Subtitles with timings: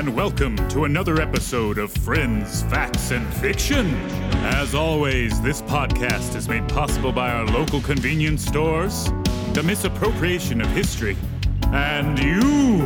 [0.00, 3.86] and welcome to another episode of Friends, Facts, and Fiction.
[4.46, 9.10] As always, this podcast is made possible by our local convenience stores,
[9.52, 11.18] the misappropriation of history,
[11.64, 12.80] and you.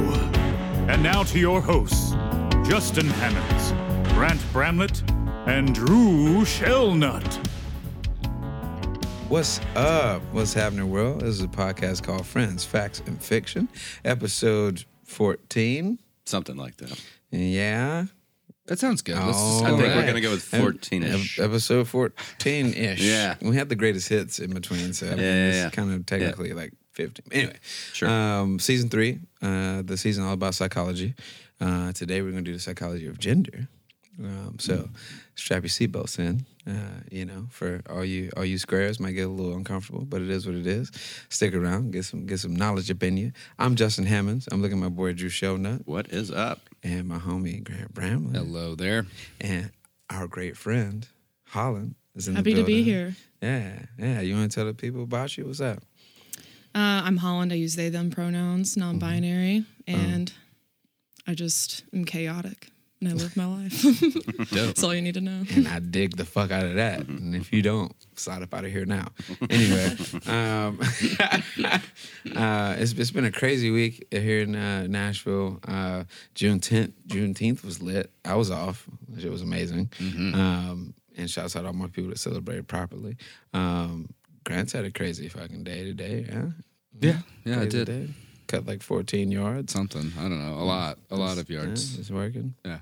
[0.89, 2.15] And now to your hosts,
[2.69, 3.71] Justin Hammonds,
[4.15, 5.09] Grant Bramlett,
[5.47, 7.33] and Drew Shellnut.
[9.29, 10.21] What's up?
[10.33, 11.21] What's happening, world?
[11.21, 13.69] This is a podcast called Friends, Facts, and Fiction,
[14.05, 16.01] episode 14.
[16.27, 17.01] Something like that.
[17.31, 18.07] Yeah.
[18.67, 19.17] That sounds good.
[19.19, 20.03] Let's just I go think with we're right.
[20.07, 21.39] going to go with 14-ish.
[21.39, 23.01] ep- Episode 14 ish.
[23.03, 23.35] Yeah.
[23.43, 25.71] We had the greatest hits in between, so Yeah, yeah, it's yeah.
[25.71, 27.27] kind of technically like 15.
[27.33, 27.57] Anyway,
[27.93, 28.09] Sure.
[28.09, 31.15] Um, season three, uh, the season all about psychology.
[31.61, 33.69] Uh, today we're going to do the psychology of gender.
[34.19, 34.89] Um, so Mm.
[35.35, 36.47] Strap your seatbelts in.
[36.67, 40.23] Uh, you know, for all you all you squares might get a little uncomfortable, but
[40.23, 40.91] it is what it is.
[41.29, 43.33] Stick around, get some get some knowledge up in you.
[43.59, 44.49] I'm Justin Hammonds.
[44.51, 46.61] I'm looking at my boy Drew Shownut what is up?
[46.83, 48.39] and my homie Grant Bramley.
[48.39, 49.07] Hello there.
[49.41, 49.71] and
[50.11, 51.07] our great friend
[51.49, 53.15] Holland is in Happy the to be here.
[53.43, 54.21] Yeah, yeah.
[54.21, 55.47] You want to tell the people about you?
[55.47, 55.83] What's up?
[56.75, 57.53] Uh, I'm Holland.
[57.53, 60.01] I use they, them pronouns, non binary, Mm-hmm.
[60.13, 60.33] and
[61.27, 62.69] I just am chaotic
[63.07, 63.83] and I live my life.
[64.51, 65.45] That's all you need to know.
[65.55, 67.07] and I dig the fuck out of that.
[67.07, 69.09] And if you don't, slide up out of here now.
[69.51, 70.81] Anyway, um,
[72.37, 75.61] uh, it's, it's been a crazy week here in uh, Nashville.
[75.67, 78.11] Uh, June 10th, Juneteenth was lit.
[78.25, 78.87] I was off.
[79.19, 79.91] It was amazing.
[80.01, 83.17] Um, and shouts out to all my people that celebrated properly.
[83.53, 84.09] Um,
[84.45, 86.27] Grant's had a crazy fucking day today.
[86.29, 86.45] Yeah,
[87.01, 88.09] Yeah, yeah, I did day.
[88.47, 89.73] Cut like 14 yards.
[89.73, 90.13] something.
[90.19, 90.55] I don't know.
[90.59, 91.95] A lot, a lot of yards.
[91.95, 92.55] Yeah, it's working.
[92.65, 92.79] Yeah,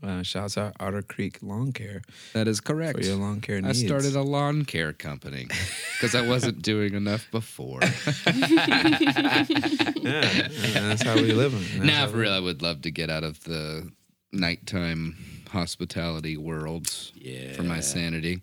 [0.00, 2.92] Uh, shouts out Otter Creek Lawn Care that is correct.
[2.92, 3.08] for correct.
[3.08, 3.82] your lawn care needs.
[3.82, 5.48] I started a lawn care company
[5.96, 7.80] because I wasn't doing enough before.
[8.26, 10.48] yeah, yeah,
[10.88, 11.52] that's how we live.
[11.82, 13.90] now, for real, I would love to get out of the
[14.32, 15.16] nighttime
[15.50, 17.54] hospitality world Yeah.
[17.54, 18.42] for my sanity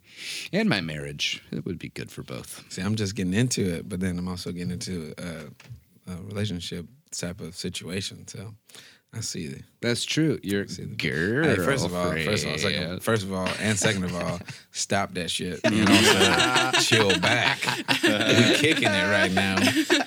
[0.51, 1.43] and my marriage.
[1.51, 2.63] It would be good for both.
[2.69, 6.87] See, I'm just getting into it, but then I'm also getting into a, a relationship
[7.11, 8.27] type of situation.
[8.27, 8.55] So
[9.15, 9.61] I see the.
[9.81, 10.39] That's true.
[10.43, 11.45] You're girl.
[11.45, 14.39] Hey, first of all, first of all, second, first of all, and second of all,
[14.71, 15.59] stop that shit.
[15.71, 16.83] You know what I'm saying?
[16.83, 17.59] Chill back.
[18.03, 19.55] We're kicking it right now.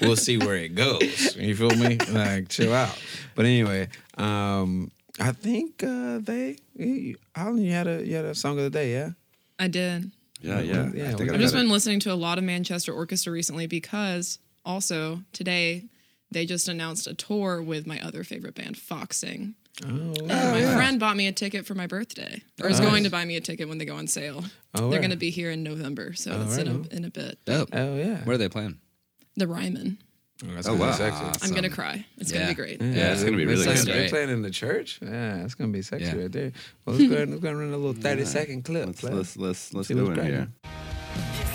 [0.03, 1.37] We'll see where it goes.
[1.37, 1.97] You feel me?
[2.11, 2.99] Like, chill out.
[3.35, 3.89] But anyway,
[4.19, 6.57] um, I think uh, they.
[6.77, 9.11] You, Holland, you had a you had a song of the day, yeah.
[9.59, 10.11] I did.
[10.43, 10.91] Yeah, yeah.
[10.95, 11.63] Yeah, I think we- I I've just got it.
[11.63, 15.87] been listening to a lot of Manchester Orchestra recently because also today
[16.31, 19.55] they just announced a tour with my other favorite band, Foxing.
[19.85, 23.05] Oh, And my oh, friend bought me a ticket for my birthday, or is going
[23.05, 24.43] to buy me a ticket when they go on sale.
[24.75, 24.99] Oh, They're right.
[24.99, 27.39] going to be here in November, so Oh, it's right in, a, in a bit.
[27.45, 27.69] Dope.
[27.73, 28.17] oh yeah.
[28.25, 28.79] Where are they playing?
[29.37, 29.99] The Ryman.
[30.45, 30.93] Oh, that's Oh, wow.
[30.93, 31.45] sexy.
[31.45, 32.05] I'm going to cry.
[32.17, 32.81] It's gonna be great.
[32.83, 33.87] Yeah, it's gonna be really They're good.
[33.87, 34.99] They're playing in the church.
[35.03, 36.15] Yeah, it's gonna be sexy Yeah.
[36.23, 36.53] right there.
[36.85, 37.31] Well, let's go ahead.
[37.31, 38.87] Let's go and run a little thirty second clip.
[38.87, 40.35] Let's, let's, let's, let's See go what's in cracking.
[40.35, 41.48] here.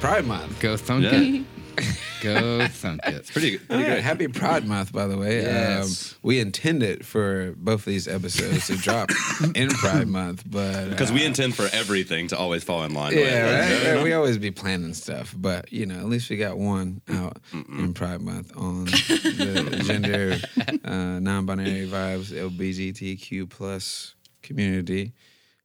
[0.00, 0.60] Pride Month.
[0.60, 1.12] Go thunk Yeah.
[1.20, 1.44] it.
[2.22, 3.26] Go thunk it.
[3.28, 4.02] Pretty, All pretty right, great.
[4.02, 5.42] happy Pride Month, by the way.
[5.42, 6.12] Yes.
[6.14, 9.10] Um, we intended for both of these episodes to drop
[9.54, 13.12] in Pride Month, but Because uh, we intend for everything to always fall in line.
[13.12, 13.70] Yeah, with.
[13.70, 13.82] right?
[13.96, 17.36] Yeah, we always be planning stuff, but you know, at least we got one out
[17.52, 20.38] in Pride Month on the gender,
[20.84, 25.12] uh, non-binary vibes, LGBTQ plus community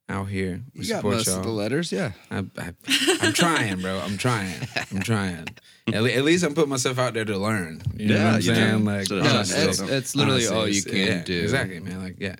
[0.09, 0.61] out here.
[0.75, 1.37] We You got most y'all.
[1.37, 2.11] of the letters, yeah.
[2.29, 2.73] I, I,
[3.21, 3.99] I'm trying, bro.
[3.99, 4.55] I'm trying.
[4.91, 5.47] I'm trying.
[5.87, 7.81] At, le- at least I'm putting myself out there to learn.
[7.95, 8.85] You know Yeah, what I'm saying?
[8.85, 11.41] Like, So honestly, it's, it's literally honestly, all you can yeah, do.
[11.41, 12.01] Exactly, man.
[12.03, 12.35] Like, yeah.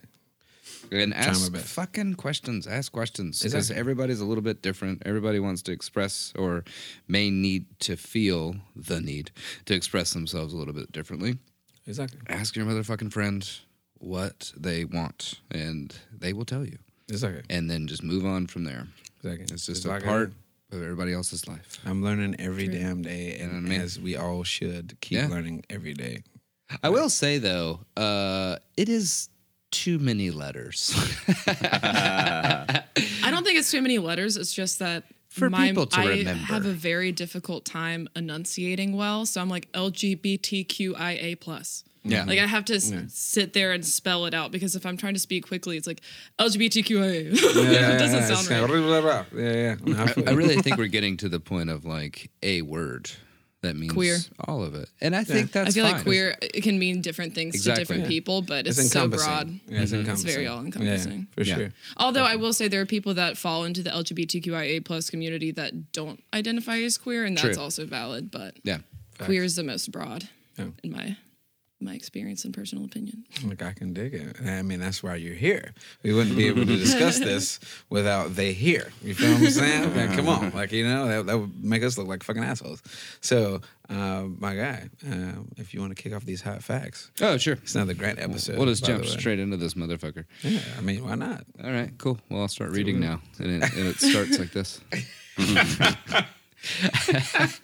[0.92, 2.68] And ask fucking questions.
[2.68, 3.40] Ask questions.
[3.40, 3.80] Because Exactly.
[3.80, 5.02] everybody's a little bit different.
[5.08, 6.64] Everybody wants to express or
[7.08, 9.32] may need to feel the need
[9.66, 11.38] to express themselves a little bit differently.
[11.88, 12.20] Exactly.
[12.30, 13.50] Ask your motherfucking friend
[13.98, 16.78] what they want, and they will tell you.
[17.14, 17.44] Exactly.
[17.50, 18.88] And then just move on from there.
[19.24, 19.44] Exactly.
[19.54, 20.34] It's just It's a like part
[20.72, 21.80] of everybody else's life.
[21.86, 23.82] I'm learning every damn day, and know I mean?
[23.82, 25.28] as we all should keep Yeah.
[25.28, 26.24] learning every day.
[26.82, 29.30] I will say though, uh, it is
[29.72, 30.94] too many letters.
[31.48, 32.84] I
[33.30, 34.38] don't think it's too many letters.
[34.38, 36.44] It's just that For my, people to I remember.
[36.46, 41.84] have a very difficult time enunciating well, so I'm like LGBTQIA plus.
[42.06, 42.26] Yeah.
[42.26, 45.14] Like I have to s- sit there and spell it out because if I'm trying
[45.14, 46.02] to speak quickly, it's like
[46.40, 47.32] LGBTQIA.
[47.34, 49.26] it doesn't sound right.
[49.36, 50.04] Yeah, yeah.
[50.28, 53.10] I I really think we're getting to the point of like a word
[53.62, 54.18] that means Queer.
[54.46, 55.70] all of it, and I think that's.
[55.70, 55.94] I feel fine.
[55.94, 57.76] like queer it can mean different things Exactly.
[57.76, 58.08] to different Yeah.
[58.10, 59.58] people, but it's, It's so broad.
[59.70, 60.02] Yeah, it's mm-hmm.
[60.02, 60.30] encompassing.
[60.30, 61.28] very all-encompassing.
[61.38, 61.56] Yeah, for Yeah.
[61.56, 61.70] sure.
[61.96, 65.94] Although I will say there are people that fall into the LGBTQIA plus community that
[65.94, 67.64] don't identify as queer, and that's True.
[67.64, 68.32] also valid.
[68.32, 68.80] But Yeah.
[69.18, 70.28] queer is the most broad,
[70.60, 70.66] Yeah.
[70.84, 71.16] in my
[71.84, 73.26] my experience and personal opinion.
[73.46, 74.38] Like I can dig it.
[74.46, 75.74] I mean, that's why you're here.
[76.04, 77.60] We wouldn't be able to discuss this
[77.90, 78.92] without they here.
[79.04, 79.96] You feel what I'm saying?
[79.96, 82.82] Like, come on, like you know, that, that would make us look like fucking assholes.
[83.22, 87.38] So, uh, my guy, um, if you want to kick off these hot facts, Oh,
[87.38, 87.54] sure.
[87.62, 88.58] it's another great episode.
[88.58, 90.26] We'll just jump straight into this motherfucker.
[90.42, 91.44] Yeah, I mean, why not?
[91.64, 92.20] All right, cool.
[92.30, 94.82] Well, I'll start reading now, and it, and it starts like this.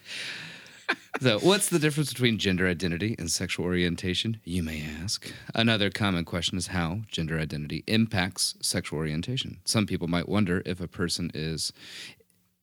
[1.21, 4.39] so, what's the difference between gender identity and sexual orientation?
[4.43, 5.31] You may ask.
[5.53, 9.59] Another common question is how gender identity impacts sexual orientation.
[9.65, 11.73] Some people might wonder if a person is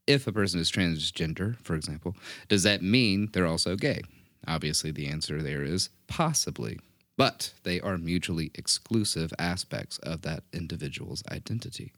[0.06, 2.14] if a person is transgender, for example,
[2.48, 4.02] does that mean they're also gay?
[4.46, 6.78] Obviously, the answer there is possibly,
[7.16, 11.92] but they are mutually exclusive aspects of that individual's identity.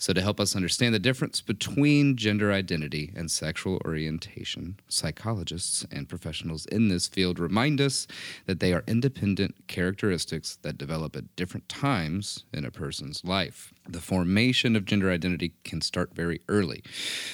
[0.00, 6.08] So, to help us understand the difference between gender identity and sexual orientation, psychologists and
[6.08, 8.06] professionals in this field remind us
[8.46, 13.74] that they are independent characteristics that develop at different times in a person's life.
[13.86, 16.82] The formation of gender identity can start very early.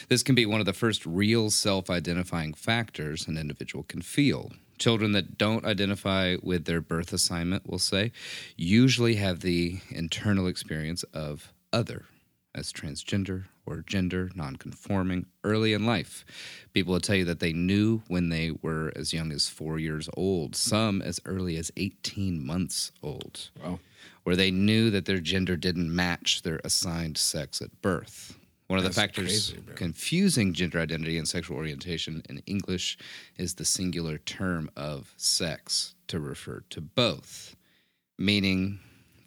[0.08, 4.50] This can be one of the first real self identifying factors an individual can feel.
[4.78, 8.10] Children that don't identify with their birth assignment, we'll say,
[8.56, 12.06] usually have the internal experience of other
[12.56, 16.24] as transgender or gender nonconforming early in life.
[16.72, 20.08] People will tell you that they knew when they were as young as four years
[20.16, 23.78] old, some as early as 18 months old, Wow.
[24.24, 28.38] where they knew that their gender didn't match their assigned sex at birth.
[28.68, 32.98] One of the factors crazy, confusing gender identity and sexual orientation in English
[33.36, 37.54] is the singular term of sex to refer to both,
[38.18, 38.80] meaning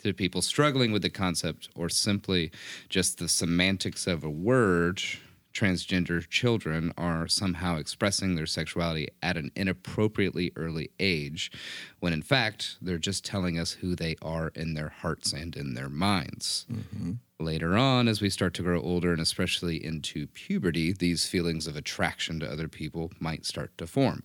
[0.03, 2.51] to people struggling with the concept or simply
[2.89, 5.01] just the semantics of a word,
[5.53, 11.51] transgender children are somehow expressing their sexuality at an inappropriately early age,
[11.99, 15.73] when in fact they're just telling us who they are in their hearts and in
[15.73, 16.65] their minds.
[17.39, 21.75] Later on, as we start to grow older and especially into puberty, these feelings of
[21.75, 24.23] attraction to other people might start to form.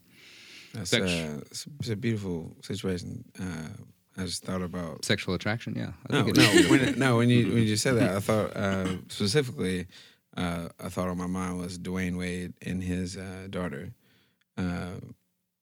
[0.75, 1.41] That's uh,
[1.79, 3.25] it's a beautiful situation.
[3.41, 3.69] Uh,
[4.17, 5.93] I just thought about Sexual attraction, yeah.
[6.09, 7.17] I no, think no, when, no.
[7.17, 9.87] When you when you said that, I thought uh, specifically,
[10.37, 13.93] uh, I thought on my mind was Dwyane Wade and his uh, daughter,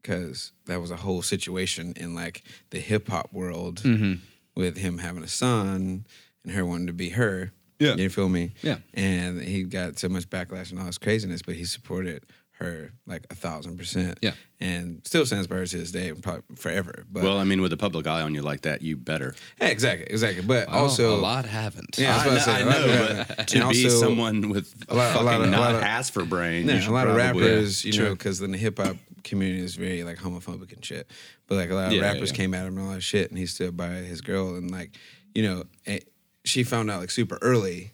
[0.03, 4.15] because that was a whole situation in like the hip hop world Mm-hmm.
[4.55, 6.05] with him having a son
[6.45, 7.53] and her wanting to be her.
[7.79, 7.95] Yeah.
[7.97, 8.53] you feel me?
[8.63, 8.77] Yeah.
[8.95, 12.25] and he got so much backlash and all this craziness, but he supported
[12.63, 14.19] her like a thousand percent.
[14.23, 14.33] Yeah.
[14.61, 17.05] and still stands by her to this day, probably forever.
[17.11, 19.35] But Well, I mean, with a public eye on you like that, you better.
[19.59, 20.43] Hey, exactly, exactly.
[20.45, 21.97] But Well, also a lot haven't.
[21.99, 23.89] Yeah, I was about to say, I a lot of know, but to be also-
[24.01, 26.67] someone with a lot- a fucking lot of- a not lot of- ass for brain,
[26.67, 28.97] Yeah, you a should lot of probably- rappers, you know, because then the hip hop
[29.25, 31.11] community is very like homophobic and shit.
[31.49, 32.37] But like a lot of Yeah, rappers yeah.
[32.37, 34.97] came at him and all that shit, and he stood by his girl, and like,
[35.35, 36.01] you know, eh,
[36.45, 37.93] she found out like super early.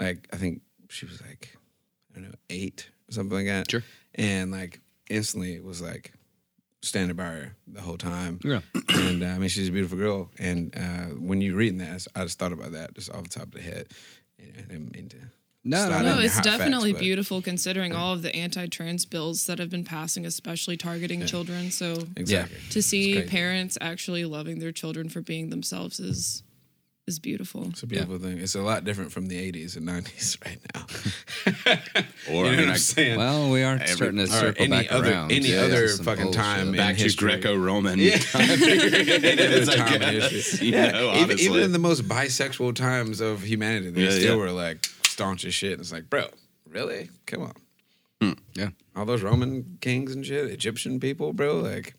[0.00, 1.56] Like I think she was like,
[2.14, 3.70] I don't know, eight or something like that.
[3.70, 3.82] Sure.
[4.14, 6.12] And like instantly it was like
[6.82, 8.40] standing by her the whole time.
[8.44, 8.60] Yeah.
[8.96, 10.30] And uh, I mean, she's a beautiful girl.
[10.38, 13.44] And uh, when you reading that, I just thought about that just off the top
[13.48, 13.88] of the head.
[14.38, 15.16] And I didn't mean to.
[15.64, 15.96] No, no, no.
[15.98, 19.58] in No, your it's facts, definitely but- beautiful considering all of the anti-trans bills that
[19.58, 21.70] have been passing, especially targeting children.
[21.72, 22.56] So Exactly.
[22.70, 26.42] to see parents actually loving their children for being themselves is
[27.06, 27.68] is beautiful.
[27.68, 28.38] It's a beautiful thing.
[28.38, 30.86] It's a lot different from the 80s and 90s right now.
[32.28, 33.18] Or, you I know mean, what I- I'm saying?
[33.18, 35.30] Well, we are Every- starting to circle any back other- around.
[35.30, 37.08] any to other some fucking time in back to.
[37.14, 38.00] Greco-Roman.
[38.00, 38.18] Yeah.
[38.18, 43.42] It's like, time uh, you Yeah, know, even, even in the most bisexual times of
[43.42, 44.40] humanity, they Yeah, still yeah.
[44.42, 45.78] were like staunch as shit.
[45.78, 46.26] It's like, bro,
[46.68, 47.10] really?
[47.26, 48.36] Come on.
[48.54, 48.70] Yeah.
[48.96, 51.94] All those Roman kings and shit, Egyptian people, bro, like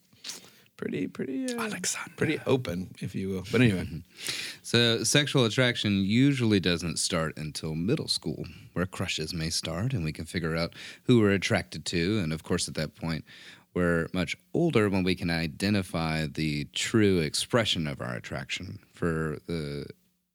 [0.77, 1.69] pretty, pretty, uh,
[2.15, 3.43] pretty open, if you will.
[3.51, 3.87] But anyway,
[4.61, 10.13] So, sexual attraction usually doesn't start until middle school, where crushes may start and we
[10.13, 12.19] can figure out who we're attracted to.
[12.19, 13.25] And of course, at that point,
[13.73, 18.79] we're much older when we can identify the true expression of our attraction.
[18.93, 19.85] For the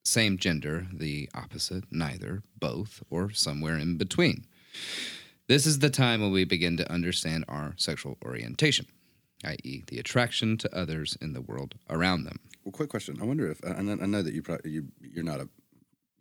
[0.05, 4.47] same gender, the opposite, neither, both, or somewhere in between.
[5.49, 8.87] This is the time when we begin to understand our sexual orientation,
[9.45, 12.39] i.e., the attraction to others in the world around them.
[12.65, 13.19] Well, quick question.
[13.21, 15.49] I wonder if I know, I know that you probably you you're not a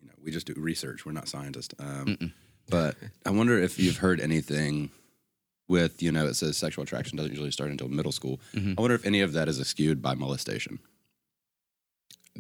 [0.02, 1.06] you know we just do research.
[1.06, 1.76] We're not scientists.
[1.80, 2.34] Um,
[2.70, 4.90] but I wonder if you've heard anything
[5.68, 8.40] with you know it says sexual attraction doesn't usually start until middle school.
[8.56, 10.80] I wonder if any of that is skewed by molestation.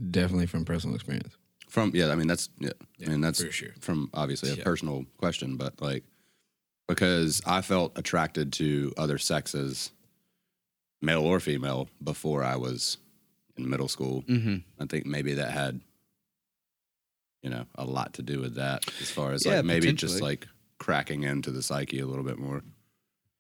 [0.09, 1.35] Definitely from personal experience.
[1.69, 3.69] From yeah, I mean that's yeah, Yeah, I mean that's for sure.
[3.79, 4.63] from obviously a Yeah.
[4.63, 6.03] personal question, but like
[6.87, 9.91] because I felt attracted to other sexes,
[11.01, 12.97] male or female, before I was
[13.57, 14.23] in middle school.
[14.23, 14.57] Mm-hmm.
[14.79, 15.81] I think maybe that had
[17.41, 20.21] you know a lot to do with that as far as Yeah, like maybe just
[20.21, 22.63] like cracking into the psyche a little bit more.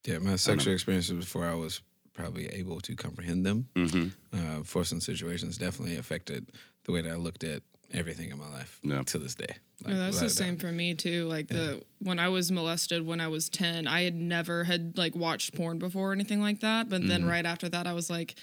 [0.05, 1.81] Yeah, my sexual experiences before I was
[2.13, 3.67] probably able to comprehend them.
[3.75, 4.07] Mm-hmm.
[4.33, 6.47] Uh, forcing situations definitely affected
[6.83, 7.61] the way that I looked at
[7.93, 9.03] everything in my life Yeah.
[9.03, 9.55] to this day.
[9.87, 11.25] Yeah, that's the same for me too.
[11.27, 15.15] Like the when I was molested when I was ten, I had never had like
[15.15, 16.89] watched porn before or anything like that.
[16.89, 18.35] But then right after that, I was like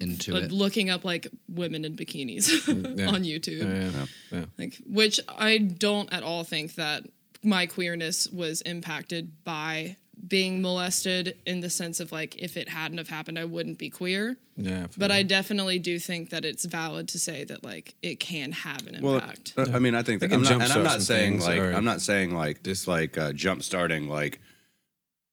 [0.00, 0.52] Into uh, it.
[0.52, 2.48] looking up like women in bikinis
[2.98, 3.06] Yeah.
[3.14, 3.60] on YouTube.
[3.92, 4.08] doubt.
[4.30, 4.44] Yeah, yeah.
[4.58, 7.04] Like which I don't at all think that
[7.42, 12.98] my queerness was impacted by being molested in the sense of like if it hadn't
[12.98, 14.36] have happened, I wouldn't be queer.
[14.56, 14.86] yeah.
[14.88, 18.52] for But I definitely do think that it's valid to say that like it can
[18.52, 19.54] have an Well, impact.
[19.56, 21.84] uh, I mean, I think that, I'm not, and I'm not saying like or- I'm
[21.84, 24.40] not saying like just like uh, jump starting like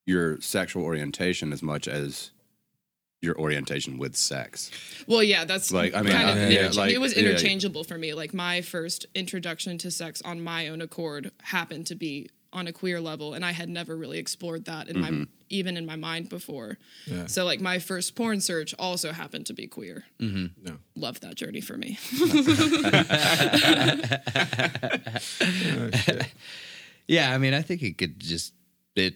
[0.06, 2.32] your sexual orientation as much as
[3.22, 4.70] your orientation with sex.
[5.08, 7.30] Well, yeah, that's Like, I mean, kind of uh, yeah, like, it was yeah, yeah.
[7.30, 8.14] interchangeable for me.
[8.14, 12.74] Like my first introduction to sex on my own accord happened to be on a
[12.74, 15.20] queer level, and I had never really explored that in Mm-hmm.
[15.20, 16.80] my even in my mind before.
[17.06, 17.28] Yeah.
[17.28, 20.04] So like my first porn search also happened to be queer.
[20.20, 20.46] Mm-hmm.
[20.64, 20.78] No.
[20.96, 22.00] Love that journey for me.
[27.08, 28.54] Yeah, I mean, I think it could just
[28.96, 29.14] it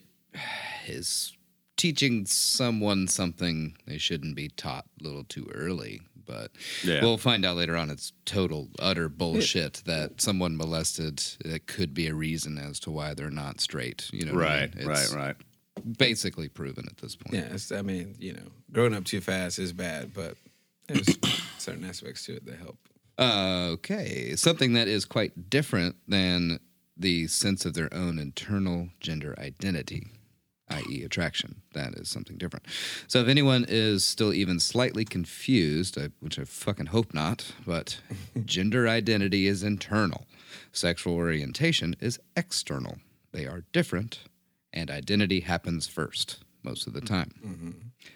[0.87, 1.35] is
[1.75, 6.01] teaching someone something they shouldn't be taught a little too early.
[6.29, 6.51] But
[6.83, 7.01] Yeah.
[7.01, 12.05] we'll find out later on it's total utter bullshit that someone molested it could be
[12.07, 14.07] a reason as to why they're not straight.
[14.13, 14.87] You know, what I Right, mean?
[14.87, 15.35] right, right.
[15.97, 17.33] Basically proven at this point.
[17.35, 20.35] Yeah, it's, I mean, you know, growing up too fast is bad, but
[20.87, 21.17] there's
[21.57, 22.77] certain aspects to it that help.
[23.17, 26.59] Uh, okay, something that is quite different than
[26.95, 30.07] the sense of their own internal gender identity,
[30.69, 31.61] i.e., attraction.
[31.73, 32.65] That is something different.
[33.07, 37.99] So, if anyone is still even slightly confused, I, which I fucking hope not, but
[38.45, 40.25] gender identity is internal,
[40.71, 42.97] sexual orientation is external.
[43.31, 44.19] They are different,
[44.73, 47.13] and identity happens first most of the mm-hmm.
[47.13, 47.33] time.
[47.45, 47.71] Mm-hmm.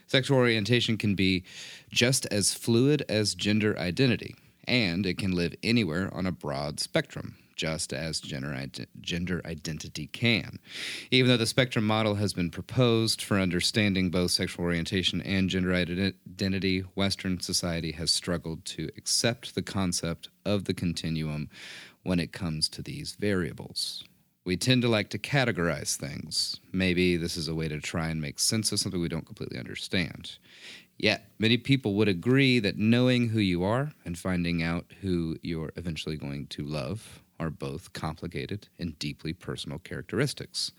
[0.08, 1.44] Sexual orientation can be
[1.90, 4.36] just as fluid as gender identity,
[4.68, 8.68] and it can live anywhere on a broad spectrum, just as gender,
[9.02, 10.60] gender identity can.
[11.12, 15.74] Even though the spectrum model has been proposed for understanding both sexual orientation and gender
[15.74, 21.50] identity, Western society has struggled to accept the concept of the continuum
[22.04, 24.04] when it comes to these variables.
[24.46, 26.60] We tend to like to categorize things.
[26.74, 29.58] Maybe this is a way to try and make sense of something we don't completely
[29.58, 30.38] understand.
[30.98, 35.72] Yet, many people would agree that knowing who you are and finding out who you're
[35.76, 40.72] eventually going to love are both complicated and deeply personal characteristics.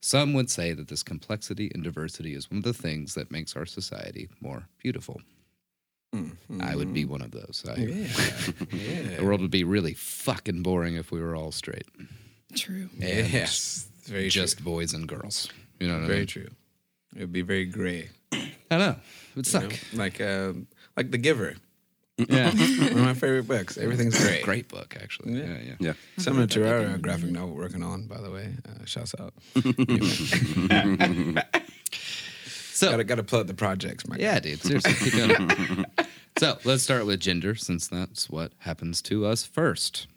[0.00, 3.56] Some would say that this complexity and diversity is one of the things that makes
[3.56, 5.20] our society more beautiful.
[6.60, 7.64] I would be one of those.
[7.66, 7.74] I,
[8.70, 9.16] Yeah.
[9.16, 11.86] The world would be really fucking boring if we were all straight.
[12.54, 12.90] True.
[12.98, 13.88] Yes.
[14.04, 15.48] Very just boys and girls.
[15.80, 16.04] You know what true.
[16.04, 16.26] I Very mean?
[16.26, 16.48] true.
[17.16, 18.10] It would be very gray.
[18.32, 18.90] I know.
[18.90, 19.70] It would you suck.
[19.70, 19.76] know?
[19.94, 20.66] Like um,
[20.98, 21.54] like The Giver.
[22.18, 22.50] Yeah.
[22.50, 23.78] One of my favorite books.
[23.78, 24.42] Everything's great.
[24.42, 25.38] Great book, actually.
[25.38, 25.44] Yeah.
[25.46, 25.74] Yeah, yeah.
[25.80, 25.92] Yeah.
[26.18, 28.52] Similar to our uh, graphic novel we're working on, by the way.
[28.68, 29.32] Uh, shouts out.
[32.74, 34.60] So, gotta gotta plug the projects, my yeah, dude.
[34.60, 35.84] Seriously, keep going.
[36.36, 40.08] so, let's start with gender, since that's what happens to us first.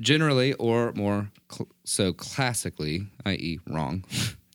[0.00, 4.04] Generally, or more cl- so classically, i.e., wrong,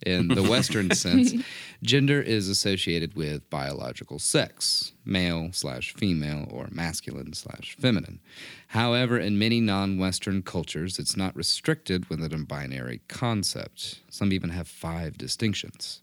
[0.06, 1.34] in the Western sense,
[1.82, 8.20] gender is associated with biological sex, male slash female, or masculine slash feminine.
[8.68, 14.02] However, in many non Western cultures, it's not restricted within a binary concept.
[14.10, 16.02] Some even have five distinctions.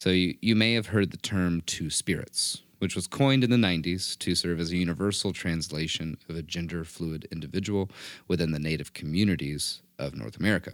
[0.00, 3.56] So you, you may have heard the term two spirits, which was coined in the
[3.56, 7.90] 90s to serve as a universal translation of a gender fluid individual
[8.26, 10.72] within the native communities of North America.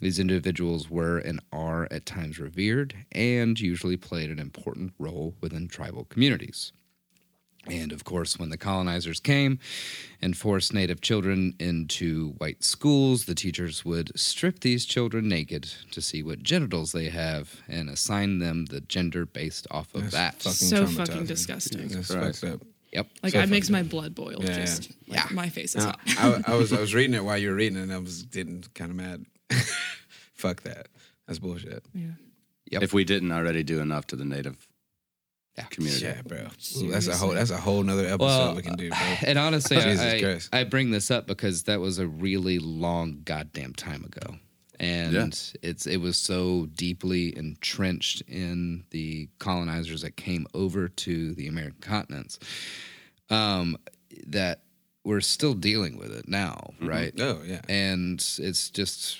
[0.00, 5.68] These individuals were and are at times revered and usually played an important role within
[5.68, 6.72] tribal communities.
[7.66, 9.58] And of course, when the colonizers came
[10.22, 16.00] and forced native children into white schools, the teachers would strip these children naked to
[16.00, 20.36] see what genitals they have and assign them the gender based off of that.
[20.36, 21.88] Fucking So fucking disgusting.
[21.88, 22.40] That's Christ.
[22.40, 22.66] fucked up.
[22.92, 23.06] Yep.
[23.22, 24.42] Like So it makes my blood boil.
[24.42, 25.22] Yeah, just yeah.
[25.24, 26.00] like, my face is No, hot.
[26.48, 28.22] I, I was I was reading it while you were reading it, and I was
[28.22, 29.26] getting kind of mad.
[30.34, 30.88] Fuck that.
[31.26, 31.84] That's bullshit.
[31.94, 32.06] Yeah.
[32.70, 32.82] Yep.
[32.82, 34.66] If we didn't already do enough to the native
[35.58, 35.64] Yeah.
[35.64, 36.04] community.
[36.04, 36.46] Yeah, bro.
[36.78, 38.98] Ooh, that's a whole that's a whole nother episode Well, we can do, bro.
[39.26, 44.04] And honestly, I, I bring this up because that was a really long goddamn time
[44.04, 44.36] ago.
[44.78, 45.28] And Yeah.
[45.62, 51.80] it's it was so deeply entrenched in the colonizers that came over to the American
[51.80, 52.38] continents
[53.28, 53.76] um,
[54.28, 54.62] that
[55.04, 57.12] we're still dealing with it now, right?
[57.18, 57.60] Oh yeah.
[57.68, 59.18] And it's just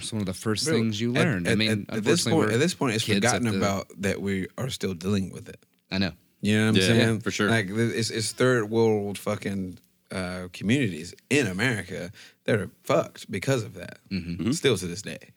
[0.00, 1.46] it's one of the first Bro, things you at- learn.
[1.48, 4.46] I mean, at, at this point, at this point, it's forgotten the- about that we
[4.56, 5.64] are still dealing with it.
[5.90, 6.12] I know.
[6.40, 7.14] You know what I'm Yeah, saying?
[7.14, 7.50] yeah, for sure.
[7.50, 9.78] Like it's, it's third world fucking
[10.12, 12.12] uh, communities in America
[12.44, 13.98] that are fucked because of that.
[14.10, 14.52] Mm-hmm.
[14.52, 15.32] Still to this day.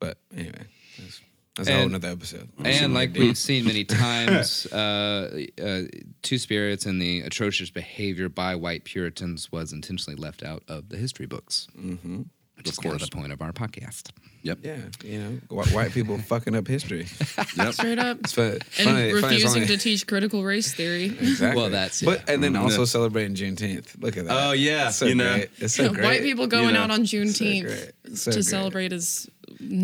[0.00, 0.62] But anyway,
[0.98, 1.20] that's,
[1.58, 2.48] that's a whole And- nother episode.
[2.64, 5.82] And like we've seen many times, uh, uh,
[6.22, 10.96] Two Spirits and the atrocious behavior by white Puritans was intentionally left out of the
[10.96, 11.68] history books.
[11.78, 12.22] Mm-hmm.
[12.56, 14.10] Which is kind of the point of our podcast.
[14.42, 14.58] Yep.
[14.62, 17.06] yeah, you know, wh- white people fucking up history.
[17.56, 17.74] Yep.
[17.74, 18.18] Straight up.
[18.20, 21.04] It's fu- And funny, funny, refusing only- to teach critical race theory.
[21.04, 21.60] Exactly.
[21.60, 22.84] Well, that's- But and then also yeah.
[22.86, 24.00] celebrating Juneteenth.
[24.02, 24.48] Look at that.
[24.48, 25.42] Oh, yeah, It's so you know.
[25.58, 26.04] It's so great.
[26.04, 27.62] White people going know, out on so Juneteenth
[28.02, 28.16] great.
[28.18, 28.44] So to great.
[28.44, 29.28] celebrate is,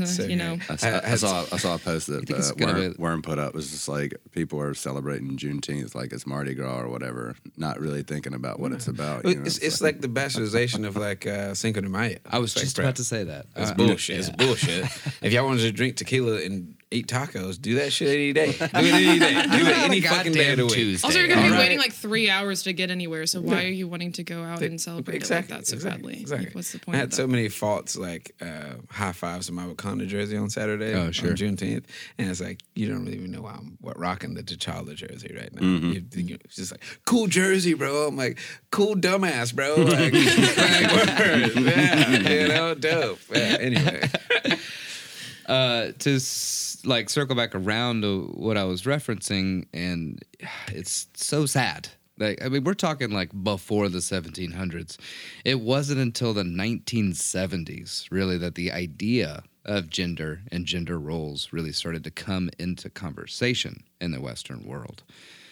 [0.07, 0.59] So you know.
[0.69, 2.97] I, saw, I, I- saw I saw a post that think it's uh, Worm, be-
[2.99, 3.49] Worm put up.
[3.49, 7.81] It was just like people are celebrating Juneteenth like it's Mardi Gras or whatever, not
[7.81, 9.25] really thinking about what it's about.
[9.27, 9.43] You know?
[9.45, 12.19] It's, it's like the bastardization of like uh, Cinco de Mayo.
[12.31, 13.47] I was It's like, just bro, about to say that.
[13.57, 14.19] It's Uh, bullshit.
[14.21, 14.85] It's bullshit.
[15.23, 18.53] if y'all wanted to drink tequila and eat tacos, do that shit any day.
[18.53, 19.33] Do it any day.
[19.35, 20.75] Do it any fucking day of the week.
[20.75, 21.07] Tuesday.
[21.07, 21.65] Also, you're going to be All right.
[21.65, 23.27] waiting like three hours to get anywhere.
[23.27, 25.75] So why are you wanting to go out and celebrate exactly, it like that so
[25.75, 26.21] exactly, badly?
[26.23, 26.47] Exactly.
[26.47, 26.97] Like, what's the point?
[26.97, 27.17] I of had that?
[27.17, 30.95] so many faults, like uh, high fives in my Wakanda jersey on Saturday.
[30.95, 31.31] Oh, sure.
[31.31, 31.85] On Juneteenth,
[32.19, 35.35] and it's like you don't really even know why I'm what rocking the T'Challa jersey
[35.37, 35.61] right now.
[35.63, 35.93] Mm-hmm.
[35.93, 38.07] You, you, it's just like cool jersey, bro.
[38.07, 38.39] I'm like
[38.71, 39.75] cool dumbass, bro.
[39.77, 41.65] Like, like word.
[41.65, 42.09] yeah,
[42.43, 43.19] you know, dope.
[43.33, 43.57] Yeah.
[43.61, 44.09] Anyway,
[45.47, 50.23] uh, to s- like circle back around to what I was referencing, and
[50.69, 51.89] it's so sad.
[52.17, 54.97] Like, I mean, we're talking like before the 1700s.
[55.45, 61.73] It wasn't until the 1970s, really, that the idea of gender and gender roles really
[61.73, 65.03] started to come into conversation in the Western world.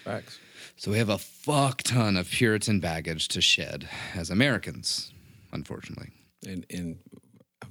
[0.04, 0.38] facts.
[0.76, 5.12] So we have a fuck ton of Puritan baggage to shed as Americans,
[5.52, 6.10] unfortunately.
[6.46, 6.98] and in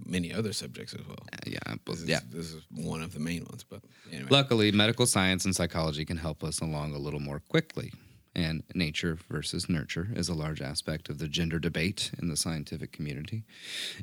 [0.06, 1.18] many other subjects as well.
[1.34, 2.20] Uh, yeah, but- This is, yeah.
[2.30, 3.64] this is one of the main ones.
[3.68, 7.92] But anyway, Luckily, medical science and psychology can help us along a little more quickly.
[8.34, 12.94] And nature versus nurture is a large aspect of the gender debate in the scientific
[12.94, 13.44] community.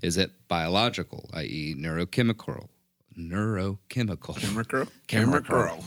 [0.03, 2.69] Is it biological, i.e., neurochemical?
[3.19, 4.39] Neurochemical.
[4.39, 5.83] camera girl, camera girl,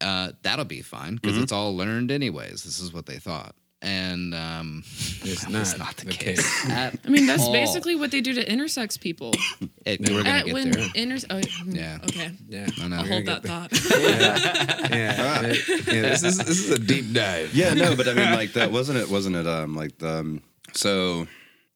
[0.00, 2.62] Uh, that'll be fine because it's all learned anyways.
[2.64, 3.54] This is what they thought.
[3.82, 4.84] And um,
[5.22, 6.62] It's not, not the the case.
[6.62, 6.70] case.
[6.70, 7.52] I mean, that's all.
[7.52, 9.32] basically what they do to intersex people.
[9.86, 10.88] It, we're gonna At- get when there.
[10.94, 11.98] inter- oh, hmm, Yeah.
[12.04, 12.30] Okay.
[12.48, 12.96] Yeah, I know.
[12.96, 13.72] I'll hold that get thought.
[13.90, 14.36] Yeah,
[14.90, 17.54] yeah, yeah, This is this is a deep dive.
[17.54, 19.08] Yeah, no, but I mean, like that wasn't it?
[19.10, 19.46] Wasn't it?
[19.46, 20.42] Um, like the um,
[20.74, 21.26] so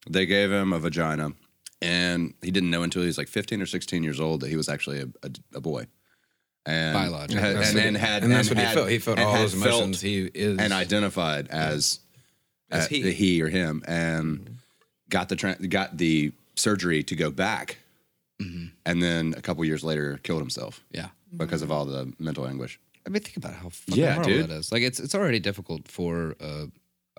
[0.09, 1.33] they gave him a vagina,
[1.81, 4.57] and he didn't know until he was like 15 or 16 years old that he
[4.57, 5.87] was actually a, a, a boy.
[6.67, 7.43] And Biological.
[7.45, 8.89] had- and, and had and that's what he felt.
[8.89, 10.01] He felt all had those emotions.
[10.01, 12.01] he is and identified as
[12.71, 13.13] As uh, he.
[13.13, 14.57] he or him, and
[15.11, 17.79] got the tra- got the surgery to go back,
[18.41, 21.09] and then a couple years later killed himself Yeah.
[21.37, 22.79] because of all the mental anguish.
[23.07, 24.49] I mean, think about how fucking Yeah, horrible dude.
[24.49, 24.73] that is.
[24.73, 26.69] Like, it's it's already difficult for a,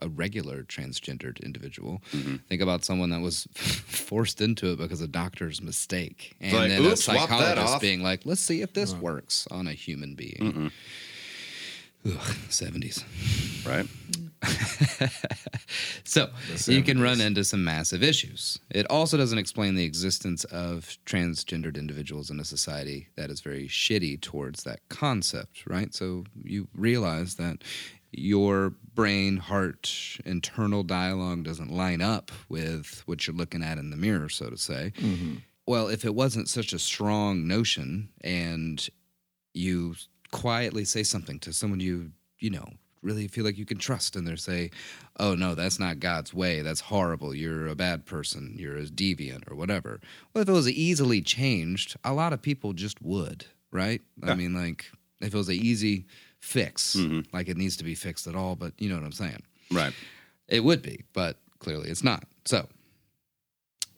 [0.01, 2.01] a regular transgendered individual.
[2.11, 2.35] Mm-hmm.
[2.47, 6.81] Think about someone that was forced into it because a doctor's mistake, and like, then
[6.81, 10.71] "Oops, a swap psychologist being like, "Let's see if this works on a human being."
[12.49, 13.03] Seventies.
[13.65, 13.87] Right?
[16.03, 16.29] So
[16.67, 18.59] you can run into some massive issues.
[18.69, 23.67] It also doesn't explain the existence of transgendered individuals in a society that is very
[23.67, 25.93] shitty towards that concept, right?
[25.93, 27.63] So you realize that
[28.11, 33.97] your brain, heart, internal dialogue doesn't line up with what you're looking at in the
[33.97, 34.93] mirror, so to say.
[34.97, 35.35] Mm-hmm.
[35.67, 38.87] Well, if it wasn't such a strong notion and
[39.53, 39.95] you
[40.31, 42.67] quietly say something to someone you you know
[43.01, 44.69] really feel like you can trust and they say
[45.19, 46.61] oh no that's not god's way.
[46.61, 47.33] That's horrible.
[47.33, 48.55] You're a bad person.
[48.57, 50.01] You're a deviant or whatever.
[50.33, 54.01] Well if it was easily changed a lot of people just would right?
[54.23, 54.85] I mean like
[55.21, 56.05] if it was an easy
[56.45, 56.95] fix
[57.33, 59.93] like it needs to be fixed at all but you know what i'm saying Right.
[60.47, 62.67] it would be but clearly it's not so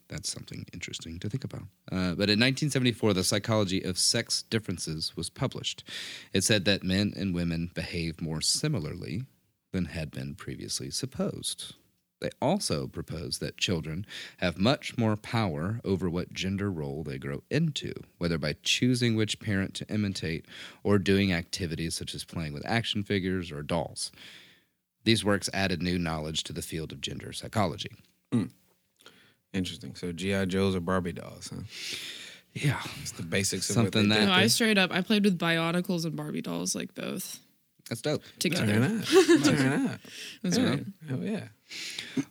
[0.10, 1.64] that's something interesting to think about.
[1.92, 5.84] Uh, but in 1974, The Psychology of Sex Differences was published.
[6.32, 9.24] It said that men and women behave more similarly
[9.74, 11.76] than had been previously supposed.
[12.20, 14.06] They also propose that children
[14.38, 19.40] have much more power over what gender role they grow into, whether by choosing which
[19.40, 20.46] parent to imitate
[20.84, 24.12] or doing activities such as playing with action figures or dolls.
[25.04, 27.92] These works added new knowledge to the field of gender psychology.
[28.34, 28.46] Hmm.
[29.54, 29.96] Interesting.
[29.96, 31.62] So GI Joes or Barbie dolls, huh?
[32.54, 32.82] Yeah.
[33.02, 34.34] It's the basics of Something what they that- No.
[34.34, 37.40] I straight up, I played with Bionicles and Barbie dolls, like both
[37.88, 38.24] That's dope.
[38.40, 38.66] together.
[38.66, 39.06] Turn up.
[39.44, 40.00] Turn up.
[40.44, 40.70] That's Yeah.
[40.70, 40.86] right.
[41.12, 41.48] Oh yeah.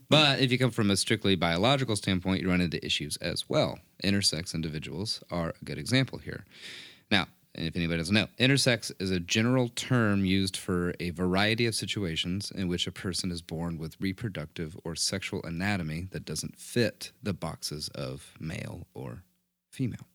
[0.08, 3.78] But if you come from a strictly biological standpoint, you run into issues as well.
[4.02, 6.44] Intersex individuals are a good example here.
[7.10, 11.74] Now, if anybody doesn't know, intersex is a general term used for a variety of
[11.74, 17.12] situations in which a person is born with reproductive or sexual anatomy that doesn't fit
[17.22, 19.22] the boxes of male or
[19.70, 20.06] female.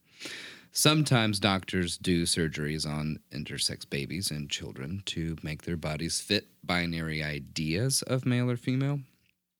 [0.71, 7.21] Sometimes doctors do surgeries on intersex babies and children to make their bodies fit binary
[7.21, 8.99] ideas of male or female.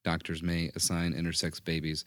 [0.04, 2.06] Doctors may assign intersex babies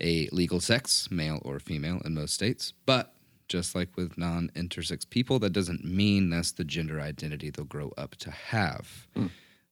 [0.00, 3.14] a legal sex, male or female, in most states, but
[3.48, 7.92] just like with non intersex people, that doesn't mean that's the gender identity they'll grow
[7.96, 9.06] up to have.
[9.14, 9.26] Hmm.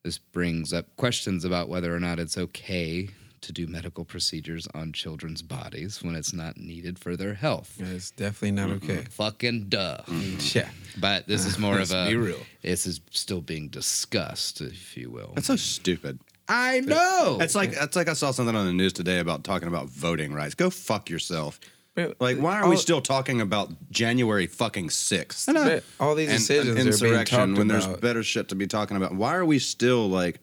[0.05, 3.09] This brings up questions about whether or not it's okay
[3.43, 7.75] to do medical procedures on children's bodies when it's not needed for their health.
[7.79, 9.05] It's definitely not okay.
[9.11, 10.03] Fucking duh.
[10.07, 10.55] Mm.
[10.55, 10.69] Yeah.
[10.99, 12.09] But this is more of a.
[12.09, 12.39] be real.
[12.63, 15.33] This is still being discussed, if you will.
[15.35, 16.21] That's so stupid.
[16.49, 17.39] I know.
[17.41, 20.33] It's like it's like I saw something on the news today about talking about voting
[20.35, 20.55] rights.
[20.55, 21.59] Go fuck yourself.
[22.19, 25.47] Like, why are we still talking about January fucking sixth?
[25.53, 28.01] But all these and, decisions and are being insurrection talked when there's about.
[28.01, 29.15] better shit to be talking about.
[29.15, 30.41] Why are we still like?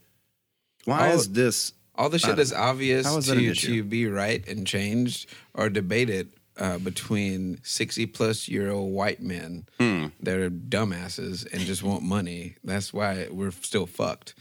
[0.85, 1.73] Why All- is this?
[1.95, 5.69] all the shit that's obvious how is that to, to be right and changed or
[5.69, 10.05] debated uh, between 60 plus year old white men Hmm.
[10.21, 12.55] that are dumbasses and just want money.
[12.63, 14.33] That's why we're still fucked.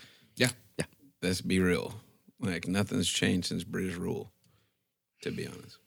[1.22, 1.94] Let's be real.
[2.40, 4.30] Like nothing's changed since British rule,
[5.22, 5.78] to be honest.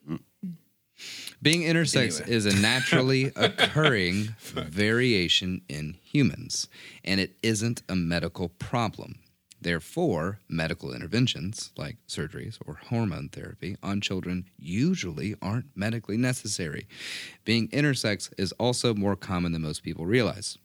[1.42, 2.36] Being intersex Anyway.
[2.36, 6.68] is a naturally occurring variation in humans,
[7.04, 9.16] and it isn't a medical problem.
[9.60, 16.88] Therefore, medical interventions like surgeries or hormone therapy on children usually aren't medically necessary.
[17.46, 20.58] Being intersex is also more common than most people realize.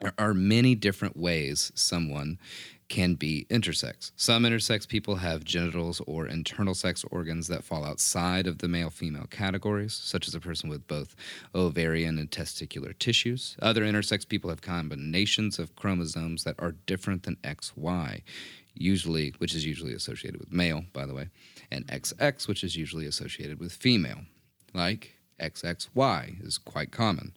[0.00, 2.38] There are many different ways someone
[2.88, 4.12] can be intersex.
[4.16, 8.90] Some intersex people have genitals or internal sex organs that fall outside of the male
[8.90, 11.14] female categories, such as a person with both
[11.54, 13.56] ovarian and testicular tissues.
[13.60, 18.22] Other intersex people have combinations of chromosomes that are different than XY,
[18.74, 21.28] usually which is usually associated with male, by the way,
[21.70, 24.20] and XX, which is usually associated with female.
[24.72, 27.34] Like XXY is quite common.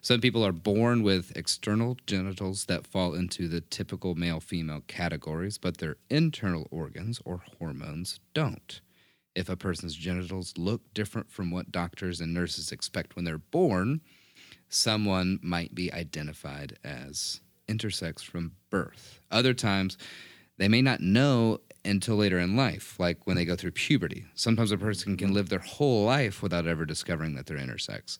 [0.00, 5.58] Some people are born with external genitals that fall into the typical male female categories,
[5.58, 8.80] but their internal organs or hormones don't.
[9.34, 14.00] If a person's genitals look different from what doctors and nurses expect when they're born,
[14.68, 19.20] someone might be identified as intersex from birth.
[19.30, 19.96] Other times,
[20.56, 24.24] they may not know until later in life, like when they go through puberty.
[24.34, 28.18] Sometimes a person can live their whole life without ever discovering that they're intersex.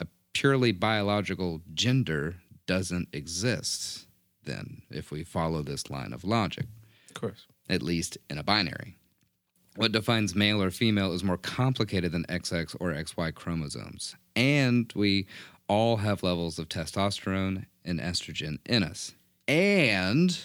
[0.00, 4.06] A purely biological gender doesn't exist,
[4.44, 6.66] then, if we follow this line of logic,
[7.08, 7.46] Of course.
[7.68, 8.96] at least in a binary.
[9.76, 14.16] What defines male or female is more complicated than XX or XY chromosomes.
[14.34, 15.26] And we
[15.68, 19.14] all have levels of testosterone and estrogen in us.
[19.48, 20.36] And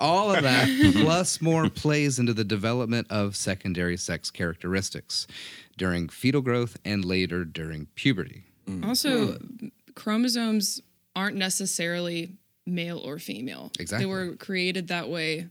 [0.00, 0.68] all of that
[1.02, 5.26] plus more plays into the development of secondary sex characteristics
[5.76, 8.44] during fetal growth and later during puberty.
[8.68, 8.84] Mm.
[8.86, 9.68] Also, hmm.
[9.94, 10.80] chromosomes
[11.14, 12.32] aren't necessarily
[12.66, 13.72] male or female.
[13.78, 14.04] Exactly.
[14.04, 15.48] They were created that way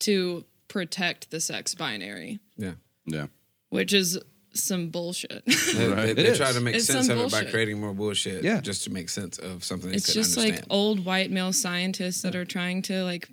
[0.00, 2.72] to protect the sex binary, Yeah.
[3.04, 3.26] Yeah.
[3.70, 4.18] which is
[4.62, 5.44] some bullshit.
[5.46, 5.52] They,
[5.88, 8.42] they, they try to make It's sense some of it by creating more bullshit.
[8.44, 8.60] Yeah.
[8.60, 10.62] Just to make sense of something it's couldn't just understand.
[10.62, 13.28] like old white male scientists that are trying to like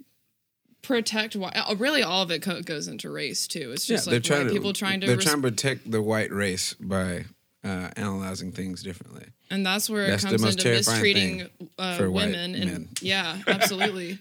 [0.81, 4.49] protect why really all of it co- goes into race too it's just like white
[4.49, 7.23] people trying to They're res- trying to protect the white race by
[7.63, 9.23] uh, analyzing things differently.
[9.49, 11.47] and that's where That's it comes into mistreating
[11.79, 12.89] uh, for white women and men.
[13.01, 14.19] yeah absolutely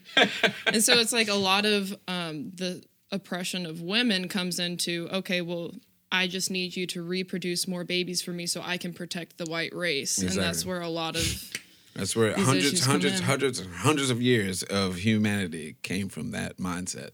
[0.65, 5.41] and so it's like a lot of um, the oppression of women comes into okay
[5.41, 5.73] well
[6.13, 9.45] I just need you to reproduce more babies for me so I can protect the
[9.45, 10.19] white race.
[10.19, 11.23] And that's where a lot of
[11.95, 17.09] That's where These hundreds, hundreds, hundreds, hundreds of years of humanity came from that mindset.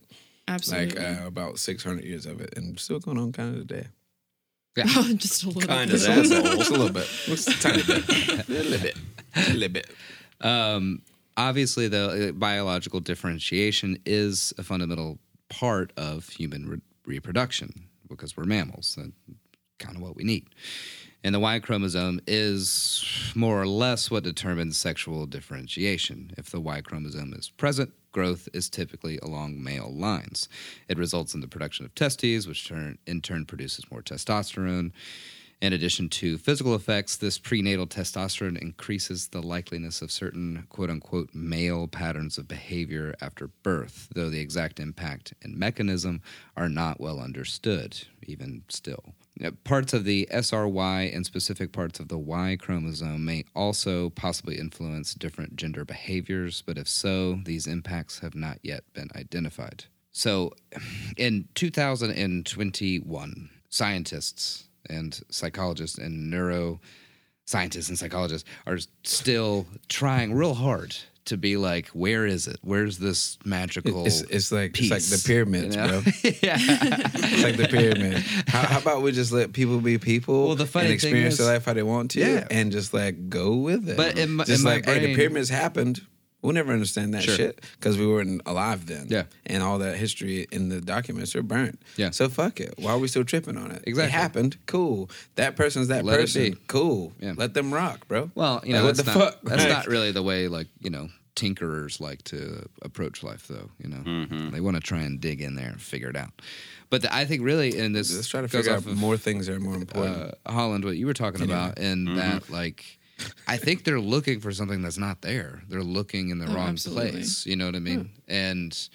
[0.48, 3.66] absolutely Like uh, about six hundred years of it, and still going on kind of
[3.68, 3.88] today.
[5.16, 6.00] just a little Kind bit.
[6.00, 8.96] of Just a little, just a little bit, just a tiny bit, a little bit,
[9.36, 9.90] a little bit.
[10.40, 11.02] Um,
[11.36, 15.18] obviously, the uh, biological differentiation is a fundamental
[15.50, 18.96] part of human re- reproduction because we're mammals.
[18.98, 19.10] That's
[19.78, 20.46] kind of what we need.
[21.22, 26.32] And the Y chromosome is more or less what determines sexual differentiation.
[26.38, 30.48] If the Y chromosome is present, growth is typically along male lines.
[30.88, 34.92] It results in the production of testes, which turn, in turn produces more testosterone.
[35.60, 41.34] In addition to physical effects, this prenatal testosterone increases the likeliness of certain quote unquote
[41.34, 46.22] male patterns of behavior after birth, though the exact impact and mechanism
[46.56, 49.12] are not well understood, even still.
[49.44, 54.58] Uh, parts of the SRY and specific parts of the Y chromosome may also possibly
[54.58, 59.84] influence different gender behaviors, but if so, these impacts have not yet been identified.
[60.10, 60.54] So,
[61.18, 71.36] in 2021, scientists and psychologists and neuroscientists and psychologists are still trying real hard to
[71.36, 72.56] be like, where is it?
[72.62, 74.06] Where's this magical?
[74.06, 76.00] It's, it's like it's like the pyramids, you know?
[76.00, 76.12] bro.
[76.42, 78.18] Yeah, it's like the pyramid.
[78.48, 80.46] How, how about we just let people be people?
[80.46, 82.46] Well, the funny and thing experience is- their life how they want to, Yeah.
[82.50, 83.96] and just like go with it.
[83.96, 86.00] But in my- just in like, hey, the pyramids happened.
[86.42, 87.34] We'll never understand that Sure.
[87.36, 89.06] shit because we weren't alive then.
[89.10, 89.24] Yeah.
[89.46, 91.80] and all that history in the documents are burnt.
[91.96, 92.10] Yeah.
[92.10, 92.74] so fuck it.
[92.78, 93.82] Why are we still tripping on it?
[93.86, 94.04] Exactly.
[94.04, 94.56] it happened.
[94.66, 95.10] Cool.
[95.34, 96.42] That person's that Let it person.
[96.52, 96.56] be.
[96.66, 97.12] Cool.
[97.20, 97.34] Yeah.
[97.36, 98.30] Let them rock, bro.
[98.34, 99.42] Well, you Like, know, what that's the not, fuck?
[99.42, 103.70] That's Like- not really the way, like you know, tinkerers like to approach life, though.
[103.78, 106.32] You know, they want to try and dig in there and figure it out.
[106.90, 108.98] But the, I think really in this, Let's try to goes figure off out of,
[108.98, 110.34] more things that are more important.
[110.46, 112.98] uh, Holland, what you were talking about, and that like.
[113.48, 115.62] I think they're looking for something that's not there.
[115.68, 117.10] They're looking in the Oh, wrong absolutely.
[117.12, 117.46] place.
[117.46, 118.00] You know what I mean?
[118.00, 118.06] Hmm.
[118.28, 118.88] And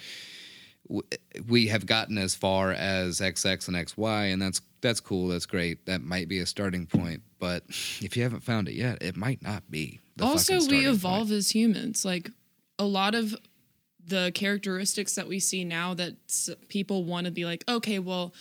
[0.88, 1.03] w-
[1.47, 5.29] we have gotten as far as XX and XY, and that's that's cool.
[5.29, 5.85] That's great.
[5.88, 7.21] That might be a starting point.
[7.39, 7.63] But
[8.01, 9.99] if you haven't found it yet, it might not be.
[10.21, 11.38] Also we evolve point.
[11.38, 12.29] as humans like
[12.79, 13.35] a lot of
[14.07, 18.33] the characteristics that we see now that s- people want to be like okay well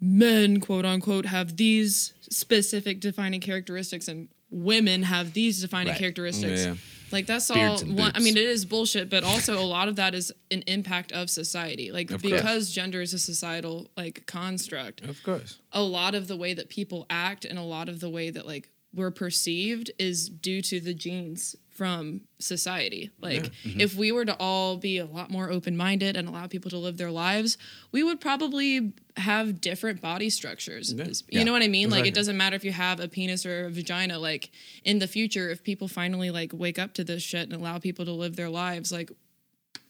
[0.00, 5.98] men quote unquote have these specific defining characteristics and women have these defining Right.
[5.98, 6.74] characteristics Yeah.
[7.10, 9.88] like that's all Beards and one, i mean it is bullshit but also a lot
[9.88, 12.22] of that is an impact of society like course.
[12.22, 15.58] because gender is a societal like construct Of course.
[15.72, 18.46] a lot of the way that people act and a lot of the way that
[18.46, 23.10] like we're perceived is due to the genes from society.
[23.20, 26.76] Like if we were to all be a lot more open-minded and allow people to
[26.78, 27.56] live their lives,
[27.92, 30.94] we would probably have different body structures.
[31.30, 31.88] You know what I mean?
[31.88, 34.50] Like it doesn't matter if you have a penis or a vagina like
[34.84, 38.04] in the future if people finally like wake up to this shit and allow people
[38.04, 39.10] to live their lives like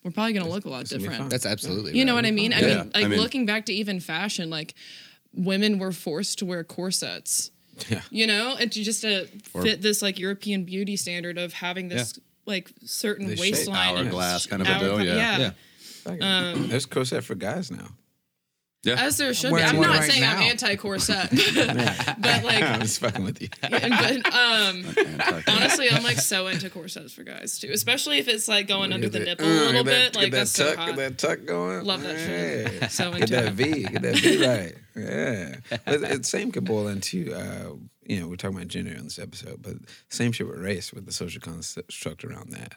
[0.05, 1.31] we're probably going to look a lot different.
[1.31, 1.97] That's absolutely.
[1.97, 2.53] You know what I mean?
[2.53, 4.75] I Yeah, mean, like I mean- looking back to even fashion, like
[5.35, 7.51] women were forced to wear corsets
[7.88, 8.03] Yeah.
[8.11, 9.27] You know, and to just to
[9.62, 13.53] fit this like European beauty standard of having this like certain This shape.
[13.55, 15.38] waistline, and Hourglass kind of a hour- dough, yeah.
[15.38, 15.53] yeah.
[16.53, 17.88] Um, There's corset for guys now.
[18.85, 18.95] Yeah.
[19.05, 19.62] As there should be.
[19.62, 23.49] I'm not right saying I'm anti corset, but like, I'm just fucking with you.
[23.61, 24.85] but um,
[25.47, 29.09] honestly, I'm like so into corsets for guys too, especially if it's like going under
[29.09, 30.16] the Get that- nipple a uh, little get that- bit.
[30.16, 30.87] Like get that's that so tuck, hot.
[30.88, 31.85] Get that tuck going.
[31.85, 32.68] Love that shit.
[32.83, 32.88] Hey.
[32.88, 33.53] So Get into that.
[33.53, 33.83] V.
[33.85, 34.75] Get that V right.
[34.97, 35.57] Yeah.
[35.85, 39.18] But it same can boil into, uh, you know, we're talking about gender in this
[39.21, 39.75] episode, but
[40.09, 42.75] same shit with race, with the social construct around that.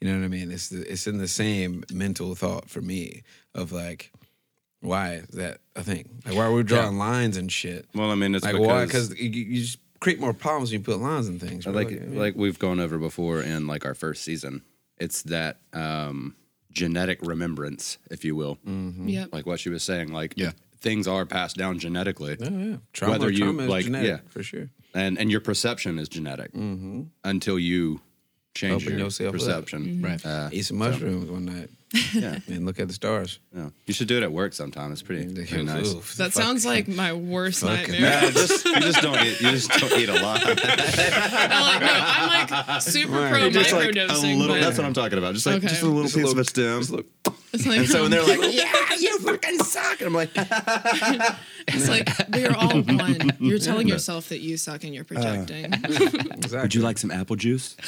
[0.00, 0.50] You know what I mean?
[0.52, 3.22] It's the, it's in the same mental thought for me
[3.54, 4.12] of like,
[4.80, 6.20] why is that a thing?
[6.24, 7.86] Like, why are we drawing lines and shit?
[7.94, 8.84] Well, I mean, it's like, because why?
[8.86, 11.64] Because you, you just create more problems when you put lines and things.
[11.64, 11.72] bro.
[11.72, 12.00] like yeah.
[12.10, 14.62] like we've gone over before in like our first season.
[14.98, 16.36] It's that um,
[16.72, 18.58] genetic remembrance, if you will.
[18.64, 19.30] Yep.
[19.32, 20.12] Like what she was saying.
[20.12, 20.52] Like Yeah.
[20.80, 22.76] things are passed down genetically, Oh, yeah.
[22.92, 24.18] Trauma, whether you, trauma is like, genetic, yeah.
[24.30, 24.68] for sure.
[24.94, 26.50] and and your perception is genetic
[27.24, 28.00] until you
[28.54, 29.32] change Open your yourself up.
[29.34, 30.00] perception.
[30.02, 30.24] Right.
[30.24, 31.68] Uh, Eat some mushrooms one night
[32.12, 33.38] yeah, and look at the stars.
[33.54, 33.68] yeah.
[33.86, 34.90] You should do it at work sometime.
[34.92, 35.94] It's pretty, pretty nice.
[35.94, 36.42] Oof, That fuck.
[36.42, 38.00] sounds like my worst Fucking- nightmare.
[38.24, 39.40] Yeah, just, you just don't eat.
[39.40, 40.40] You just don't eat a lot.
[40.46, 44.48] I'm like, no, I'm like super pro just like a little.
[44.48, 45.34] but That's what I'm talking about.
[45.34, 45.68] Just like Okay.
[45.68, 47.06] just a little Just a piece little- of a stem.
[47.56, 47.66] Just look.
[47.66, 50.30] it's like, And so when they're like, "Yeah, you fucking suck," and I'm like,
[51.68, 53.32] it's like we're all one.
[53.40, 55.72] You're telling yourself that you suck and you're projecting.
[55.72, 56.58] Uh, exactly.
[56.60, 57.76] "Would you like some apple juice?"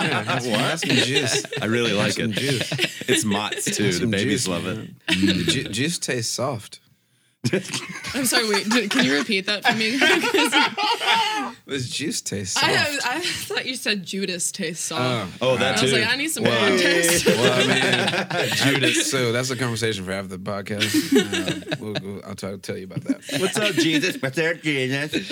[0.00, 1.44] Yeah, that's, that's some juice.
[1.60, 2.36] I really like Some it.
[2.38, 2.72] juice.
[3.08, 3.84] It's Mott's too.
[3.84, 4.94] The Some babies juice, love man.
[5.08, 5.26] it.
[5.26, 6.79] The ju- juice tastes soft.
[8.14, 8.48] I'm sorry.
[8.50, 9.98] Wait, d- can you repeat that for me?
[11.66, 12.66] This juice tastes soft.
[12.66, 15.38] I, have, I thought you said Judas tastes soft.
[15.40, 17.26] Oh, that I was like, I need some Well, context.
[17.26, 19.08] well, I mean, Judas.
[19.10, 20.90] So that's a conversation for after the podcast.
[21.16, 23.20] Uh, we'll, we'll, I'll try to tell you about that.
[23.40, 24.20] What's up, Jesus?
[24.20, 25.28] What's up, Jesus?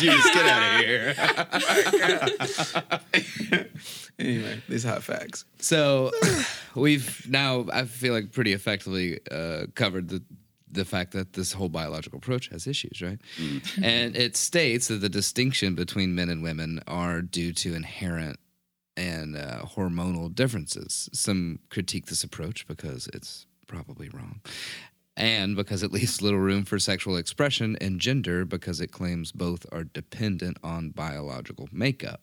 [0.00, 1.14] Jesus, get out of here.
[4.18, 5.44] Anyway, these hot facts.
[5.58, 6.10] So
[6.74, 10.22] we've now, I feel like, pretty effectively uh, covered the
[10.70, 13.18] the fact that this whole biological approach has issues, right?
[13.82, 18.38] And it states that the distinction between men and women are due to inherent
[18.96, 21.10] and uh, hormonal differences.
[21.12, 24.40] Some critique this approach because it's probably wrong.
[25.16, 29.66] And because it leaves little room for sexual expression and gender because it claims both
[29.72, 32.22] are dependent on biological makeup.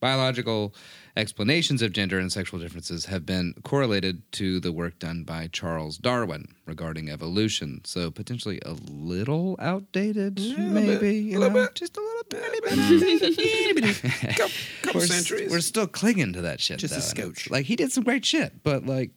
[0.00, 0.74] Biological
[1.16, 5.96] explanations of gender and sexual differences have been correlated to the work done by Charles
[5.96, 7.80] Darwin regarding evolution.
[7.84, 11.16] So potentially a little outdated, maybe.
[11.16, 11.74] you little know, bit.
[11.76, 12.44] Just a little bit.
[14.34, 14.50] Couple,
[14.82, 15.50] couple we're, centuries.
[15.50, 16.78] we're still clinging to that shit.
[16.78, 17.50] Just a though, and scotch.
[17.50, 19.10] Like he did some great shit, but like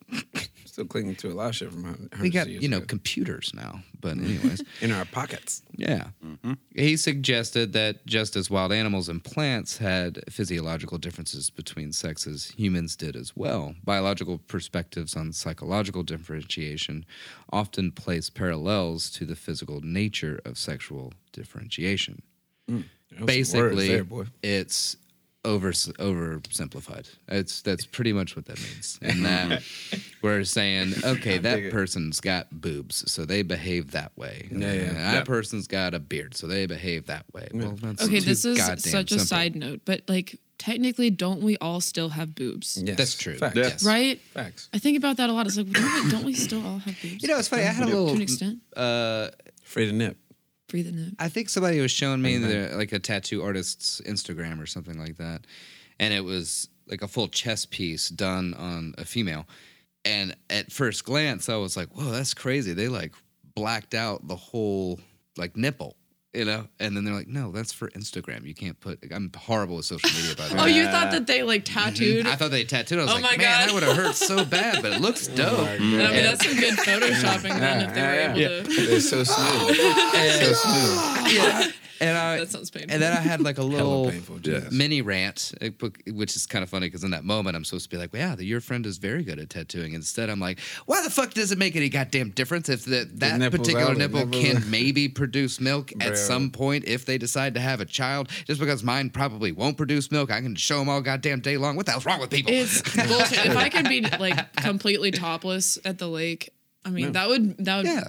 [0.77, 2.85] still clinging to a lot of shit from hundreds we got years you know ago.
[2.85, 3.81] computers now.
[3.99, 4.61] But anyways.
[4.81, 5.63] in our pockets.
[5.75, 6.09] Yeah.
[6.23, 6.53] Mm-hmm.
[6.75, 12.95] He suggested that just as wild animals and plants had physiological differences between sexes, humans
[12.95, 13.73] did as well.
[13.83, 17.07] Biological perspectives on psychological differentiation
[17.51, 22.21] often place parallels to the physical nature of sexual differentiation.
[22.69, 24.25] Mm, Those some words Basically, there, boy.
[24.43, 24.95] it's
[25.47, 27.07] over oversimplified.
[27.27, 28.99] It's that's pretty much what that means.
[29.07, 29.63] And that
[30.21, 34.47] we're saying, okay, that person's got boobs, so they behave that way.
[34.51, 34.81] Yeah, yeah.
[34.81, 35.23] And that Yeah.
[35.23, 37.47] person's got a beard, so they behave that way.
[37.53, 41.55] Well, that's Okay, this is goddamn such a side note, but like technically, don't we
[41.57, 42.77] all still have boobs?
[42.83, 42.97] Yes.
[42.97, 43.37] That's true.
[43.37, 43.55] Facts.
[43.55, 43.85] Yes.
[43.85, 44.19] Right?
[44.33, 44.69] Facts.
[44.73, 45.45] I think about that a lot.
[45.47, 47.21] It's like, don't we, don't we still all have boobs?
[47.21, 47.63] You know, it's funny.
[47.63, 48.15] I had a little to little.
[48.17, 48.57] an extent.
[48.75, 49.29] Uh,
[49.63, 50.17] Afraid of nip.
[50.67, 51.13] Breathe in it.
[51.17, 55.17] I think somebody was showing me the, like a tattoo artist's Instagram or something like
[55.17, 55.47] that,
[55.99, 59.45] and it was like a full chess piece done on a female.
[60.03, 63.13] And at first glance, I was like, "Whoa, that's crazy!" They like
[63.55, 64.99] blacked out the whole
[65.37, 65.95] like nipple,
[66.33, 66.67] you know.
[66.79, 68.45] And then they're like, "No, that's for Instagram.
[68.45, 70.63] You can't put." I'm horrible with social media, by the oh, way.
[70.63, 72.25] Oh, you thought that they like tattooed?
[72.25, 72.33] Mm-hmm.
[72.33, 72.99] I thought they tattooed.
[72.99, 73.67] I was Oh like, my man, God.
[73.69, 75.67] that would have hurt so bad, but it looks oh dope.
[75.69, 78.85] I mean, that's some good photoshopping then if they were Yeah, able to.
[78.87, 79.75] They're so smooth.
[79.75, 81.33] so smooth.
[81.33, 81.71] yeah.
[81.99, 82.91] And I, That sounds painful.
[82.93, 84.39] and then I had like a little painful.
[84.39, 84.71] Jesus.
[84.71, 85.69] mini rant, uh,
[86.11, 88.35] which is kind of funny because in that moment I'm supposed to be like, "Wow,
[88.35, 91.51] the, your friend is very good at tattooing." Instead, I'm like, "Why the fuck does
[91.51, 94.65] it make any goddamn difference if the, that nipple's particular out, the nipple can out."
[94.67, 96.07] maybe produce milk Bro.
[96.07, 98.29] at some point if they decide to have a child?
[98.45, 101.75] Just because mine probably won't produce milk, I can show them all goddamn day long.
[101.75, 103.45] What the hell's wrong with people?" It's bullshit.
[103.45, 106.51] if I could be like completely topless at the lake,
[106.85, 108.03] I mean that would that would Yeah.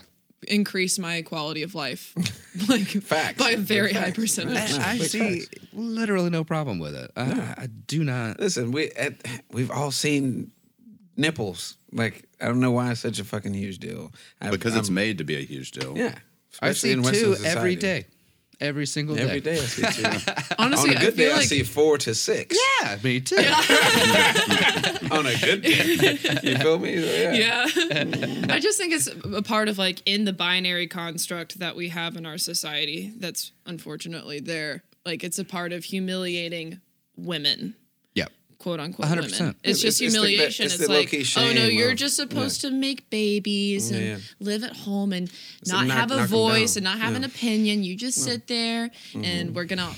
[0.46, 2.14] Increase my quality of life,
[2.68, 3.38] like Facts.
[3.38, 4.78] by a very high percentage.
[4.78, 5.66] I, I see facts.
[5.72, 7.10] literally no problem with it.
[7.16, 8.38] I, I do not.
[8.38, 9.14] Listen, we at,
[9.50, 10.52] we've all seen
[11.16, 11.76] nipples.
[11.92, 14.12] Like I don't know why it's such a fucking huge deal.
[14.40, 15.96] I, Because it's I'm- made to be a huge deal.
[15.96, 16.14] yeah,
[16.60, 17.58] I especially see in Western two society.
[17.58, 18.06] every day,
[18.60, 19.22] every single day.
[19.22, 20.32] Every day I see two.
[20.58, 22.56] Honestly, On a I good feel day, I see four to six.
[22.82, 23.36] Yeah, me too.
[25.10, 27.00] On a good day, you feel me?
[27.00, 27.32] So, yeah.
[27.32, 27.66] Yeah.
[27.66, 28.50] Mm-hmm.
[28.50, 32.16] I just think it's a part of like in the binary construct that we have
[32.16, 34.82] in our society that's unfortunately there.
[35.06, 36.80] Like it's a part of humiliating
[37.16, 37.74] women, Yep.
[38.58, 39.38] Quote unquote 100%.
[39.40, 39.54] women.
[39.62, 40.64] It's It's- just it's the- humiliation.
[40.66, 44.10] it's It's, the like, oh no, shame you're just supposed to make babies and Yeah,
[44.12, 44.18] yeah.
[44.40, 45.30] live at home and
[45.64, 47.84] So not knock- have a voice and not have an opinion.
[47.84, 49.24] You just sit there Mm-hmm.
[49.24, 49.94] and we're gonna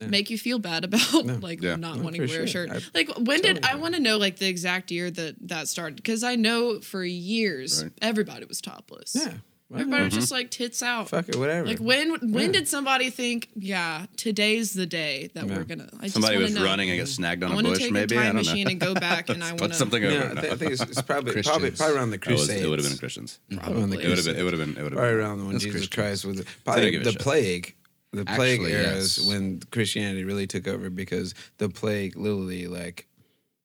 [0.00, 1.76] make you feel bad about like Yeah.
[1.76, 2.70] not No, wanting to wear a shirt.
[2.70, 5.96] I like when did I want to know like the exact year that that started
[5.96, 7.92] because I know for years Right.
[8.02, 9.14] everybody was topless.
[9.14, 9.34] Yeah.
[9.70, 11.08] Well, Everybody was just like tits out.
[11.08, 11.68] Fuck it, whatever.
[11.68, 12.52] Like when when Yeah.
[12.52, 15.56] did somebody think, yeah, today's the day that Yeah.
[15.56, 16.64] we're gonna I just Somebody wanna was know.
[16.64, 18.16] running and got snagged on I a want to bush, take maybe.
[18.16, 18.50] a I time don't know.
[18.50, 20.16] machine and go back and I Put want something to over.
[20.16, 21.78] yeah, I, think, I think it's, it's probably, probably Christians.
[21.78, 22.62] probably around the It, was, Crusades.
[22.62, 23.38] it would have been Christians.
[23.52, 24.34] Probably around the It would have been.
[24.34, 24.38] Crusades.
[24.38, 24.76] It would have been.
[24.76, 25.20] It would have Probably been.
[25.20, 26.02] around when That's Jesus Christian.
[26.02, 27.20] Christ was They probably didn't give a the shit.
[27.20, 27.74] plague.
[28.12, 29.18] The plague Actually, era yes.
[29.18, 33.06] is when Christianity really took over because the plague literally like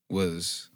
[0.08, 0.70] was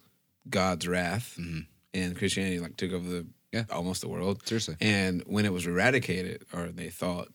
[0.49, 1.59] God's wrath, mm-hmm.
[1.93, 3.63] and Christianity like took over the Yeah.
[3.71, 4.45] almost the world.
[4.47, 4.75] Seriously.
[4.79, 7.29] And when it was eradicated, or they thought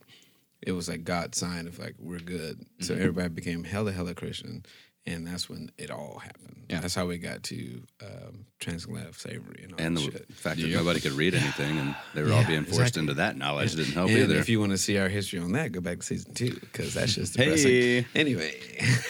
[0.63, 2.85] it was like God's sign of like we're good, Mm-hmm.
[2.85, 4.65] so everybody became hella hella Christian,
[5.07, 6.51] and that's when it all happened.
[6.71, 6.81] Yeah.
[6.81, 10.33] That's how we got to um, transatlantic slavery and all And that the shit.
[10.33, 13.01] fact that nobody could read anything and they were all being forced exactly.
[13.03, 14.37] into that knowledge didn't help And either.
[14.37, 16.95] if you want to see our history on that, go back to season two because
[16.95, 17.45] that's just Hey.
[17.45, 18.07] depressing.
[18.15, 18.55] Anyway,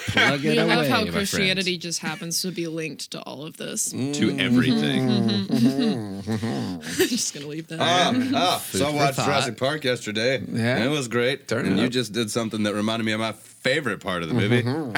[0.08, 1.82] Plug We it love away, how my Christianity friends.
[1.84, 3.90] just happens to be linked to all of this.
[3.92, 5.08] to everything.
[5.08, 7.78] I'm just gonna leave that.
[7.80, 9.26] Ah, ah, so I watched thought.
[9.26, 10.38] Jurassic Park yesterday.
[10.40, 10.74] Yeah?
[10.76, 11.46] and it was great.
[11.46, 11.92] Turn it and you up.
[11.92, 13.32] just did something that reminded me of my
[13.64, 14.62] favorite part of the movie.
[14.62, 14.92] Mm-hmm.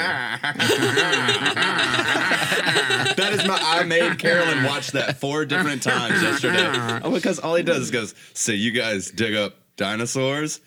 [3.15, 3.57] that is my.
[3.59, 6.67] I made Carolyn watch that four different times yesterday.
[7.03, 10.59] Oh, because all he does is goes, "So you guys dig up dinosaurs,"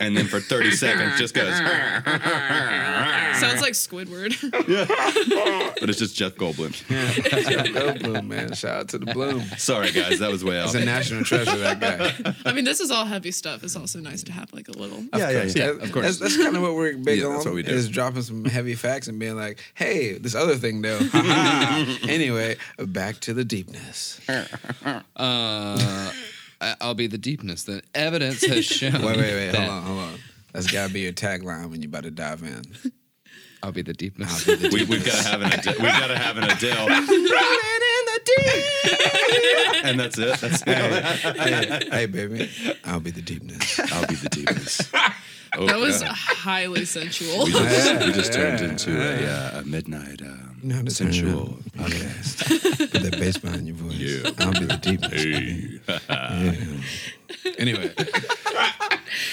[0.00, 1.54] and then for thirty seconds just goes.
[3.42, 4.32] Sounds like Squidward.
[4.68, 5.72] yeah.
[5.80, 6.72] but it's just Jeff Goldblum.
[7.74, 8.52] go Bloom, man.
[8.52, 9.40] Shout out to the Bloom.
[9.58, 10.72] Sorry, guys, that was way off.
[10.72, 12.34] He's a national treasure, that guy.
[12.44, 13.64] I mean, this is all heavy stuff.
[13.64, 15.02] It's also nice to have like a little.
[15.16, 15.64] Yeah, yeah, yeah.
[15.70, 16.18] of course.
[16.18, 17.32] That's, that's kind of what we're big Yeah, on.
[17.34, 17.72] that's what we do.
[17.72, 21.00] Is dropping some heavy facts and being like, "Hey, this other thing though."
[22.08, 24.20] Anyway, back to the deepness.
[24.28, 26.12] Uh, I-
[26.80, 27.64] I'll be the deepness.
[27.64, 28.92] The evidence has shown.
[29.02, 29.52] Wait, wait, wait.
[29.52, 30.18] that- Hold on, hold on.
[30.52, 32.62] That's got to be your tagline when you're about to dive in.
[33.62, 34.44] I'll be the deepness.
[34.46, 35.74] we, we've got to have an Adele.
[35.78, 36.88] We've got to have an Adele.
[39.84, 40.40] and that's it.
[40.40, 41.36] That's it.
[41.38, 42.50] hey, hey, baby,
[42.84, 43.78] I'll be the deepness.
[43.92, 44.92] I'll be the deepest.
[45.54, 46.08] Oh, That was God.
[46.14, 47.44] highly sensual.
[47.44, 50.76] We just, Yeah, we just turned yeah, into a, uh, a midnight um, You know
[50.76, 52.92] how to sensual turn podcast.
[52.92, 53.94] Put that bass behind your voice.
[53.98, 54.30] Yeah.
[54.38, 55.24] I'll be the deepness.
[56.08, 57.52] Yeah.
[57.58, 57.92] Anyway,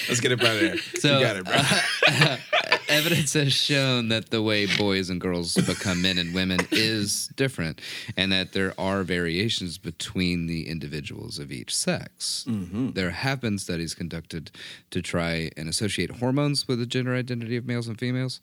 [0.08, 0.78] let's get it out of there.
[0.78, 1.54] So, you got it, bro.
[2.08, 2.38] Uh,
[2.90, 7.80] evidence has shown that the way boys and girls become men and women is different,
[8.18, 12.46] and that there are variations between the individuals of each sex.
[12.50, 12.92] Mm-hmm.
[12.92, 14.50] There have been studies conducted
[14.90, 18.42] to try and associate hormones with the gender identity of males and females.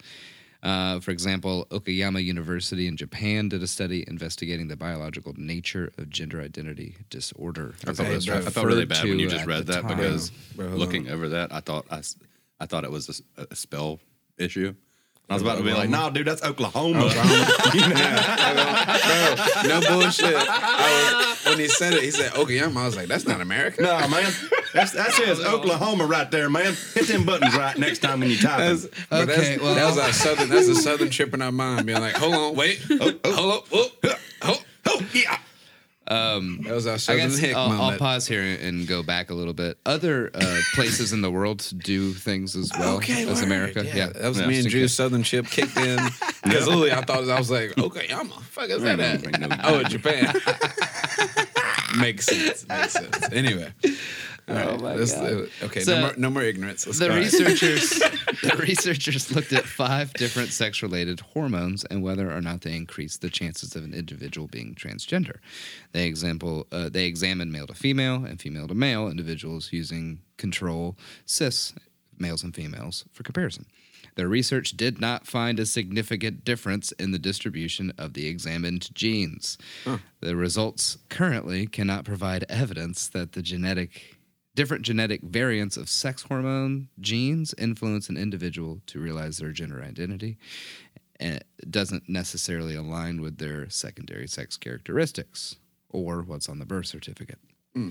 [0.62, 6.08] Uh, for example, Okayama University in Japan did a study investigating the biological nature of
[6.10, 7.74] gender identity disorder.
[7.86, 9.96] I felt, Hey, really- I felt really bad when you just read that time.
[9.96, 12.02] because Bro, hold looking over that, I thought I,
[12.58, 14.00] I thought it was a spell
[14.38, 14.74] issue.
[15.28, 17.00] I was about to be like, "No, dude, that's Oklahoma."
[19.66, 20.36] no bullshit.
[20.38, 22.76] I was, when he said it, he said Okayama.
[22.76, 23.82] I was like, that's not America.
[23.82, 24.32] no, man,
[24.74, 26.74] that's, that says Oklahoma right there, man.
[26.94, 28.94] Hit them buttons right next time when you type That's, it.
[29.10, 30.48] but that's, Okay, well- that was our uh, southern.
[30.48, 33.32] That's a southern trip in our mind, being like, hold on, wait, oh, oh.
[33.34, 35.38] hold up, whoa, oh, Oh, yeah.
[36.08, 39.52] That was our I guess Hick I'll, I'll pause here and go back a little
[39.52, 39.78] bit.
[39.84, 43.42] Other uh, places in the world do things as well as word.
[43.44, 43.84] America.
[43.84, 44.46] Yeah, that was Yeah.
[44.46, 45.98] me and Drew's southern chip kicked in.
[46.46, 49.64] Because literally, I thought I was like, okay, I'm a fuck is that at?
[49.64, 50.32] Oh, Japan.
[51.98, 52.68] Makes sense.
[52.68, 53.32] Makes sense.
[53.32, 53.72] Anyway.
[54.48, 55.48] Oh my God.
[55.62, 56.86] Okay, So, no, more, no more ignorance.
[56.86, 57.90] Let's The researchers,
[58.42, 63.30] the researchers looked at five different sex-related hormones and whether or not they increased the
[63.30, 65.38] chances of an individual being transgender.
[65.92, 70.96] They example, uh, they examined male to female and female to male individuals using control
[71.24, 71.72] cis
[72.18, 73.66] males and females for comparison.
[74.14, 79.58] Their research did not find a significant difference in the distribution of the examined genes.
[80.20, 84.15] The results currently cannot provide evidence that the genetic
[84.56, 90.38] different genetic variants of sex hormone genes influence an individual to realize their gender identity.
[91.20, 95.56] And it doesn't necessarily align with their secondary sex characteristics
[95.90, 97.38] or what's on the birth certificate.
[97.74, 97.90] Hmm.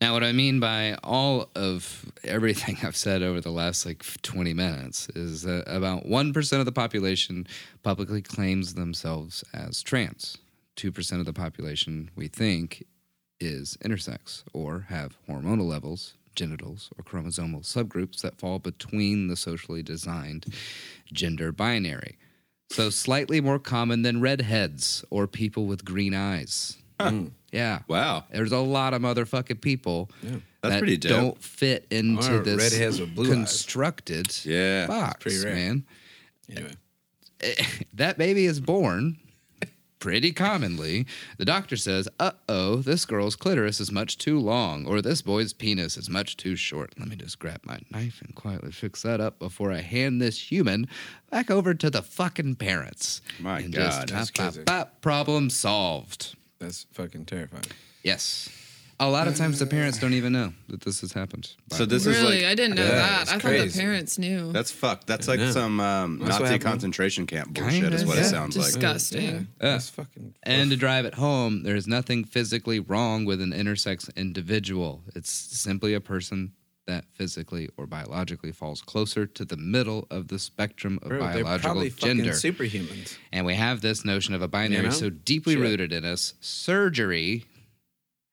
[0.00, 4.52] Now, what I mean by all of everything I've said over the last like 20
[4.54, 7.46] minutes is that about 1% of the population
[7.82, 10.38] publicly claims themselves as trans.
[10.76, 12.84] 2% of the population we think
[13.40, 19.82] is intersex or have hormonal levels, genitals, or chromosomal subgroups that fall between the socially
[19.82, 20.46] designed
[21.12, 22.16] gender binary.
[22.70, 26.76] So, slightly more common than redheads or people with green eyes.
[27.00, 27.26] Hmm.
[27.52, 27.80] Yeah.
[27.88, 28.24] Wow.
[28.32, 31.10] There's a lot of motherfucking people That's that pretty dope.
[31.10, 33.34] don't fit into Or this redheads with blue eyes.
[33.34, 35.54] constructed Yeah, box, pretty rare.
[35.54, 35.84] man.
[36.50, 36.72] Anyway,
[37.94, 39.18] That baby is born
[40.06, 41.04] pretty commonly.
[41.36, 45.52] The doctor says, "Uh oh, this girl's clitoris is much too long, or this boy's
[45.52, 49.20] penis is much too short." Let me just grab my knife and quietly fix that
[49.20, 50.86] up before I hand this human
[51.28, 53.20] back over to the fucking parents.
[53.40, 54.64] My and God, just, that's bop, bop, crazy.
[54.64, 56.36] bop, problem solved.
[56.60, 57.64] that's fucking terrifying.
[58.04, 58.48] Yes.
[58.98, 61.50] A lot of times the parents don't even know that this has happened.
[61.70, 63.22] So this is really, like I didn't know Yeah, that.
[63.22, 63.68] it's I thought crazy.
[63.68, 64.52] the parents knew.
[64.52, 65.06] that's fucked.
[65.06, 65.50] That's like Yeah.
[65.50, 66.62] some um, That's what Nazi happened.
[66.62, 67.82] concentration camp bullshit.
[67.82, 68.22] Kinda, is what yeah.
[68.22, 68.66] it sounds like.
[68.66, 69.22] Disgusting.
[69.24, 70.34] Yeah, that's fucking.
[70.44, 75.02] And to drive it home, there is nothing physically wrong with an intersex individual.
[75.14, 76.52] It's simply a person
[76.86, 81.42] that physically or biologically falls closer to the middle of the spectrum of Bro, they're
[81.44, 82.32] biological probably fucking gender.
[82.32, 83.16] superhumans.
[83.32, 84.94] and we have this notion of a binary You know?
[84.94, 85.62] so deeply Shit.
[85.62, 86.34] rooted in us.
[86.40, 87.44] Surgery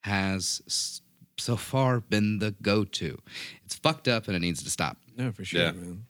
[0.04, 1.02] has
[1.38, 3.18] so far been the go to.
[3.66, 4.98] It's fucked up and it needs to stop.
[5.18, 5.72] No, for sure, Yeah.
[5.72, 6.06] man.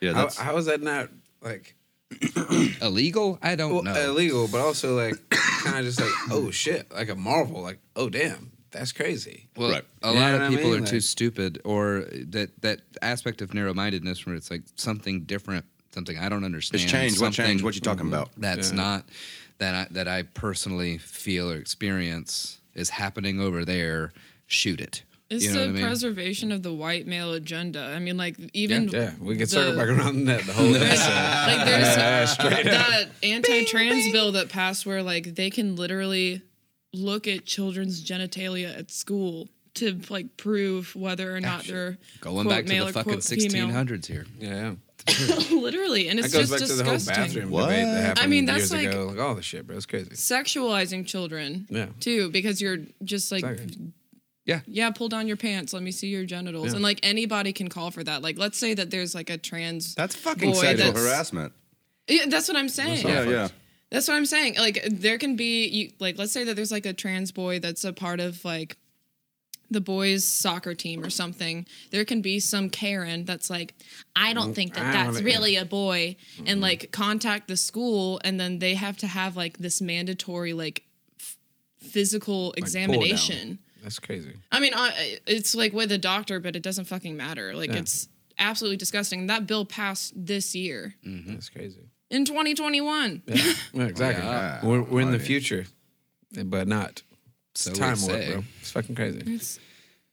[0.00, 1.10] Yeah, How, how is that not
[1.42, 1.74] like
[2.80, 3.38] Illegal?
[3.42, 3.94] I don't well, know.
[4.10, 8.08] illegal, but also like kind of just like oh shit, like a marvel, like oh
[8.08, 9.48] damn, that's crazy.
[9.56, 9.84] Well, Right.
[10.02, 10.82] a You lot know of what I people mean?
[10.84, 16.16] are too stupid, or that that aspect of narrow-mindedness where it's like something different, something
[16.18, 16.82] I don't understand.
[16.82, 17.20] it's changed.
[17.20, 17.64] What something changed?
[17.64, 18.30] What you talking about?
[18.36, 18.76] That's Yeah.
[18.76, 19.04] not
[19.58, 24.12] that I, that I personally feel or experience is happening over there.
[24.46, 25.02] Shoot it.
[25.30, 25.82] It's you know the I mean?
[25.82, 27.82] preservation of the white male agenda.
[27.82, 31.56] I mean, like even Yeah, we can circle back around that the whole There's, episode.
[31.56, 36.40] like there's that anti-trans bill that passed where like they can literally
[36.94, 42.48] look at children's genitalia at school to like prove whether or not they're Going quote,
[42.48, 43.68] back to male the fucking quote, female.
[43.68, 44.24] 1600s here.
[44.38, 44.74] Yeah,
[45.50, 47.24] literally, and that it's goes just back to the whole disgusting.
[47.24, 47.62] bathroom What?
[47.68, 49.06] debate that happened I mean, that's years like- ago.
[49.06, 49.76] Like all the shit, bro.
[49.76, 50.10] It's crazy.
[50.10, 51.86] Sexualizing children, Yeah.
[52.00, 53.44] too, because you're just like.
[53.44, 53.92] Exactly.
[54.44, 54.60] Yeah.
[54.66, 55.74] Yeah, pull down your pants.
[55.74, 56.68] Let me see your genitals.
[56.68, 56.74] Yeah.
[56.76, 58.22] And like anybody can call for that.
[58.22, 59.94] Like, let's say that there's like a trans.
[59.94, 61.52] That's fucking Boy, sexual that's- harassment.
[62.08, 63.06] Yeah, that's what I'm saying.
[63.06, 63.48] Yeah, yeah.
[63.90, 64.54] That's what I'm saying.
[64.58, 67.84] Like there can be you like let's say that there's like a trans boy that's
[67.84, 68.76] a part of like
[69.70, 71.66] the boys soccer team or something.
[71.90, 73.74] There can be some Karen that's like,
[74.16, 76.16] I don't think that that's don't- really a boy
[76.46, 80.84] and like contact the school and then they have to have like this mandatory like
[81.20, 81.36] f-
[81.78, 83.48] physical pull examination.
[83.48, 83.58] down.
[83.82, 84.32] That's crazy.
[84.50, 84.90] I mean, uh,
[85.26, 87.54] it's like with a doctor, but it doesn't fucking matter.
[87.54, 87.76] Like Yeah.
[87.80, 88.08] it's
[88.38, 89.26] absolutely disgusting.
[89.26, 91.80] That bill passed this year That's crazy.
[92.10, 93.22] in 2021.
[93.26, 94.24] Yeah, yeah exactly.
[94.24, 94.64] Yeah.
[94.64, 95.66] We're, we're in the future,
[96.44, 97.02] but not.
[97.58, 98.44] It's So time warp, bro.
[98.60, 99.22] It's fucking crazy.
[99.26, 99.58] It's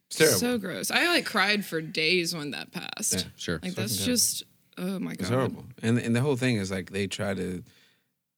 [0.08, 0.40] It's terrible.
[0.40, 0.90] so gross.
[0.92, 3.14] I like cried for days when that passed.
[3.14, 3.60] Yeah, Sure.
[3.62, 4.06] Like that's fucking terrible.
[4.06, 4.44] just
[4.78, 5.20] oh my god.
[5.20, 5.66] It's horrible.
[5.84, 7.64] And and the whole thing is like they try to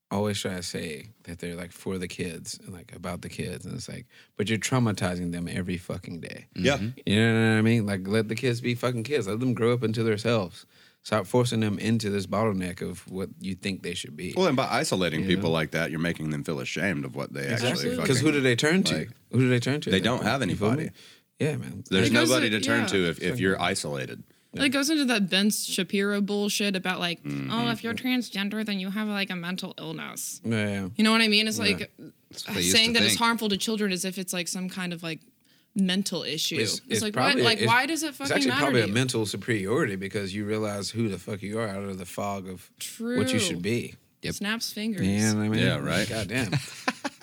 [0.09, 3.65] always try to say that they're like for the kids and like about the kids
[3.65, 4.05] and it's like
[4.37, 6.47] but you're traumatizing them every fucking day.
[6.55, 6.77] Yeah.
[7.05, 7.85] You know what I mean?
[7.85, 9.27] Like let the kids be fucking kids.
[9.27, 10.65] Let them grow up into themselves.
[11.07, 14.33] Stop forcing them into this bottleneck of what you think they should be.
[14.35, 15.53] Well, and by isolating You people know?
[15.53, 18.01] like that, you're making them feel ashamed of what they actually Absolutely.
[18.01, 18.97] Because who do they turn to?
[18.97, 19.89] like, who do they turn to?
[19.89, 20.73] they don't have You feel me?
[20.73, 20.97] anybody.
[21.39, 21.85] Yeah, man.
[21.89, 22.87] There's nobody to- to turn yeah.
[22.87, 24.21] to if, if you're isolated.
[24.53, 27.53] It goes into that Ben Shapiro bullshit about like, Mm-hmm.
[27.53, 30.41] oh, if you're transgender, then you have like a mental illness.
[30.43, 30.87] Yeah, yeah.
[30.97, 31.47] You know what I mean?
[31.47, 32.11] It's like what
[32.53, 34.91] they used saying to that it's harmful to children as if it's like some kind
[34.91, 35.21] of like
[35.77, 36.57] mental issue.
[36.59, 37.45] It's, It's, it's like probably, what?
[37.45, 40.33] Like it's- why does it fucking It's fucking actually matter probably a mental superiority because
[40.35, 43.17] you realize who the fuck you are out of the fog of True.
[43.17, 43.95] what you should be.
[44.29, 45.07] Snaps fingers.
[45.07, 45.65] You know I mean?
[45.65, 46.09] Yeah, right.
[46.09, 46.51] God damn.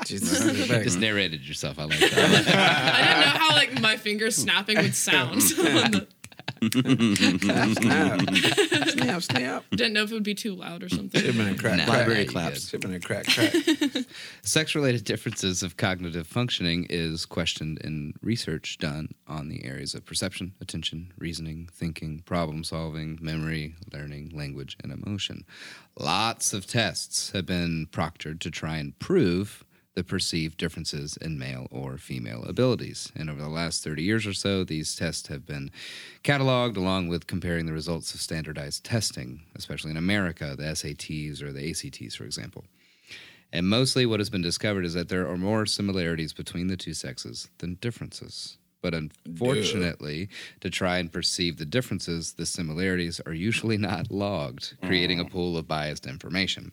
[0.07, 0.43] Jesus.
[0.69, 1.79] Just narrated yourself.
[1.79, 2.13] I like that.
[2.95, 5.43] I didn't know how like my fingers snapping would sound.
[6.73, 8.21] snap.
[8.89, 9.65] snap, snap.
[9.71, 11.21] didn't know if it would be too loud or something.
[11.21, 11.79] Should have been a crack.
[11.79, 11.99] Nah, crack.
[11.99, 12.69] Library claps.
[12.69, 13.55] Should have been a crack, crack.
[14.43, 20.55] Sex-related differences of cognitive functioning is questioned in research done on the areas of perception,
[20.61, 25.45] attention, reasoning, thinking, problem solving, memory, learning, language, and emotion.
[25.99, 29.65] Lots of tests have been proctored to try and prove
[29.95, 33.13] the perceived differences in male or female abilities.
[33.15, 35.71] And over the last 30 years or so, these tests have been
[36.23, 41.53] cataloged along with comparing the results of standardized testing, especially in America, the SATs or
[41.53, 42.65] the ACTs, for example.
[43.53, 46.93] And mostly what has been discovered is that there are more similarities between the two
[46.93, 48.59] sexes than differences.
[48.83, 50.29] But unfortunately,
[50.61, 55.57] to try and perceive the differences, the similarities are usually not logged, creating a pool
[55.57, 56.73] of biased information.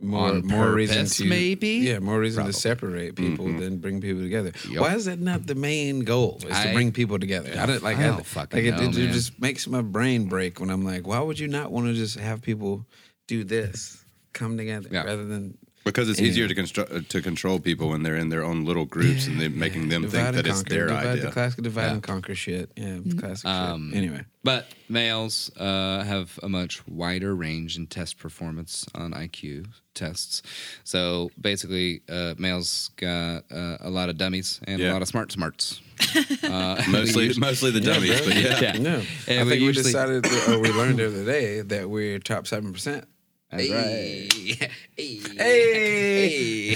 [0.00, 1.68] More on more reason to maybe?
[1.68, 3.58] yeah more reason to separate people mm-hmm.
[3.58, 4.52] than bring people together.
[4.68, 4.82] Yup.
[4.82, 6.40] Why is that not the main goal?
[6.46, 7.52] Is to bring people together?
[7.58, 9.12] I don't like I I don't fucking like it, know, it, it man.
[9.12, 12.18] just makes my brain break when I'm like, why would you not want to just
[12.18, 12.86] have people
[13.26, 15.02] do this, come together Yeah.
[15.02, 18.64] rather than Because it's easier to constru- to control people when they're in their own
[18.64, 21.22] little groups and they're making them think that and it's conquer, their divide, idea.
[21.26, 22.70] The classic divide and conquer shit.
[22.76, 23.98] Yeah, classic Um, shit.
[23.98, 30.42] Anyway, But males uh, have a much wider range in test performance on IQ tests.
[30.84, 35.32] So basically, uh, males got uh, a lot of dummies and a lot of smart
[35.32, 35.80] smarts.
[36.44, 38.60] Uh, Mostly, mostay the dummies, but yeah.
[38.62, 38.72] Yeah.
[38.78, 41.60] no, And I we think we usually- decided, that, or we learned the other day
[41.60, 43.04] that we're top seven percent.
[43.50, 44.70] That's right.
[44.96, 46.74] Hey,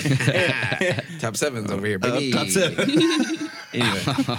[1.20, 2.33] top sevens over here, baby.
[2.33, 2.91] top seven.
[3.75, 4.03] Anyway,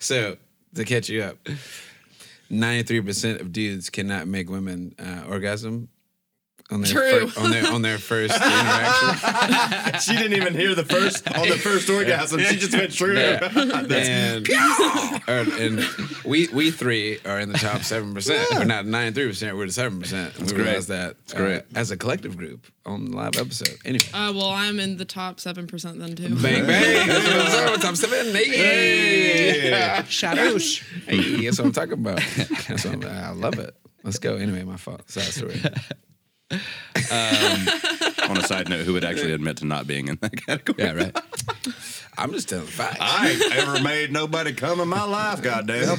[0.00, 0.36] so
[0.74, 1.36] to catch you up,
[2.50, 5.88] ninety-three percent of dudes cannot make women uh, orgasm
[6.72, 7.28] on their True.
[7.28, 10.00] fir- on their on their first interaction.
[10.00, 12.40] she didn't even hear the first on the first orgasm.
[12.40, 13.16] She just went true.
[13.18, 14.48] and,
[15.28, 15.80] or- and
[16.24, 18.48] we we three are in the top seven percent.
[18.52, 19.56] We're not ninety three percent.
[19.56, 20.38] We're the seven percent.
[20.38, 20.56] We great.
[20.58, 21.62] realized that uh, great.
[21.74, 23.76] as a collective group on the live episode.
[23.84, 26.34] Anyway, Uh, well, I'm in the top seven percent then too.
[26.36, 27.06] bang bang.
[27.08, 27.66] That's what I'm saying.
[27.70, 28.34] We're top seven.
[28.34, 30.82] Hey, Shadows.
[31.06, 32.20] hey, that's what I'm talking about.
[32.68, 33.74] That's what I'm, I love it.
[34.02, 34.36] Let's go.
[34.36, 35.08] Anyway, my fault.
[35.10, 35.60] Sad story.
[36.52, 37.68] Um,
[38.30, 40.76] on a side note, who would actually admit to not being in that category?
[40.84, 41.16] Yeah, right.
[42.18, 42.98] I'm just telling facts.
[43.00, 45.98] I ain't ever made nobody come in my life, goddamn.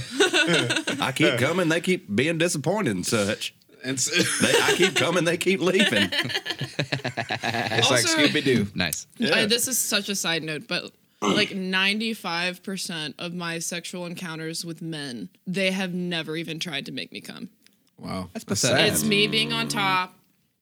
[1.02, 3.54] I keep coming, they keep being disappointed and such.
[3.84, 4.12] And so,
[4.46, 6.10] They, I keep coming, they keep leaving.
[6.14, 8.68] it's like Also- Scooby Doo.
[8.76, 9.08] Nice.
[9.20, 10.92] I, this is such a side note, but
[11.22, 17.12] like 95% of my sexual encounters with men, they have never even tried to make
[17.12, 17.50] me come.
[17.98, 18.92] Wow, that's pathetic.
[18.92, 20.14] It's me being on top,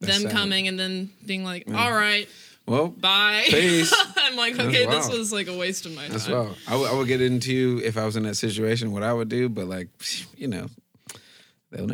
[0.01, 0.31] them sad.
[0.31, 2.27] coming, and then being like, all right,
[2.65, 3.43] Well, bye.
[3.47, 3.93] Peace.
[4.17, 5.17] I'm like, okay, this wild.
[5.19, 6.33] was like a waste of my As time.
[6.33, 6.55] well.
[6.67, 9.49] I would- would get into if I was in that situation what I would do,
[9.49, 9.87] but like,
[10.37, 10.67] you know,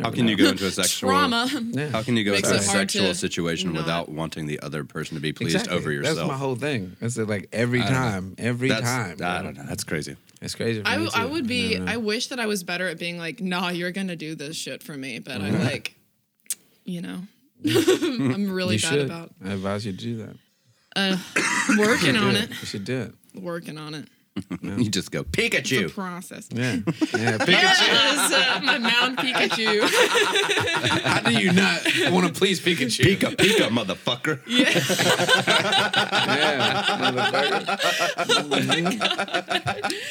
[0.02, 0.30] How can know.
[0.32, 1.48] you go into a sexual Trauma.
[1.52, 1.88] Yeah.
[1.90, 5.14] How can you go Makes into a sexual situation not- without wanting the other person
[5.16, 5.76] to be pleased Exactly.
[5.78, 6.16] over yourself?
[6.16, 6.96] That's my whole thing.
[7.00, 7.94] That's it, like every don't know.
[7.98, 8.88] time, every That's-
[9.18, 9.18] time.
[9.22, 9.64] I don't know.
[9.68, 10.16] That's crazy.
[10.40, 10.82] It's crazy.
[10.82, 11.32] For I, me w- I too.
[11.32, 11.72] would be.
[11.74, 11.92] never know.
[11.92, 14.82] I wish that I was better at being like, nah, you're gonna do this shit
[14.84, 15.18] for me.
[15.18, 15.64] But I'm uh-huh.
[15.64, 15.96] like,
[16.84, 17.22] you know,
[17.66, 19.06] I'm really you bad should.
[19.06, 20.36] about I advise you to do that.
[20.96, 21.16] Uh,
[21.78, 22.48] working on it.
[22.50, 23.14] You should do it.
[23.40, 24.08] Working on it.
[24.78, 25.92] You just go It's a Pikachu.
[25.94, 26.48] process.
[26.52, 26.72] Yeah.
[26.74, 26.80] Yeah.
[27.38, 27.86] Pikachu.
[27.88, 29.80] Yes, uh, my Mount Pikachu.
[31.04, 31.80] How do you not
[32.12, 33.04] want to please Pikachu?
[33.04, 34.40] Pika Pika, motherfucker.
[34.46, 34.70] Yeah.
[37.08, 37.78] motherfucker.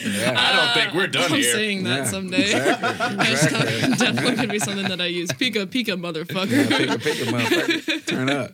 [0.02, 0.34] yeah.
[0.38, 1.38] I don't think we're done here.
[1.38, 1.54] I'm here.
[1.54, 2.42] saying that Yeah, someday.
[2.44, 2.88] Exactly.
[3.26, 5.30] Hashtag definitely could be something that I use.
[5.32, 6.66] Pika Pika motherfucker.
[6.66, 8.06] Pika, pika, motherfucker.
[8.06, 8.52] Turn up.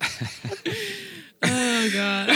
[1.45, 2.30] Oh god.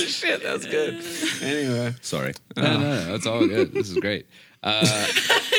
[0.00, 1.02] Oh shit, that's good.
[1.42, 2.32] Anyway, Sorry.
[2.56, 3.72] No, no, no, that's all good.
[3.72, 4.26] This is great.
[4.62, 5.06] Uh,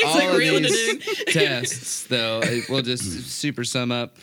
[0.06, 4.16] all like of reeling it these tests, though, it- we'll just super sum up.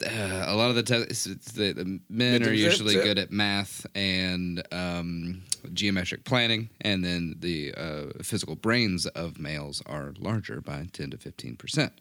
[0.00, 4.62] Uh, a lot of the tests, the, the men are usually good at math and
[4.70, 5.42] um,
[5.72, 11.18] geometric planning, and then the uh, physical brains of males are larger by 10 to
[11.18, 11.92] 15 percent.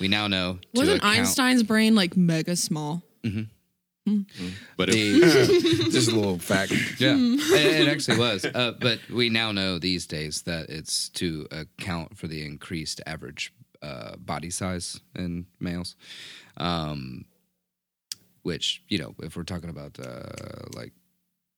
[0.00, 0.54] We now know.
[0.54, 3.02] to Wasn't account- Einstein's brain like mega small?
[4.76, 6.72] But it, the, just a little fact.
[6.98, 8.44] Yeah, it, it actually was.
[8.44, 13.52] Uh, but we now know these days that it's to account for the increased average
[13.82, 15.96] uh, body size in males.
[16.56, 17.24] Um,
[18.42, 20.92] which, you know, if we're talking about uh, like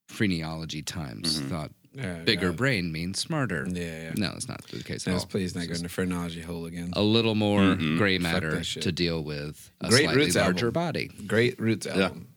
[0.09, 2.53] phrenology times, thought Yeah, bigger yeah.
[2.57, 3.67] brain means smarter.
[3.69, 4.13] Yeah, yeah.
[4.17, 5.25] No, it's not the case at all.
[5.27, 6.93] please not go in the phrenology hole again.
[6.95, 10.83] A little more gray matter to deal with a Great slightly Roots larger album.
[10.83, 11.11] body.
[11.27, 12.29] Great Roots album.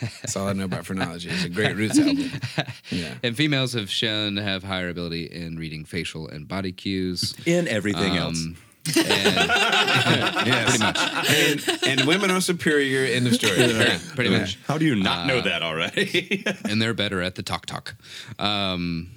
[0.00, 1.28] That's all I know about phrenology.
[1.30, 2.30] It's a great Roots album.
[2.90, 3.14] Yeah.
[3.22, 7.34] And females have shown to have higher ability in reading facial and body cues.
[7.46, 8.38] in everything else.
[8.44, 8.56] Um,
[8.96, 8.96] and
[10.46, 10.78] Yes.
[10.78, 10.98] Pretty much.
[11.28, 13.56] And, and women are superior in the story.
[13.58, 14.58] Yeah, pretty much.
[14.66, 16.44] How do you not know that already?
[16.68, 17.94] And they're better at the talk talk.
[18.38, 19.10] Um,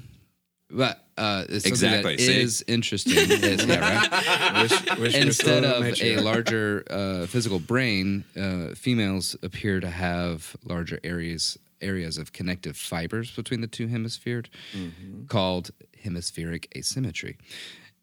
[0.70, 2.42] but uh, something Exactly, that see?
[2.42, 3.14] is interesting.
[3.18, 4.62] is, yeah, right?
[4.64, 11.00] Wish, wish Instead of a larger uh, physical brain, uh, females appear to have larger
[11.04, 14.46] areas areas of connective fibers between the two hemispheres,
[14.76, 15.26] Mm-hmm.
[15.28, 15.72] called
[16.04, 17.38] hemispheric asymmetry.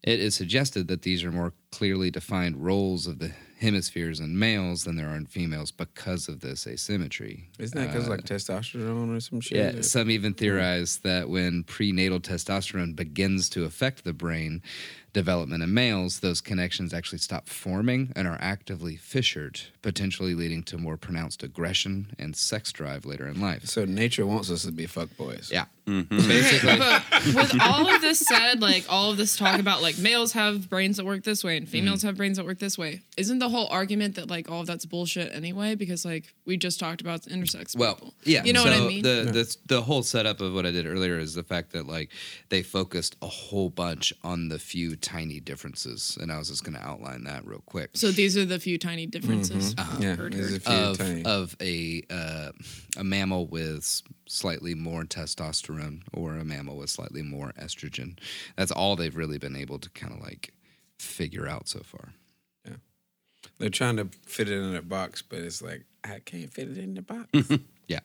[0.03, 4.85] It is suggested that these are more clearly defined roles of the hemispheres in males
[4.85, 7.49] than there are in females because of this asymmetry.
[7.59, 9.75] Isn't that because like testosterone or some shit?
[9.75, 14.61] Yeah, some even theorize that when prenatal testosterone begins to affect the brain
[15.11, 20.77] development in males, those connections actually stop forming and are actively fissured, potentially leading to
[20.77, 23.65] more pronounced aggression and sex drive later in life.
[23.65, 25.49] So nature wants us to be fuck boys.
[25.51, 25.65] Yeah.
[25.89, 26.17] Mm-hmm.
[26.19, 27.03] Okay, Basically, but
[27.35, 30.97] with all of this said, like all of this talk about like males have brains
[30.97, 32.07] that work this way and females mm.
[32.07, 34.85] have brains that work this way, isn't the whole argument that like all of that's
[34.85, 35.75] bullshit anyway?
[35.75, 38.13] Because like we just talked about intersex Well, people.
[38.23, 39.01] yeah, you know so what I mean.
[39.03, 42.11] The, the the whole setup of what I did earlier is the fact that like
[42.49, 46.77] they focused a whole bunch on the few tiny differences, and I was just going
[46.77, 47.91] to outline that real quick.
[47.95, 49.73] so these are the few tiny differences.
[49.75, 49.97] Mm-hmm.
[49.97, 51.25] Uh, yeah, Heard, there's a few of tiny.
[51.25, 52.51] of a uh,
[52.97, 58.15] a mammal with s- slightly more testosterone or a mammal with slightly more estrogen.
[58.55, 60.53] That's all they've really been able to kind of like
[60.99, 62.13] figure out so far.
[62.63, 62.75] Yeah.
[63.57, 66.77] They're trying to fit it in a box, but it's like I can't fit it
[66.77, 67.27] in the box.
[67.87, 68.01] Yeah.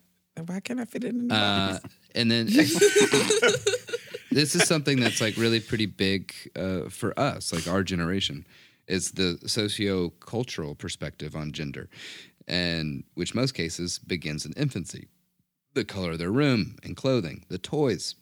[0.46, 1.94] Why can't I fit it in the Uh, box?
[2.14, 2.46] and then
[4.30, 8.46] this is something that's like really pretty big uh, for us, like our generation,
[8.88, 11.88] is the socio-cultural perspective on gender,
[12.48, 15.08] and which most cases begins in infancy.
[15.74, 18.14] The color of their room and clothing, the toys,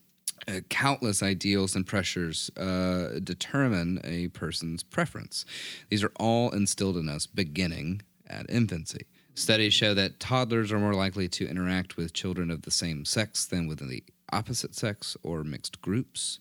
[0.49, 5.45] uh, countless ideals and pressures uh, determine a person's preference.
[5.91, 9.07] These are all instilled in us beginning at infancy.
[9.35, 13.45] Studies show that toddlers are more likely to interact with children of the same sex
[13.45, 16.39] than with the opposite sex or mixed groups,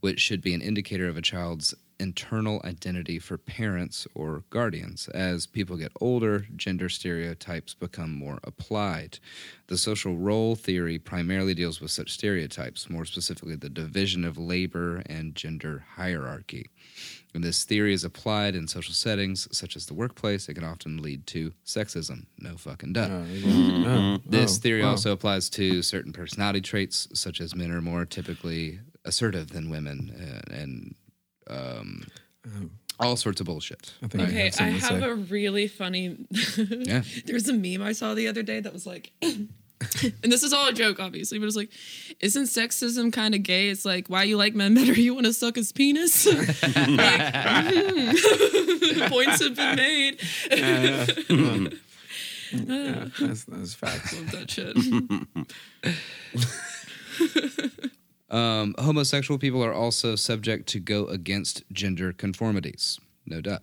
[0.00, 5.08] which should be an indicator of a child's internal identity for parents or guardians.
[5.08, 9.18] As people get older, gender stereotypes become more applied.
[9.68, 15.02] The social role theory primarily deals with such stereotypes, more specifically, the division of labor
[15.06, 16.70] and gender hierarchy.
[17.32, 21.02] When this theory is applied in social settings, such as the workplace, it can often
[21.02, 22.26] lead to sexism.
[22.38, 23.08] No fucking duh.
[23.10, 24.90] Oh, This oh, theory wow.
[24.90, 30.12] also applies to certain personality traits, such as men are more typically assertive than women,
[30.14, 30.94] uh, and
[31.48, 32.06] um,
[33.00, 33.92] all sorts of bullshit.
[34.02, 36.16] I think I Okay, have I have a really funny.
[36.56, 37.02] Yeah.
[37.26, 39.48] There's a meme I saw the other day that was like, and
[40.22, 41.70] this is all a joke, obviously, but it's like,
[42.20, 43.68] isn't sexism kind of gay?
[43.68, 44.92] It's like, why you like men better?
[45.00, 46.26] You want to suck his penis?
[46.26, 46.98] Like, mhm.
[49.10, 50.20] Points have been made.
[50.50, 51.06] Yeah,
[53.20, 54.14] that's, that's facts.
[54.14, 54.76] Love that shit.
[58.34, 62.98] Um, homosexual people are also subject to go against gender conformities.
[63.26, 63.62] No doubt.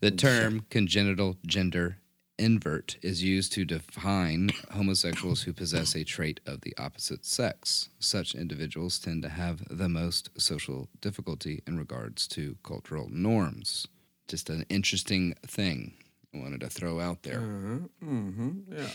[0.00, 1.98] The term congenital gender
[2.38, 7.88] invert is used to define homosexuals who possess a trait of the opposite sex.
[7.98, 13.88] Such individuals tend to have the most social difficulty in regards to cultural norms.
[14.28, 15.94] Just an interesting thing
[16.32, 17.40] I wanted to throw out there.
[18.70, 18.86] Yeah.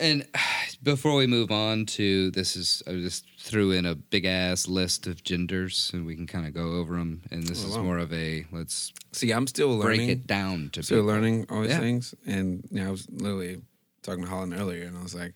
[0.00, 0.26] And
[0.82, 5.06] before we move on to this, is I just threw in a big ass list
[5.06, 7.22] of genders, and we can kind of go over them.
[7.30, 7.82] And this oh, is wow.
[7.82, 10.08] more of a let's See, I'm still break learning.
[10.10, 11.08] it down to still people.
[11.08, 11.78] learning all these Yeah.
[11.80, 12.14] things.
[12.26, 13.60] And you know, I was literally
[14.02, 15.34] talking to Holland earlier, and I was like,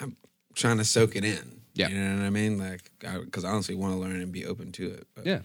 [0.00, 0.16] I'm
[0.54, 1.60] trying to soak it in.
[1.74, 1.88] Yeah.
[1.88, 2.58] you know what I mean.
[2.58, 5.06] Like, because I, honestly want to learn and be open to it.
[5.14, 5.40] But, Yeah.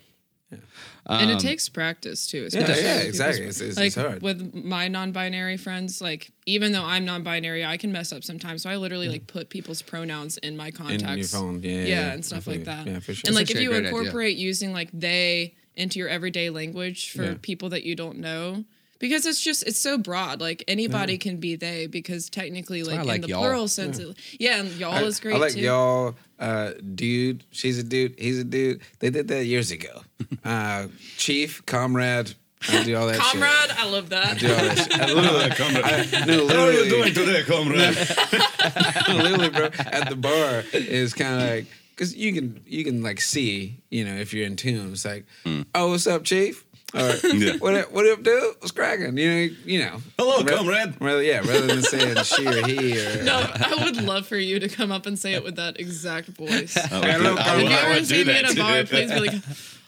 [1.07, 2.47] And Um, it takes practice too.
[2.51, 3.45] yeah, yeah, exactly.
[3.45, 4.21] It's, it's, like it's hard.
[4.23, 8.69] with my non-binary friends like even though i'm non-binary i can mess up sometimes so
[8.69, 12.13] i literally like put people's pronouns in my in your phone, yeah, yeah, yeah, yeah,
[12.13, 13.27] and stuff like that Yeah, for sure.
[13.27, 13.89] and like if you great idea.
[13.89, 17.35] incorporate using like they into your everyday language for Yeah.
[17.41, 18.65] people that you don't know
[18.99, 23.15] because it's just it's so broad like anybody can be they because technically why like,
[23.15, 23.41] in the y'all.
[23.41, 27.43] plural sense yeah, yeah and y'all I, is great I like too y'all, uh, dude.
[27.51, 28.15] She's a dude.
[28.17, 28.81] He's a dude.
[28.99, 30.01] They did that years ago.
[30.43, 30.87] Uh,
[31.17, 32.35] chief, comrade.
[32.69, 33.23] I do all that shit.
[33.23, 34.93] comrade i love that I do all that shit.
[35.01, 37.95] I literally, I, no, How are you doing today, comrade?
[39.23, 43.21] literally, bro, at the bar is kind of like because you can you can like
[43.21, 44.91] see you know if you're in tune.
[44.91, 45.25] It's like,
[45.73, 46.64] oh, what's up, chief?
[46.95, 47.53] Or Yeah.
[47.59, 48.41] what up, what up, dude?
[48.59, 49.17] What's cracking?
[49.17, 49.97] You know, you know.
[50.17, 50.95] Hello, Ra- comrade.
[51.01, 54.59] Rather, yeah, rather than saying she or he or no i would love for you
[54.59, 57.55] to come up and say it with that exact voice I would, Hello, do- I
[57.55, 58.87] If would- you I ever would see me in that a bar, too.
[58.87, 59.41] please be like,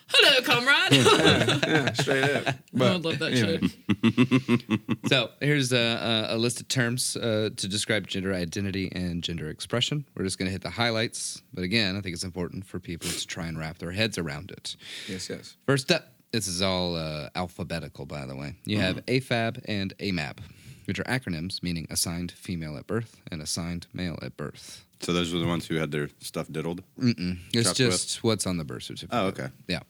[0.10, 0.91] "Hello, comrade."
[1.68, 2.55] yeah, straight up.
[2.80, 3.68] I would love that anyway.
[3.68, 5.10] shit.
[5.10, 9.49] So here's a, a, a list of terms uh, to describe gender identity and gender
[9.49, 10.05] expression.
[10.16, 13.10] We're just going to hit the highlights, but again, I think it's important for people
[13.10, 14.76] to try and wrap their heads around it.
[15.08, 15.55] Yes, yes.
[15.66, 18.56] First up, this is all uh, alphabetical, by the way.
[18.66, 20.38] You have AFAB and AMAB,
[20.86, 24.86] which are acronyms meaning assigned female at birth and assigned male at birth.
[25.02, 26.84] So those were the ones who had their stuff diddled.
[26.98, 29.16] It's Chopped just what's on the birth certificate.
[29.16, 29.48] Oh, okay.
[29.68, 29.82] Yeah.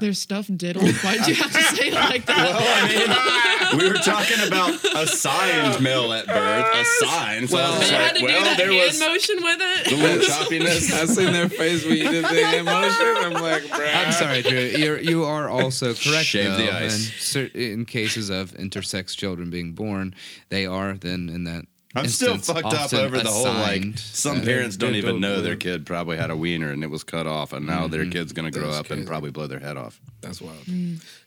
[0.00, 0.88] There's stuff diddled.
[0.96, 2.36] Why'd you have to say it like that?
[2.36, 7.50] well, I mean, we were talking about assigned male at birth, assigned.
[7.50, 9.36] So Well, I was you like, had to well, do that there hand was motion
[9.42, 9.92] with it.
[9.92, 10.92] a little choppiness.
[11.02, 13.16] I seen their face when you did the hand motion.
[13.16, 13.94] I'm like, bruh.
[14.06, 14.58] I'm sorry, Drew.
[14.58, 16.24] You're, you are also correct.
[16.26, 17.34] Shave the ice.
[17.36, 20.14] And in cases of intersex children being born,
[20.48, 21.64] they are then in that.
[21.94, 25.42] I'm still fucked up over the whole like some uh, parents don't even know know.
[25.42, 28.32] their kid probably had a wiener and it was cut off and now their kid's
[28.32, 29.98] gonna grow That's up and probably blow their head off.
[30.20, 30.58] That's wild.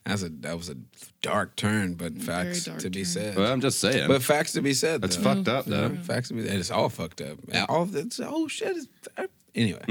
[0.05, 0.75] That's a that was a
[1.23, 3.05] dark turn, but facts to be turn.
[3.05, 3.37] said.
[3.37, 4.07] Well, I'm just saying.
[4.07, 5.01] but facts to be said.
[5.01, 5.23] That's though.
[5.35, 5.95] fucked up Yeah, though.
[5.95, 6.45] facts to be.
[6.47, 6.59] said.
[6.59, 7.37] It's all fucked up.
[7.51, 8.19] And all of this.
[8.23, 8.77] Oh shit.
[8.77, 8.87] Is,
[9.55, 9.81] anyway.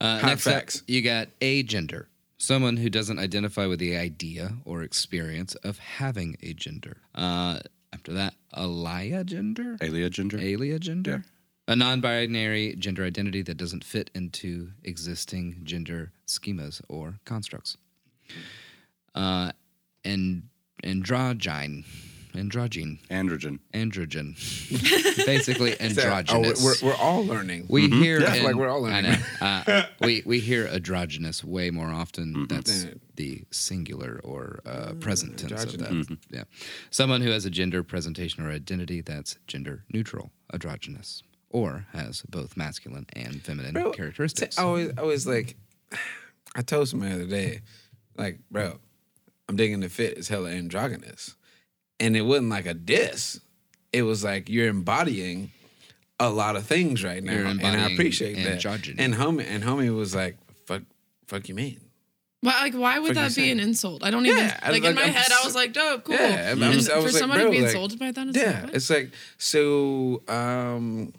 [0.00, 0.82] Uh, Hot next up, facts.
[0.86, 2.06] you got agender.
[2.40, 6.98] Someone who doesn't identify with the idea or experience of having a gender.
[7.14, 7.58] Uh,
[7.92, 9.82] after that, aliagender?
[9.82, 10.38] Alia ginger.
[10.38, 11.24] Aliagender?
[11.66, 17.76] A non binary gender identity that doesn't fit into existing gender schemas or constructs.
[19.14, 19.52] Uh,
[20.04, 20.44] and
[20.82, 21.84] androgyne.
[22.34, 22.98] Androgyne.
[23.10, 23.58] Androgen.
[23.74, 24.34] Androgen.
[25.26, 26.62] Basically, Oh, androgynous.
[26.62, 27.66] we're, we're all learning.
[27.68, 29.12] We hear Yeah, in- like we're all I learning.
[29.12, 29.18] know.
[29.40, 32.46] Uh, we we hear androgynous way more often.
[32.48, 35.88] That's the singular or uh, present tense of that.
[35.88, 36.18] androgynous.
[36.30, 36.44] Yeah,
[36.90, 42.56] someone who has a gender presentation or identity that's gender neutral, androgynous, or has both
[42.56, 44.58] masculine and feminine Bro, characteristics.
[44.58, 45.56] I always, I always like.
[46.56, 47.60] I told somebody the other day,
[48.16, 48.78] like, bro,
[49.48, 51.36] I'm digging the fit It's hella androgynous,
[52.00, 53.40] and it wasn't like a diss.
[53.92, 55.50] It was like you're embodying
[56.20, 58.58] a lot of things right now, You're and I embodying appreciate that.
[58.60, 58.96] androgyny.
[58.98, 60.36] And homie, and homie was like,
[60.66, 60.82] "Fuck,
[61.26, 61.80] fuck you mean?"
[62.40, 63.52] Why, like, why would that be saying?
[63.52, 64.04] an insult?
[64.04, 65.30] I don't even Yeah, I like in my I'm head.
[65.32, 67.46] I was like, "Dope, cool." Yeah, I and was- I for was like, someone bro,
[67.46, 68.74] to be like, insulted by that, it's Yeah, like, what?
[68.74, 70.22] it's like so.
[70.28, 71.12] um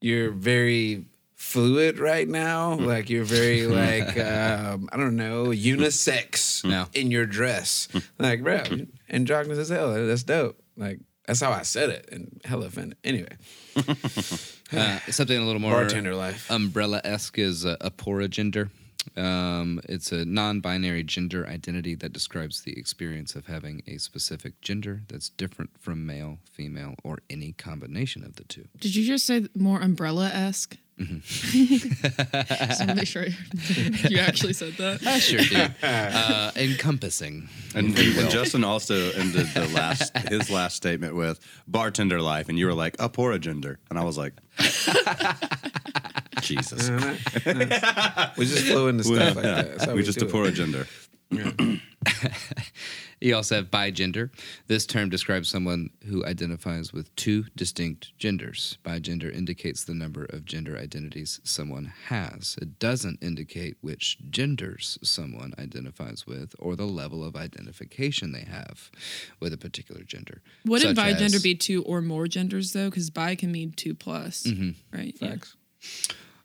[0.00, 1.06] You're very
[1.38, 2.74] fluid right now.
[2.74, 6.86] Like you're very like um I don't know unisex No.
[6.92, 7.88] in your dress.
[8.18, 8.62] like bro,
[9.08, 9.94] androgynous as hell.
[10.06, 10.60] That's dope.
[10.76, 12.98] Like that's how I said it, and hella offended.
[13.04, 13.36] Anyway,
[14.70, 16.50] Uh, something a little more bartender life.
[16.50, 18.68] umbrella esque is a, aporagender.
[19.16, 24.60] Um, it's a non binary gender identity that describes the experience of having a specific
[24.60, 28.66] gender that's different from male, female, or any combination of the two.
[28.78, 30.76] Did you just say more umbrella esque?
[30.98, 31.18] Mm-hmm.
[32.66, 33.26] just want to make sure
[34.08, 35.06] you actually said that.
[35.06, 35.86] I sure do.
[35.86, 37.48] uh, encompassing.
[37.74, 41.38] And, and, and Justin also ended the last his last statement with
[41.68, 44.32] bartender life, and you were like a poor gender, and I was like,
[46.40, 46.90] Jesus,
[48.36, 49.68] we just flow into stuff like that.
[49.70, 50.28] That's how we just do a
[51.30, 51.80] it.
[52.04, 52.34] Poor gender.
[53.20, 54.30] You also have bigender.
[54.68, 58.78] This term describes someone who identifies with two distinct genders.
[58.84, 62.56] Bigender indicates the number of gender identities someone has.
[62.62, 68.90] It doesn't indicate which genders someone identifies with or the level of identification they have
[69.40, 70.40] with a particular gender.
[70.64, 72.88] Wouldn't Such bigender as- be two or more genders though?
[72.90, 74.96] Because bi can mean two plus, Mm-hmm.
[74.96, 75.16] right?
[75.20, 75.30] Yeah.
[75.30, 75.56] Facts.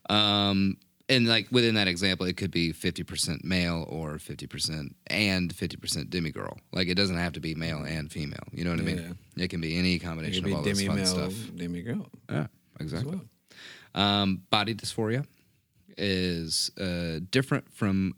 [0.10, 0.78] Um,
[1.10, 6.58] and like within that example, it could be 50% male or 50% and 50% demigirl.
[6.72, 8.44] Like it doesn't have to be male and female.
[8.52, 9.18] You know what I mean?
[9.36, 11.34] It can be any combination be of all this fun male, stuff.
[11.56, 12.08] demi girl.
[12.30, 12.48] Yeah,
[12.80, 13.20] exactly.
[13.96, 14.02] well.
[14.02, 15.26] Um, body dysphoria
[15.98, 18.16] is uh, different from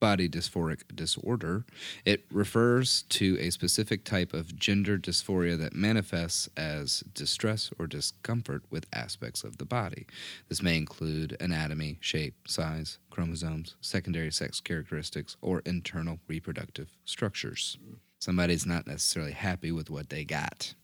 [0.00, 1.64] body dysphoric disorder.
[2.04, 8.62] It refers to a specific type of gender dysphoria that manifests as distress or discomfort
[8.70, 10.06] with aspects of the body.
[10.48, 17.78] This may include anatomy, shape, size, chromosomes, secondary sex characteristics, or internal reproductive structures.
[18.20, 20.74] Somebody's not necessarily happy with what they got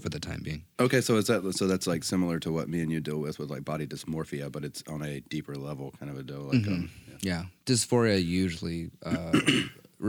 [0.00, 0.64] for the time being.
[0.78, 1.66] Okay, so is that so?
[1.66, 4.64] That's like similar to what me and you deal with with like body dysmorphia, but
[4.64, 6.42] it's on a deeper level, kind of a deal.
[6.42, 7.16] Like, um, yeah.
[7.22, 9.32] Yeah, dysphoria usually uh,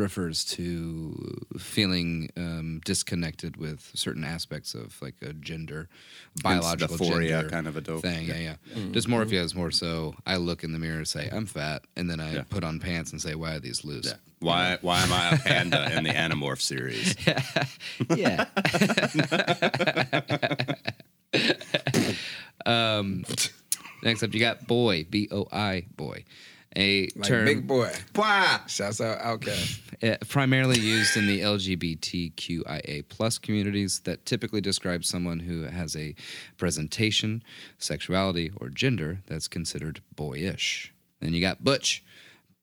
[0.02, 5.88] refers to feeling um, disconnected with certain aspects of like a gender,
[6.44, 8.28] biological dysphoria gender kind of a dope- thing.
[8.28, 8.56] Yeah, yeah.
[8.92, 12.20] Dysmorphia is more so I look in the mirror and say I'm fat, and then
[12.20, 12.44] I Yeah.
[12.50, 14.08] put on pants and say why are these loose?
[14.08, 14.14] Yeah.
[14.40, 17.16] Why why am I a panda in the Animorph series?
[18.18, 18.46] Yeah.
[22.66, 23.24] um,
[24.04, 26.24] next up, you got boy, B O I, boy.
[26.78, 27.92] A Like term Big Boi.
[28.68, 29.80] Shouts out OutKast.
[30.04, 36.16] uh, primarily used in the LGBTQIA plus communities that typically describes someone who has a
[36.58, 37.44] presentation,
[37.78, 40.94] sexuality, or gender that's considered boyish.
[41.20, 42.04] Then you got butch,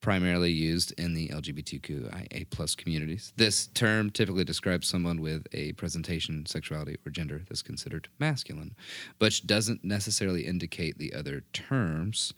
[0.00, 3.32] primarily used in the LGBTQIA plus communities.
[3.36, 8.74] This term typically describes someone with a presentation, sexuality, or gender that's considered masculine.
[9.18, 12.32] Butch doesn't necessarily indicate the other terms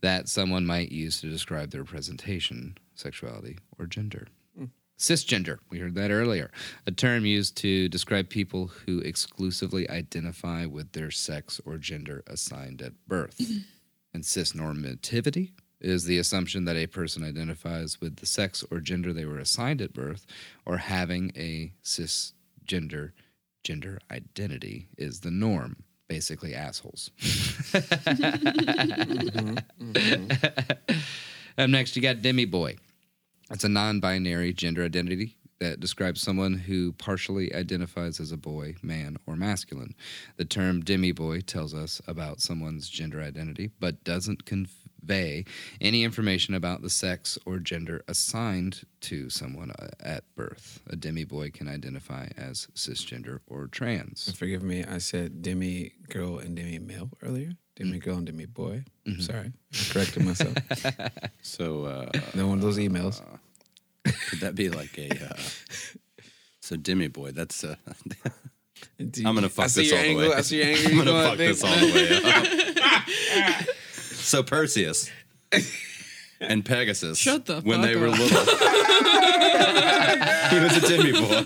[0.00, 2.76] that someone might use to describe their presentation.
[2.94, 4.26] sexuality, or gender.
[4.56, 4.66] Hmm.
[4.98, 6.50] Cisgender, we heard that earlier,
[6.86, 12.82] a term used to describe people who exclusively identify with their sex or gender assigned
[12.82, 13.40] at birth.
[14.12, 19.24] and cisnormativity is the assumption that a person identifies with the sex or gender they
[19.24, 20.26] were assigned at birth,
[20.66, 23.12] or having a cisgender
[23.64, 25.76] gender identity is the norm.
[26.10, 27.12] Basically, assholes.
[29.80, 30.42] Mm-hmm.
[31.58, 32.76] Up next, you got Demi Boy.
[33.50, 38.74] It's a non binary gender identity that describes someone who partially identifies as a boy,
[38.82, 39.94] man, or masculine.
[40.36, 44.46] The term demi boy tells us about someone's gender identity, but doesn't
[45.00, 45.44] convey
[45.80, 50.80] any information about the sex or gender assigned to someone uh, at birth.
[50.88, 54.32] A demi boy can identify as cisgender or trans.
[54.36, 57.52] Forgive me, I said demi girl and demi male earlier.
[57.76, 58.84] Demi girl and demi boy.
[59.20, 60.54] Sorry, I corrected myself.
[61.42, 63.22] So uh, no one of those emails.
[64.04, 65.10] could that be like a?
[65.10, 65.36] Uh,
[66.60, 67.64] so Demi boy, that's.
[67.64, 67.76] Uh,
[69.00, 70.34] I'm gonna fuck this your all the way.
[70.34, 70.90] I see your angle.
[70.90, 73.66] I'm gonna fuck this all the way up.
[74.30, 75.10] so Perseus
[76.40, 77.18] and Pegasus.
[77.18, 78.18] Shut the when fuck they were up.
[78.18, 78.28] little.
[80.50, 81.44] he was a Demi boy.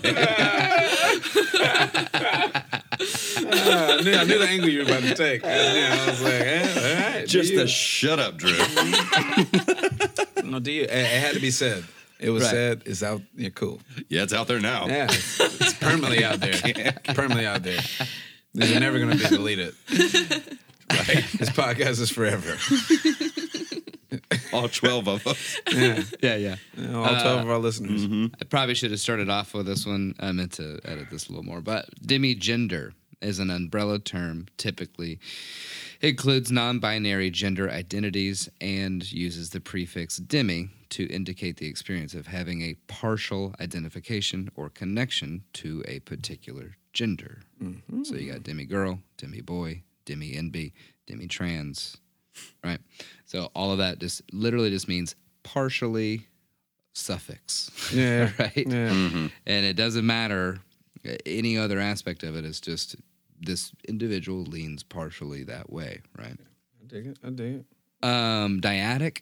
[2.97, 5.43] I, knew, I knew the angle you were about to take.
[5.43, 7.27] Yeah, I was like, eh, all right.
[7.27, 7.59] Just do you.
[7.61, 8.51] the shut up, Drew.
[10.49, 10.83] no, do you?
[10.83, 11.83] It, it had to be said.
[12.19, 12.51] It was Right.
[12.51, 12.81] said.
[12.85, 13.21] It's out.
[13.35, 13.81] Yeah, cool.
[14.09, 14.87] yeah, it's out there now.
[14.87, 16.53] Yeah, it's, it's permanently out there.
[17.13, 17.81] permanently out there.
[18.53, 19.75] These are never going to be deleted.
[20.91, 21.25] Right.
[21.37, 22.55] This podcast is forever.
[24.53, 25.59] All twelve of us.
[25.71, 26.55] Yeah, Yeah, yeah.
[26.77, 28.05] Yeah, all twelve of our listeners.
[28.07, 28.35] Mm-hmm.
[28.39, 30.15] I probably should have started off with this one.
[30.19, 34.47] I meant to edit this a little more, but demigender is an umbrella term.
[34.57, 35.19] Typically,
[36.01, 42.61] includes non-binary gender identities and uses the prefix demi to indicate the experience of having
[42.61, 47.41] a partial identification or connection to a particular gender.
[47.61, 48.03] Mm-hmm.
[48.03, 50.71] So you got demi girl, demi boy, demi NB,
[51.07, 51.97] demi trans,
[52.63, 52.79] right?
[53.25, 56.27] So all of that just literally just means partially
[56.93, 57.71] suffix.
[57.93, 58.55] Yeah, right?
[58.55, 58.89] Yeah.
[59.45, 60.59] And it doesn't matter
[61.25, 62.45] any other aspect of it.
[62.45, 62.95] It's just
[63.39, 66.37] this individual leans partially that way, right?
[66.81, 67.19] I dig it.
[67.23, 68.07] I dig it.
[68.07, 69.21] Um, dyadic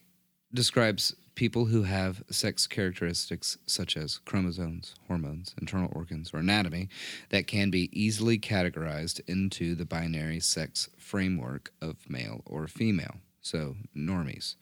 [0.54, 6.90] describes people who have sex characteristics such as chromosomes, hormones, internal organs, or anatomy
[7.30, 13.16] that can be easily categorized into the binary sex framework of male or female.
[13.42, 14.56] So, normies.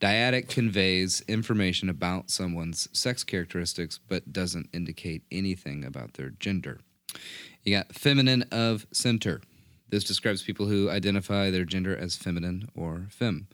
[0.00, 6.78] Dyadic conveys information about someone's sex characteristics but doesn't indicate anything about their gender.
[7.64, 9.40] You got feminine of center.
[9.88, 13.48] This describes people who identify their gender as feminine or femme.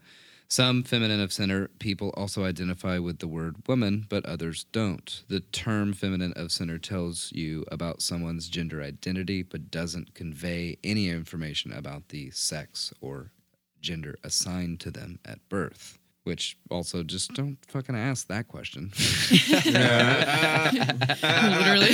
[0.49, 5.23] Some feminine of center people also identify with the word woman, but others don't.
[5.29, 11.09] The term feminine of center tells you about someone's gender identity, but doesn't convey any
[11.09, 13.33] information about the sex or
[13.81, 15.99] gender assigned to them at birth.
[16.25, 18.93] Which also just don't fucking ask that question.
[21.59, 21.91] Literally.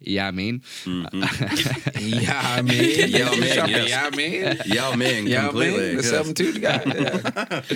[0.00, 4.66] Yeah, I mean, Yeah, I mean, Yeah, I mean, yeah, yes.
[4.66, 5.78] yeah, I mean, yeah, I completely.
[5.78, 6.10] mean, the yes.
[6.10, 6.82] seven two guy.
[6.84, 7.62] Yeah.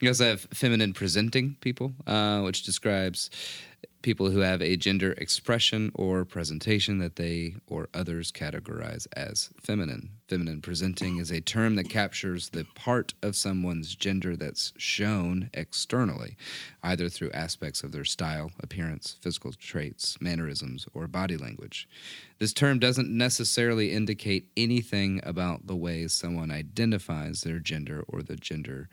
[0.00, 3.30] You also have feminine presenting people, uh, which describes
[4.08, 10.08] people who have a gender expression or presentation that they or others categorize as feminine.
[10.26, 16.38] Feminine presenting is a term that captures the part of someone's gender that's shown externally,
[16.82, 21.86] either through aspects of their style, appearance, physical traits, mannerisms, or body language.
[22.38, 28.36] This term doesn't necessarily indicate anything about the way someone identifies their gender or the
[28.36, 28.88] gender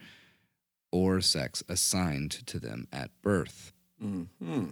[0.92, 3.72] or sex assigned to them at birth.
[4.04, 4.72] Mm-hmm.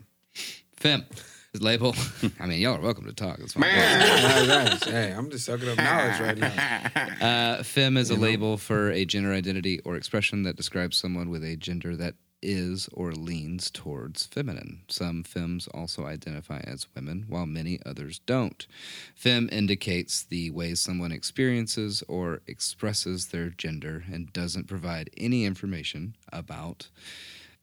[0.76, 1.06] Fem
[1.54, 1.96] is label.
[2.40, 3.40] I mean, y'all are welcome to talk.
[3.40, 3.64] It's fine.
[3.64, 6.90] hey, I'm just sucking up knowledge right now.
[7.24, 11.42] Uh, fem is a label for a gender identity or expression that describes someone with
[11.42, 14.82] a gender that is or leans towards feminine.
[14.90, 18.68] Some femmes also identify as women, while many others don't.
[19.16, 26.18] Fem indicates the way someone experiences or expresses their gender and doesn't provide any information
[26.34, 26.90] about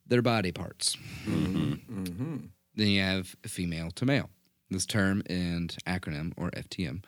[0.06, 0.96] their body parts.
[2.80, 4.30] Then you have female to male.
[4.70, 7.04] This term and acronym, or FTM,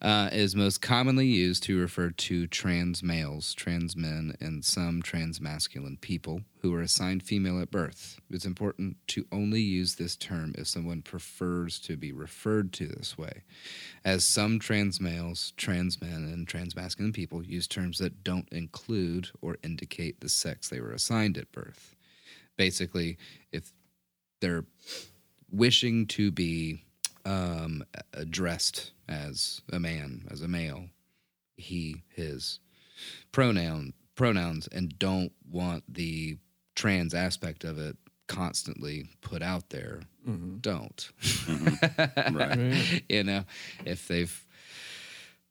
[0.00, 5.38] uh, is most commonly used to refer to trans males, trans men, and some trans
[5.38, 8.18] masculine people who are assigned female at birth.
[8.30, 13.18] It's important to only use this term if someone prefers to be referred to this
[13.18, 13.42] way,
[14.02, 19.28] as some trans males, trans men, and trans masculine people use terms that don't include
[19.42, 21.94] or indicate the sex they were assigned at birth.
[22.56, 23.18] basically,
[23.52, 23.72] if
[24.40, 24.64] they're
[25.50, 26.82] wishing to be
[27.24, 27.84] um,
[28.14, 30.86] addressed as a man, as a male,
[31.56, 32.58] he, his
[33.32, 36.38] pronoun pronouns, and don't want the
[36.74, 40.00] trans aspect of it constantly put out there,
[40.60, 41.10] don't.
[42.32, 43.02] Right.
[43.08, 43.44] you know,
[43.84, 44.46] if they've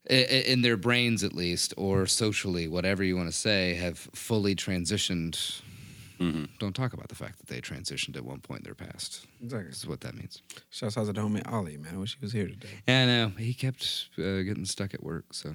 [0.08, 3.98] i- i- in their brains at least, or socially, whatever you want to say, have
[4.14, 5.60] fully transitioned.
[6.58, 9.26] Don't talk about the fact that they transitioned at one point in their past.
[9.42, 9.70] Exactly.
[9.70, 10.42] This is what that means.
[10.68, 11.94] Shouts out to the homie Ollie, man.
[11.94, 12.68] I wish he was here today.
[12.86, 13.32] Yeah, I know.
[13.38, 15.54] He kept uh, getting stuck at work, so.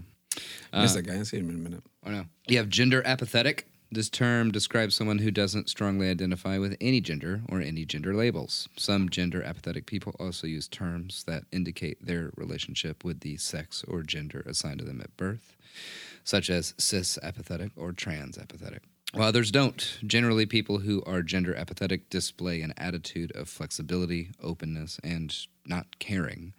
[0.74, 1.14] Missed that guy.
[1.14, 1.84] I ain't seen him in a minute.
[2.04, 2.26] I know.
[2.48, 3.68] You have gender apathetic.
[3.92, 8.68] This term describes someone who doesn't strongly identify with any gender or any gender labels.
[8.76, 14.02] Some gender apathetic people also use terms that indicate their relationship with the sex or
[14.02, 15.56] gender assigned to them at birth,
[16.24, 18.82] such as cis apathetic or trans apathetic.
[19.16, 25.00] While others don't, generally people who are gender apathetic display an attitude of flexibility, openness,
[25.06, 25.34] and
[25.66, 26.54] not caring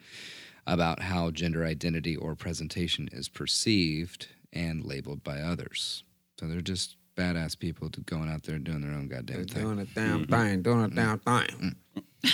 [0.66, 6.02] about how gender identity or presentation is perceived and labeled by others.
[6.40, 9.62] So they're just badass people to going out there doing their own goddamn They're thing.
[9.62, 10.34] doing a damn mm-hmm.
[10.34, 10.96] thing, doing a mm-hmm.
[10.96, 11.76] damn thing.
[11.94, 12.28] Mm-hmm.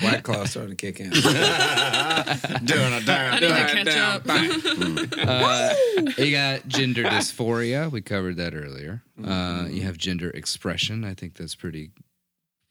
[0.00, 1.10] White Claw starting to kick in.
[1.10, 3.34] Doing a damn.
[3.34, 4.22] I need to catch up.
[5.24, 5.72] Uh,
[6.18, 7.90] you got gender dysphoria.
[7.90, 9.02] We covered that earlier.
[9.22, 11.04] Uh, you have gender expression.
[11.04, 11.90] I think that's pretty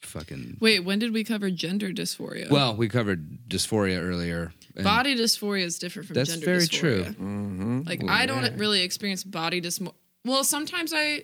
[0.01, 0.57] fucking.
[0.59, 2.49] Wait, when did we cover gender dysphoria?
[2.49, 4.53] Well, we covered dysphoria earlier.
[4.75, 6.69] and body dysphoria is different from That's gender very dysphoria.
[6.69, 7.03] true.
[7.05, 7.81] Mm-hmm.
[7.85, 9.93] Like I don't really experience body dysmorphia.
[10.25, 11.23] Well, sometimes I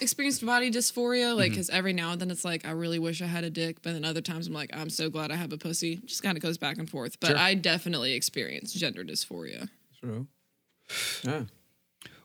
[0.00, 1.52] experienced body dysphoria, like Mm-hmm.
[1.54, 3.92] because every now and then it's like I really wish I had a dick, but
[3.92, 5.96] then other times I'm like I'm so glad I have a pussy.
[6.04, 7.18] Just kind of goes back and forth.
[7.20, 9.68] But I definitely experience gender dysphoria.
[10.00, 10.26] True.
[11.24, 11.42] Yeah.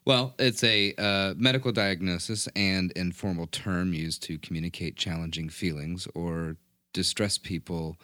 [0.03, 6.57] Well, it's a uh, medical diagnosis and informal term used to communicate challenging feelings or
[6.93, 7.97] distress people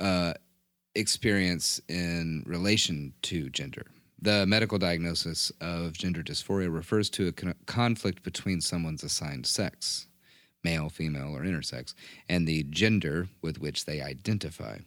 [0.00, 0.34] uh,
[0.96, 3.86] experience in relation to gender.
[4.26, 10.08] The medical diagnosis of gender dysphoria refers to a con- conflict between someone's assigned sex,
[10.64, 11.94] male, female, or intersex,
[12.28, 14.78] and the gender with which they identify.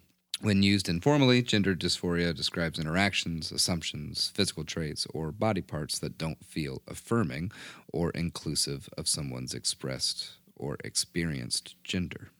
[0.41, 6.43] When used informally, gender dysphoria describes interactions, assumptions, physical traits, or body parts that don't
[6.43, 7.53] feel affirming
[7.93, 12.31] or inclusive of someone's expressed or experienced gender.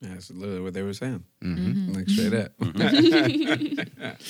[0.00, 0.08] Yeah.
[0.08, 1.24] Yeah, that's literally what they were saying.
[1.42, 1.92] Mm-hmm.
[1.92, 2.52] Like straight up.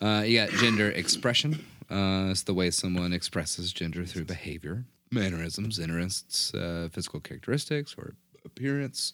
[0.00, 1.64] Uh, you got gender expression.
[1.90, 8.14] Uh, it's the way someone expresses gender through behavior, mannerisms, interests, uh, physical characteristics, or
[8.44, 9.12] appearance.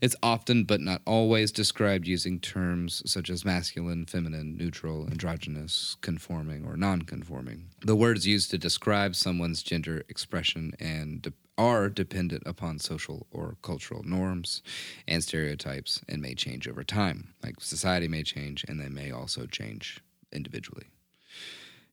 [0.00, 6.64] It's often, but not always, described using terms such as masculine, feminine, neutral, androgynous, conforming,
[6.64, 7.66] or non-conforming.
[7.84, 13.56] The words used to describe someone's gender expression and de- are dependent upon social or
[13.62, 14.62] cultural norms
[15.06, 17.34] and stereotypes and may change over time.
[17.42, 20.00] Like society may change, and they may also change
[20.32, 20.86] individually.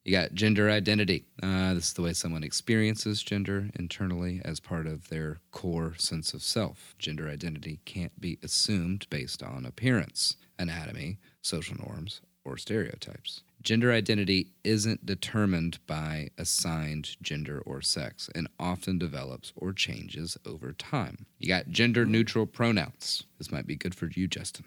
[0.06, 1.26] You got gender identity.
[1.42, 6.36] Uh, this is the way someone experiences gender internally as part of their core sense
[6.36, 6.94] of self.
[7.00, 13.42] Gender identity can't be assumed based on appearance, anatomy, social norms, or stereotypes.
[13.66, 20.72] Gender identity isn't determined by assigned gender or sex and often develops or changes over
[20.72, 21.26] time.
[21.40, 23.24] You got gender neutral pronouns.
[23.40, 24.66] This might be good for you, Justin.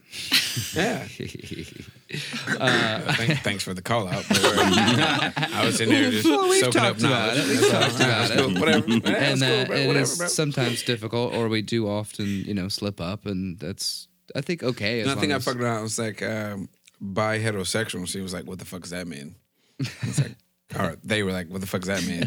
[0.74, 1.06] Yeah.
[2.58, 4.24] Uh, thank, thanks for the call out.
[4.30, 7.38] I was in there just soaking up knowledge.
[7.38, 7.68] it.
[7.68, 8.56] About That's cool.
[8.56, 8.58] it.
[8.60, 8.88] Whatever.
[8.88, 9.76] Yeah, and that's that cool, bro.
[9.76, 10.26] it Whatever, is bro.
[10.28, 15.08] sometimes difficult, or we do often, you know, slip up, and that's I think okay.
[15.08, 15.78] I think I fucked around.
[15.78, 16.68] I was like, um,
[17.00, 18.06] bi heterosexual.
[18.08, 19.34] She was like, what the fuck does that mean?
[19.78, 20.34] It's like,
[20.78, 22.22] or they were like, what the fuck does that mean?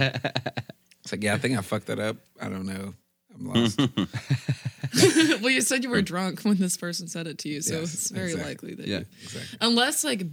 [1.04, 2.18] It's like, yeah, I think I fucked that up.
[2.40, 2.94] I don't know.
[3.34, 3.80] I'm lost.
[5.42, 7.94] well, you said you were drunk when this person said it to you, so Yes,
[7.94, 8.50] it's very exactly.
[8.72, 9.00] likely that Yeah.
[9.00, 9.58] you, exactly.
[9.62, 10.24] unless like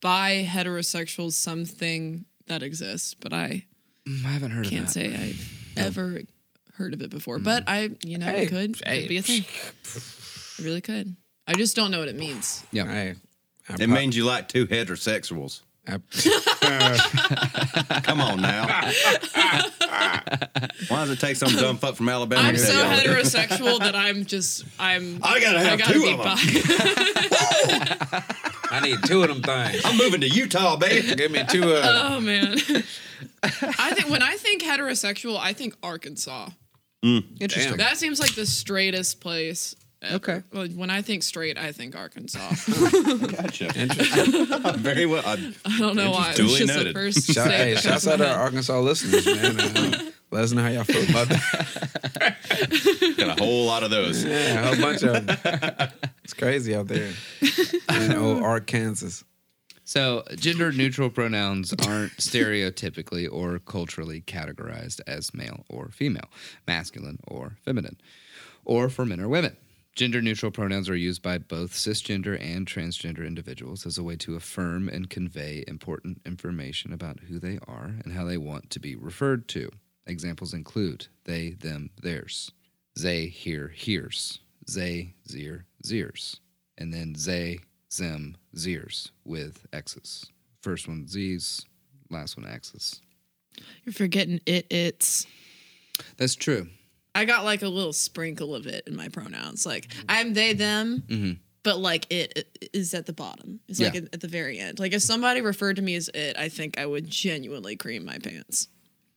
[0.00, 3.66] bi heterosexual something that exists, but I
[4.06, 5.00] Mm, I haven't heard can't of that.
[5.12, 6.22] say I've ever
[6.74, 7.38] heard of it before.
[7.38, 9.00] But I, you know, Hey, it could, hey.
[9.02, 9.44] could be a thing.
[9.84, 11.14] It really could.
[11.46, 12.64] I just don't know what it means.
[12.72, 12.86] Yeah.
[12.86, 13.14] Hey,
[13.68, 15.62] I It pop- means you like two heterosexuals.
[15.86, 15.98] I-
[18.04, 18.66] Come on now.
[20.88, 22.42] Why does it take some dumb fuck from Alabama?
[22.42, 23.00] I'm to so tell y'all?
[23.16, 25.18] heterosexual that I'm just I'm.
[25.22, 26.36] I gotta have I gotta two be of them.
[28.70, 29.82] I need two of them things.
[29.84, 31.14] I'm moving to Utah, baby.
[31.14, 31.84] Give me two of them.
[32.12, 32.52] oh man.
[33.42, 36.50] I think when I think heterosexual, I think Arkansas.
[37.04, 37.40] Mm.
[37.40, 37.76] Interesting.
[37.78, 39.74] That seems like the straightest place.
[40.02, 40.14] Ever.
[40.16, 40.42] Okay.
[40.52, 42.38] Well, when I think straight, I think Arkansas.
[43.26, 43.66] Gotcha.
[43.78, 44.46] Interesting.
[44.78, 45.22] Very well.
[45.24, 46.30] I, I don't know why.
[46.32, 46.94] It Duly was just the noted.
[46.94, 48.38] first Shout, state hey, that shouts out to to our.
[48.40, 49.60] Arkansas listeners, man.
[49.60, 52.36] Uh, Let us know how y'all feel about that.
[53.18, 54.24] Got a whole lot of those.
[54.24, 55.88] Yeah, a whole bunch of them.
[56.24, 57.12] It's crazy out there
[57.90, 59.24] in old Arkansas.
[59.84, 66.30] So, gender neutral pronouns aren't stereotypically or culturally categorized as male or female,
[66.66, 68.00] masculine or feminine,
[68.64, 69.54] or for men or women.
[69.94, 74.36] Gender neutral pronouns are used by both cisgender and transgender individuals as a way to
[74.36, 78.96] affirm and convey important information about who they are and how they want to be
[78.96, 79.70] referred to.
[80.06, 82.50] Examples include they, them, theirs,
[82.98, 84.40] they, here, hears,
[84.74, 86.38] they, zir, zirs,
[86.78, 87.60] and then they,
[87.92, 90.24] zem, zirs with X's.
[90.62, 91.66] First one Z's,
[92.08, 93.02] last one X's.
[93.84, 94.66] You're forgetting it.
[94.70, 95.26] It's.
[96.16, 96.68] That's true.
[97.14, 99.66] I got like a little sprinkle of it in my pronouns.
[99.66, 100.06] Like mm-hmm.
[100.08, 101.32] I'm they them, mm-hmm.
[101.62, 103.60] but like it, it is at the bottom.
[103.68, 104.00] It's like Yeah.
[104.00, 104.78] at, at the very end.
[104.78, 108.18] Like if somebody referred to me as it, I think I would genuinely cream my
[108.18, 108.68] pants.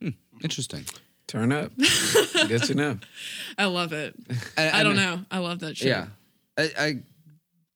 [0.01, 0.09] Hmm.
[0.43, 0.85] Interesting.
[1.27, 1.71] Turn up.
[2.47, 2.99] Good to know.
[3.57, 4.13] I love it.
[4.57, 5.21] I, don't know.
[5.31, 5.87] I love that shit.
[5.87, 6.07] Yeah,
[6.55, 6.99] I, I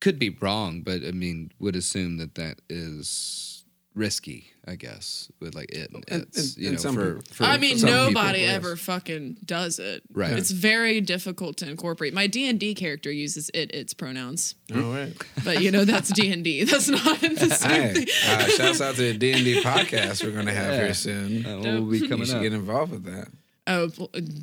[0.00, 3.49] could be wrong, but I mean, would assume that that is
[3.94, 4.46] risky.
[4.66, 7.56] I guess with like it and And- it's and- you and know for, for I
[7.56, 8.54] mean, some people, nobody yes.
[8.56, 10.02] ever fucking does it.
[10.12, 10.32] Right.
[10.32, 12.14] It's very difficult to incorporate.
[12.14, 15.12] My D and D character uses it, its pronouns, All right.
[15.44, 16.62] but you know that's D and D.
[16.70, 18.06] That's not the same Hey, thing.
[18.28, 21.44] uh, shouts out to the D and D podcast we're gonna have here soon.
[21.44, 22.42] uh, what will be you coming should up.
[22.42, 23.28] get involved with that.
[23.66, 23.90] Oh,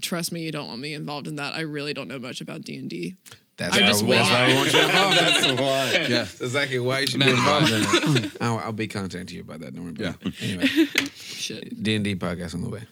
[0.01, 1.53] trust me, you don't want me involved in that.
[1.53, 3.15] I really don't know much about D
[3.59, 3.77] and D.
[3.77, 5.17] That's I why, just that's why want- we want you involved.
[5.19, 5.91] That's why.
[6.01, 8.31] yeah, that's exactly why you should be involved in it.
[8.41, 9.75] I'll, I'll be contacting you about that.
[9.75, 10.33] Don't worry about it.
[10.41, 10.65] Anyway,
[11.15, 11.81] Shit.
[11.83, 12.83] D and D podcast on the way.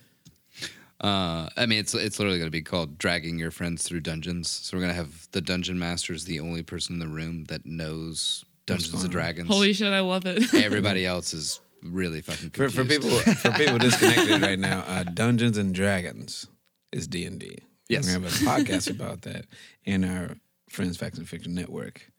[1.01, 4.49] Uh, I mean, it's it's literally going to be called dragging your friends through dungeons.
[4.49, 7.43] So we're going to have the dungeon master is the only person in the room
[7.45, 9.47] that knows Dungeons and Dragons.
[9.49, 10.53] Holy shit, I love it.
[10.53, 15.57] Everybody else is really fucking For, for people for people disconnected right now, uh, Dungeons
[15.57, 16.47] and Dragons
[16.91, 17.57] is D and D.
[17.89, 18.07] Yes.
[18.07, 19.45] we have a podcast about that
[19.83, 20.37] in our
[20.75, 22.11] Friends Facts and Fiction network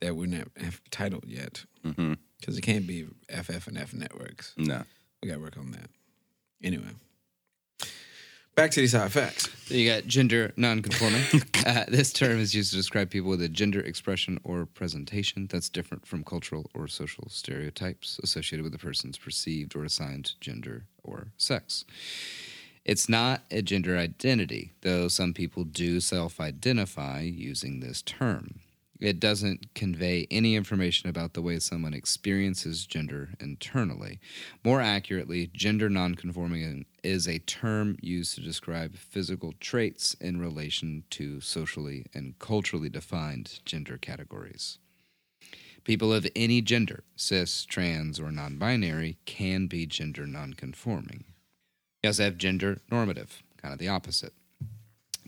[0.00, 4.54] that we're not have titled yet because it can't be FF and F networks.
[4.56, 4.82] No.
[5.22, 5.90] We got to work on that.
[6.62, 6.88] Anyway,
[8.54, 9.48] back to these hot facts.
[9.66, 11.22] So you got gender nonconforming.
[11.66, 15.68] uh, this term is used to describe people with a gender expression or presentation that's
[15.68, 21.28] different from cultural or social stereotypes associated with a person's perceived or assigned gender or
[21.36, 21.84] sex.
[22.84, 28.60] It's not a gender identity, though some people do self identify using this term.
[29.00, 34.20] It doesn't convey any information about the way someone experiences gender internally.
[34.62, 41.40] More accurately, gender nonconforming is a term used to describe physical traits in relation to
[41.40, 44.78] socially and culturally defined gender categories.
[45.84, 51.24] People of any gender, cis, trans, or non binary, can be gender nonconforming.
[52.02, 54.32] Have gender normative, kind of the opposite.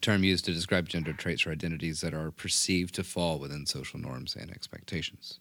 [0.01, 4.01] Term used to describe gender traits or identities that are perceived to fall within social
[4.01, 5.39] norms and expectations.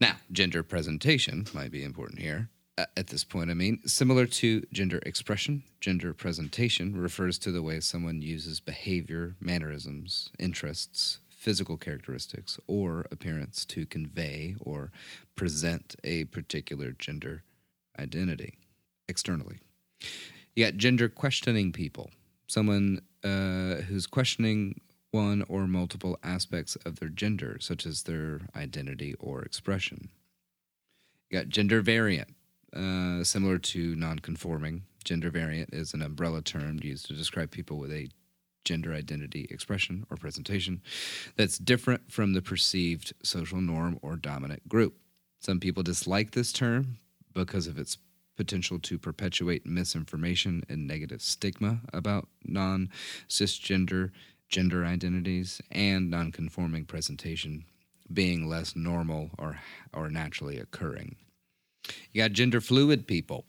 [0.00, 2.50] Now, gender presentation might be important here.
[2.76, 7.62] Uh, at this point, I mean, similar to gender expression, gender presentation refers to the
[7.62, 14.90] way someone uses behavior, mannerisms, interests, physical characteristics, or appearance to convey or
[15.36, 17.44] present a particular gender
[17.98, 18.58] identity
[19.08, 19.60] externally.
[20.54, 22.10] You got gender questioning people,
[22.46, 24.80] someone uh, who's questioning
[25.10, 30.10] one or multiple aspects of their gender, such as their identity or expression.
[31.30, 32.34] You got gender variant,
[32.74, 34.82] uh, similar to nonconforming.
[35.04, 38.08] Gender variant is an umbrella term used to describe people with a
[38.64, 40.82] gender identity expression or presentation
[41.36, 44.98] that's different from the perceived social norm or dominant group.
[45.40, 46.98] Some people dislike this term
[47.32, 47.96] because of its
[48.38, 52.88] potential to perpetuate misinformation and negative stigma about non
[53.28, 54.12] cisgender
[54.48, 57.64] gender identities and non-conforming presentation
[58.10, 59.58] being less normal or
[59.92, 61.16] or naturally occurring.
[62.12, 63.44] You got gender fluid people.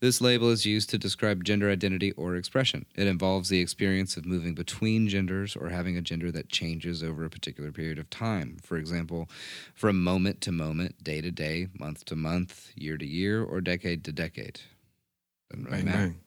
[0.00, 2.84] This label is used to describe gender identity or expression.
[2.94, 7.24] It involves the experience of moving between genders or having a gender that changes over
[7.24, 8.58] a particular period of time.
[8.62, 9.28] For example,
[9.74, 14.04] from moment to moment, day to day, month to month, year to year, or decade
[14.04, 14.60] to decade.
[15.50, 15.98] Doesn't really Bang, matter.
[16.08, 16.20] bang.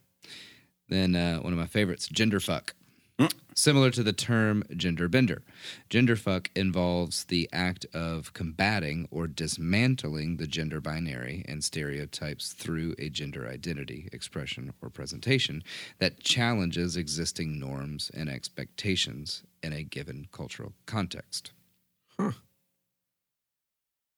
[0.89, 2.73] Then uh, one of my favorites, gender fuck.
[3.57, 5.41] Similar to the term gender bender,
[5.89, 12.94] gender fuck involves the act of combating or dismantling the gender binary and stereotypes through
[12.99, 15.64] a gender identity, expression, or presentation
[15.98, 21.52] that challenges existing norms and expectations in a given cultural context.
[22.19, 22.34] Huh.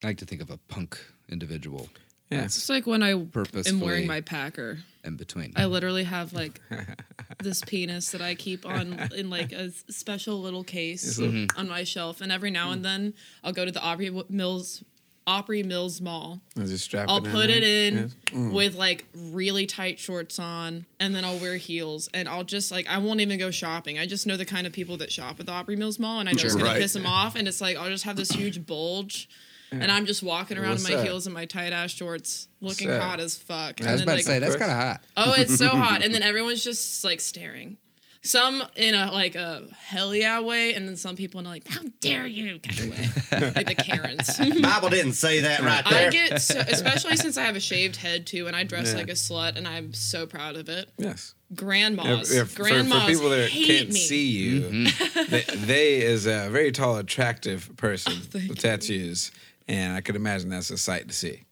[0.04, 1.00] I like to think of a punk
[1.30, 1.88] individual.
[2.30, 2.44] Yeah.
[2.46, 4.80] It's like when I am wearing my packer.
[5.04, 5.54] in between.
[5.56, 6.62] I literally have like
[7.44, 12.22] this penis that I keep on in like a special little case on my shelf,
[12.22, 14.84] and every now and then I'll go to the Opry Mills
[15.26, 16.42] Opry Mills Mall.
[16.56, 17.58] Just I'll in put there.
[17.58, 17.98] it in
[18.32, 18.38] Yeah.
[18.38, 18.54] Mm.
[18.54, 22.88] with like really tight shorts on, and then I'll wear heels, and I'll just like
[22.88, 23.98] I won't even go shopping.
[23.98, 26.30] I just know the kind of people that shop at the Opry Mills Mall, and
[26.30, 26.82] I know it's gonna Right.
[26.82, 29.28] piss them off, and it's like I'll just have this huge bulge.
[29.72, 31.06] And I'm just walking around What's in my that?
[31.06, 33.02] heels and my tight ass shorts, looking that?
[33.02, 33.82] hot as fuck.
[33.82, 35.02] I was and about then, to say like, that's kind of hot.
[35.18, 36.04] Oh, it's so hot.
[36.04, 37.78] And then everyone's just like staring.
[38.22, 41.66] Some in a like a hell yeah way, and then some people in a like,
[41.70, 42.90] how dare you kind of
[43.32, 43.52] way.
[43.56, 44.38] like the Karens.
[44.62, 46.08] Bible didn't say that right there.
[46.10, 48.98] I get so, especially since I have a shaved head too, and I dress Yeah.
[48.98, 50.90] like a slut, and I'm so proud of it.
[50.98, 51.34] Yes.
[51.56, 54.00] Grandmas, Yeah, for, for grandmas people that hate can't me.
[54.00, 55.32] see you, Mm-hmm.
[55.32, 58.70] they, they is a very tall, attractive person thank with you.
[58.70, 59.32] tattoos,
[59.70, 61.44] and I could imagine that's a sight to see.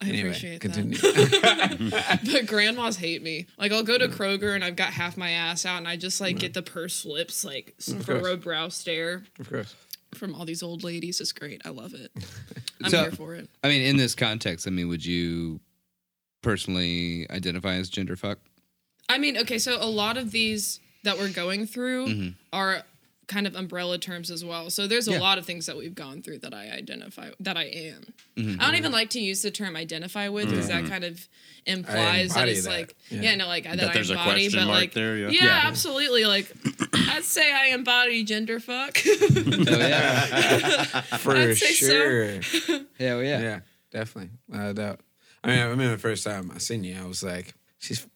[0.00, 0.96] I Anyway, appreciate continue.
[0.98, 2.20] that.
[2.32, 3.46] But grandmas hate me.
[3.58, 6.20] Like I'll go to Kroger and I've got half my ass out, and I just
[6.20, 8.06] like get the purse flips, like some course.
[8.06, 9.74] furrowed brow stare of course.
[10.14, 11.20] from all these old ladies.
[11.20, 11.60] It's great.
[11.64, 12.12] I love it.
[12.84, 13.50] I'm So- here for it.
[13.64, 15.60] I mean, in this context, I mean, would you
[16.42, 18.38] personally identify as gender fuck?
[19.08, 22.28] I mean, okay, so a lot of these that we're going through Mm-hmm.
[22.52, 22.82] are
[23.28, 24.70] kind of umbrella terms as well.
[24.70, 25.20] So there's a Yeah.
[25.20, 28.02] lot of things that we've gone through that I identify that I am.
[28.36, 28.60] Mm-hmm.
[28.60, 31.28] I don't even like to use the term identify with because that kind of
[31.66, 32.70] implies that it's that.
[32.70, 33.20] like Yeah.
[33.22, 35.28] yeah, no, like that, I there's a embody, but mark like there, yeah.
[35.28, 35.60] yeah, Yeah.
[35.64, 36.24] absolutely.
[36.24, 36.50] Like
[36.94, 38.98] I'd say I embody gender fuck.
[39.08, 41.86] Oh yeah, For I'd say so.
[41.86, 42.32] sure.
[42.98, 43.40] yeah, well, yeah.
[43.40, 43.60] Yeah,
[43.92, 44.30] definitely.
[44.48, 45.00] Without a doubt.
[45.44, 48.06] I mean, I remember the first time I seen you, I was like, she's,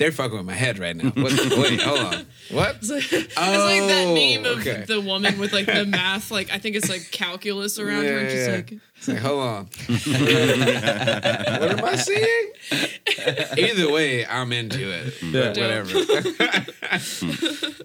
[0.00, 1.10] they're fucking with my head right now.
[1.10, 2.26] What, wait, hold on.
[2.50, 2.76] What?
[2.76, 4.84] It's like, it's like that Oh, meme of okay.
[4.86, 8.30] the woman with like the math, like I think it's like calculus around her, and
[8.30, 9.64] she's Yeah, like, It's like, hold on.
[11.60, 12.52] what am I seeing?
[13.58, 15.14] Either way, I'm into it.
[15.32, 16.00] But whatever.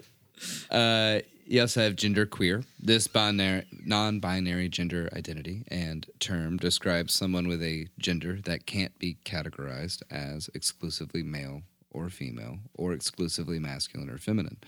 [0.70, 2.64] Uh, you also have gender queer.
[2.80, 9.16] This binary, non-binary gender identity and term describes someone with a gender that can't be
[9.24, 11.62] categorized as exclusively male
[11.96, 14.58] or female or exclusively masculine or feminine.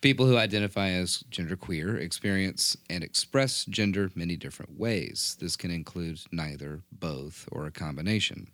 [0.00, 5.36] People who identify as gender queer experience and express gender many different ways.
[5.40, 8.48] This can include neither, both, or a combination.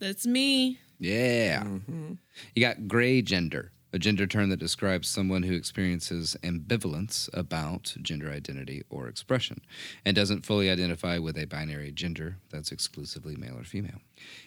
[0.00, 1.64] "That's me." Yeah.
[1.64, 2.14] Mm-hmm.
[2.54, 8.30] You got gray gender, a gender term that describes someone who experiences ambivalence about gender
[8.30, 9.60] identity or expression
[10.04, 14.00] and doesn't fully identify with a binary gender that's exclusively male or female.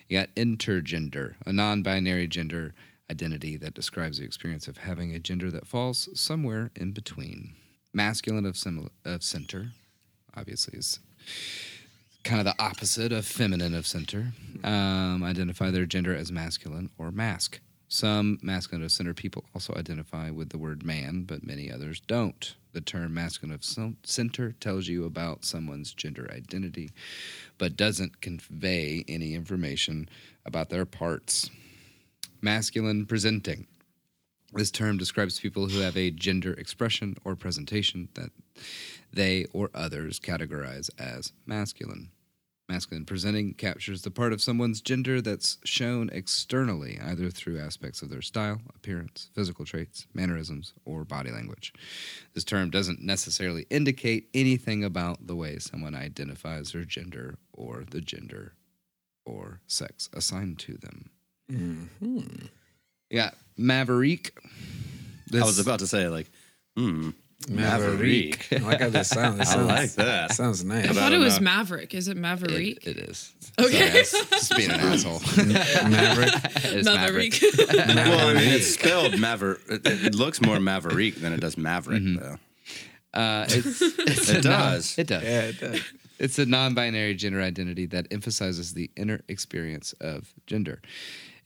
[0.09, 2.73] You got intergender, a non binary gender
[3.09, 7.53] identity that describes the experience of having a gender that falls somewhere in between.
[7.93, 9.71] Masculine of, simil- of center,
[10.35, 10.99] obviously, is
[12.23, 14.33] kind of the opposite of feminine of center.
[14.63, 17.61] Um, identify their gender as masculine or mask.
[17.89, 22.55] Some masculine of center people also identify with the word man, but many others don't.
[22.73, 23.63] The term masculine of
[24.03, 26.91] center tells you about someone's gender identity,
[27.57, 30.09] but doesn't convey any information
[30.45, 31.49] about their parts.
[32.41, 33.65] Masculine presenting.
[34.53, 38.29] This term describes people who have a gender expression or presentation that
[39.11, 42.11] they or others categorize as masculine.
[42.69, 48.09] Masculine presenting captures the part of someone's gender that's shown externally, either through aspects of
[48.09, 51.73] their style, appearance, physical traits, mannerisms, or body language.
[52.33, 58.01] This term doesn't necessarily indicate anything about the way someone identifies their gender or the
[58.01, 58.53] gender
[59.25, 61.09] or sex assigned to them.
[61.49, 61.87] You
[63.11, 64.37] got Maverick.
[65.33, 66.29] I was about to say like,
[66.75, 67.11] hmm,
[67.49, 68.47] Maverick.
[68.51, 69.37] I like how that sounds.
[69.39, 70.31] That I like that.
[70.33, 70.89] sounds nice.
[70.89, 71.45] I thought it was know.
[71.45, 71.93] Maverick.
[71.93, 72.85] Is it Maverick?
[72.85, 73.33] It, it is.
[73.59, 74.03] Okay.
[74.03, 75.19] Sorry, I just being an asshole.
[75.89, 76.33] Maverick.
[76.65, 77.33] It is Maverick.
[77.73, 79.59] well, I mean, it's spelled Maverick.
[79.69, 82.37] It, it looks more Maverick than it does Maverick, though.
[83.13, 84.97] Uh, it's, it's It a non- does.
[84.97, 85.23] it does.
[85.23, 85.81] Yeah, it does.
[86.19, 90.81] It's a non-binary gender identity that emphasizes the inner experience of gender.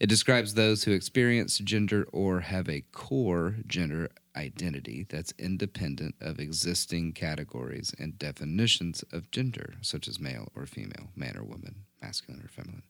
[0.02, 6.40] It describes those who experience gender or have a core gender identity that's independent of
[6.40, 12.42] existing categories and definitions of gender, such as male or female, man or woman, masculine
[12.42, 12.82] or feminine,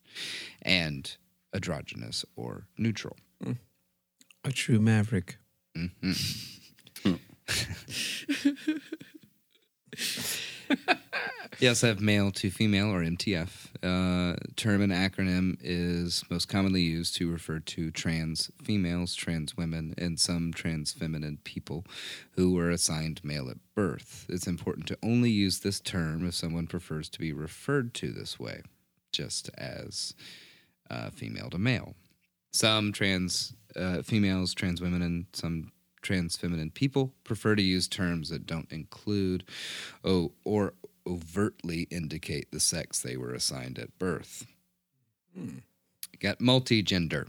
[0.62, 1.18] and
[1.52, 3.18] androgynous or neutral.
[3.44, 3.58] Mm.
[4.44, 5.36] A true Maverick.
[5.76, 6.12] Mm-hmm.
[7.02, 7.16] Hmm.
[11.62, 13.68] You also have male to female or MTF.
[13.84, 19.94] Uh, term and acronym is most commonly used to refer to trans females, trans women,
[19.96, 21.84] and some trans feminine people
[22.32, 24.26] who were assigned male at birth.
[24.28, 28.40] It's important to only use this term if someone prefers to be referred to this
[28.40, 28.62] way.
[29.12, 30.14] just as
[30.90, 31.94] uh, female to male.
[32.52, 35.70] Some trans uh, females, trans women, and some
[36.02, 39.44] trans feminine people prefer to use terms that don't include
[40.04, 40.74] oh, or
[41.06, 44.46] overtly indicate the sex they were assigned at birth.
[45.34, 45.58] Hmm.
[46.12, 47.28] You got multigender.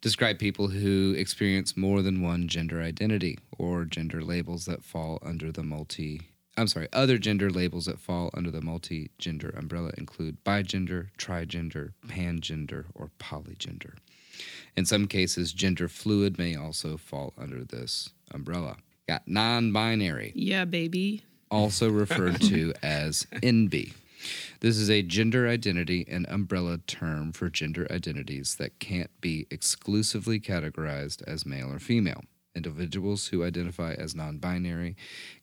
[0.00, 5.50] Describe people who experience more than one gender identity or gender labels that fall under
[5.50, 6.20] the multi.
[6.58, 11.94] I'm sorry, other gender labels that fall under the multi gender umbrella include bigender, trigender,
[12.06, 13.94] pangender, or polygender.
[14.76, 18.76] In some cases, gender fluid may also fall under this umbrella.
[19.08, 21.24] Got non binary Yeah, baby.
[21.50, 23.92] Also referred to as NB.
[24.60, 30.40] This is a gender identity and umbrella term for gender identities that can't be exclusively
[30.40, 32.22] categorized as male or female.
[32.54, 34.96] Individuals who identify as non binary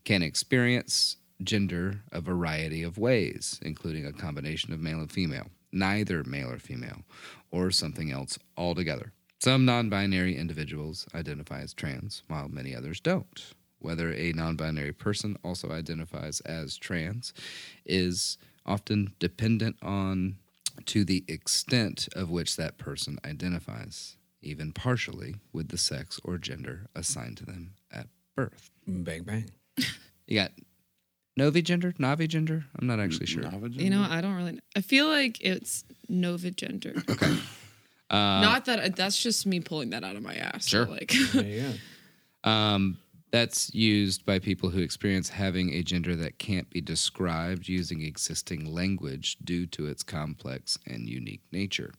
[0.03, 6.23] can experience gender a variety of ways, including a combination of male and female, neither
[6.23, 7.03] male or female,
[7.51, 9.11] or something else altogether.
[9.39, 13.53] Some non binary individuals identify as trans, while many others don't.
[13.81, 17.33] Whether a non binary person also identifies as trans
[17.85, 20.37] is often dependent on
[20.85, 26.87] to the extent of which that person identifies, even partially with the sex or gender
[26.95, 28.69] assigned to them at birth.
[28.87, 29.49] Bang bang.
[30.27, 30.51] You got
[31.35, 32.63] novi gender, navi gender.
[32.79, 33.43] I'm not actually sure.
[33.71, 34.53] You know, I don't really.
[34.53, 34.59] know.
[34.77, 36.93] I feel like it's novi gender.
[37.09, 37.37] Okay.
[38.13, 40.69] Not that that's just me pulling that out of my ass.
[40.69, 40.93] so, Uh, Sure.
[40.93, 41.41] like, yeah.
[41.43, 41.73] you.
[42.49, 42.97] Um,
[43.31, 48.65] that's used by people who experience having a gender that can't be described using existing
[48.73, 51.93] language due to its complex and unique nature.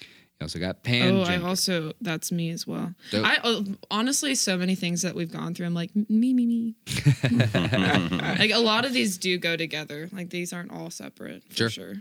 [0.00, 1.16] You also got pan.
[1.16, 2.94] oh, I also that's me as well.
[3.10, 3.26] Dope.
[3.26, 5.66] I uh, honestly, so many things that we've gone through.
[5.66, 6.74] I'm like me, me, me.
[8.38, 10.08] like a lot of these do go together.
[10.12, 11.42] Like these aren't all separate.
[11.48, 11.70] For Sure.
[11.70, 11.94] sure.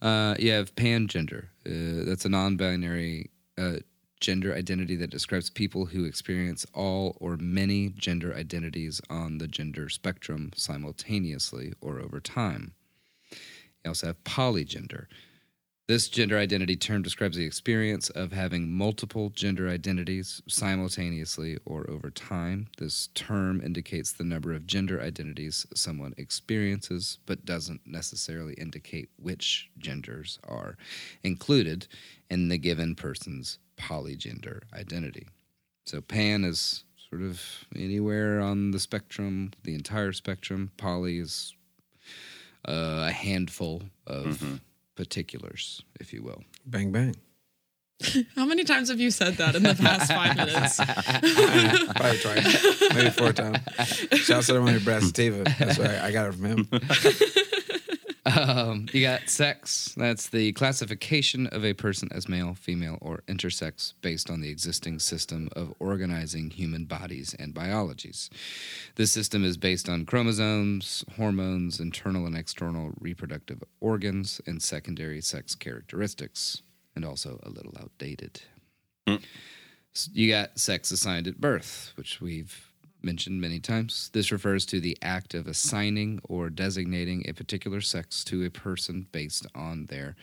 [0.00, 1.44] Uh, you have pangender.
[1.66, 3.76] Uh, that's a non-binary uh,
[4.24, 9.90] gender identity that describes people who experience all or many gender identities on the gender
[9.90, 12.72] spectrum simultaneously or over time.
[13.84, 15.08] You also have polygender.
[15.88, 22.10] This gender identity term describes the experience of having multiple gender identities simultaneously or over
[22.10, 22.68] time.
[22.78, 29.68] This term indicates the number of gender identities someone experiences, but doesn't necessarily indicate which
[29.76, 30.78] genders are
[31.22, 31.86] included
[32.30, 35.28] in the given person's polygender identity.
[35.86, 37.40] So, pan is sort of
[37.76, 40.70] anywhere on the spectrum, the entire spectrum.
[40.76, 41.54] Poly is
[42.66, 44.60] uh, a handful of
[44.94, 46.42] particulars, if you will.
[46.66, 47.14] Bang bang.
[48.36, 50.76] How many times have you said that in the past five minutes?
[51.96, 53.58] Probably twice, maybe four times.
[54.14, 55.44] Shouts out to my Brad Sativa.
[55.58, 56.00] That's right.
[56.00, 56.68] I got it from him.
[58.26, 59.94] Um, you got sex.
[59.98, 64.98] That's the classification of a person as male, female, or intersex based on the existing
[65.00, 68.30] system of organizing human bodies and biologies.
[68.96, 75.54] This system is based on chromosomes, hormones, internal and external reproductive organs, and secondary sex
[75.54, 76.62] characteristics,
[76.96, 78.40] and also a little outdated.
[79.06, 82.70] S- You got sex assigned at birth, which we've
[83.04, 84.10] mentioned many times.
[84.12, 89.06] This refers to the act of assigning or designating a particular sex to a person
[89.12, 90.16] based on their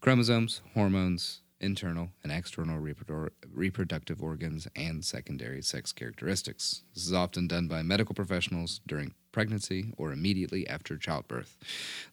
[0.00, 6.82] chromosomes, hormones, internal and external reprodu- reproductive organs, and secondary sex characteristics.
[6.94, 11.56] This is often done by medical professionals during pregnancy or immediately after childbirth.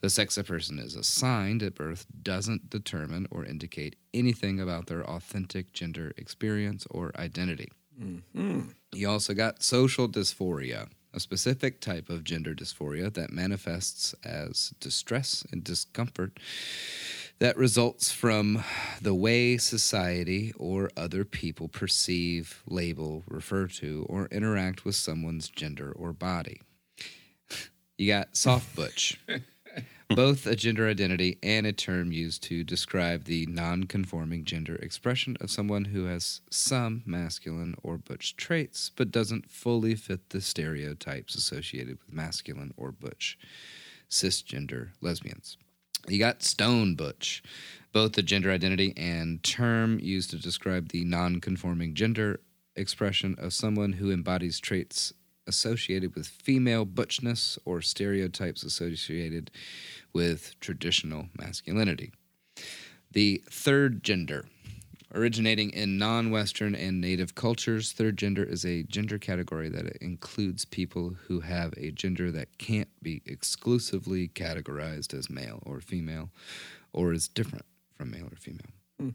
[0.02, 5.04] The sex a person is assigned at birth doesn't determine or indicate anything about their
[5.04, 7.72] authentic gender experience or identity.
[8.02, 8.62] Mm-hmm.
[8.94, 15.46] You also got social dysphoria, a specific type of gender dysphoria that manifests as distress
[15.52, 16.40] and discomfort
[17.40, 18.64] that results from
[19.02, 25.92] the way society or other people perceive, label, refer to, or interact with someone's gender
[25.92, 26.62] or body.
[27.98, 29.20] You got soft butch.
[30.16, 35.36] Both a gender identity and a term used to describe the non conforming gender expression
[35.42, 41.34] of someone who has some masculine or butch traits, but doesn't fully fit the stereotypes
[41.34, 43.40] associated with masculine or butch
[44.08, 45.58] cisgender lesbians.
[46.08, 47.42] You got stone butch,
[47.92, 52.42] both a gender identity and term used to describe the non conforming gender
[52.76, 55.14] expression of someone who embodies traits
[55.48, 59.52] associated with female butchness or stereotypes associated
[60.14, 62.12] with traditional masculinity.
[63.12, 64.46] The third gender,
[65.16, 70.66] Originating in non Western and native cultures, third gender is a gender category that includes
[70.66, 76.32] people who have a gender that can't be exclusively categorized as male or female
[76.92, 77.64] or is different
[77.94, 78.74] from male or female.
[79.00, 79.10] Hmm.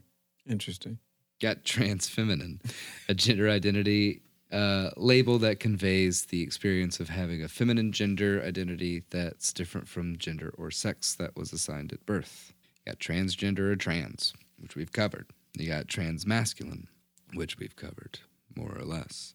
[0.49, 0.97] Interesting.
[1.39, 2.61] Got trans feminine,
[3.07, 4.21] a gender identity
[4.51, 10.17] uh, label that conveys the experience of having a feminine gender identity that's different from
[10.17, 12.53] gender or sex that was assigned at birth.
[12.85, 15.27] You got transgender or trans, which we've covered.
[15.57, 16.87] You got trans masculine,
[17.33, 18.19] which we've covered
[18.55, 19.33] more or less.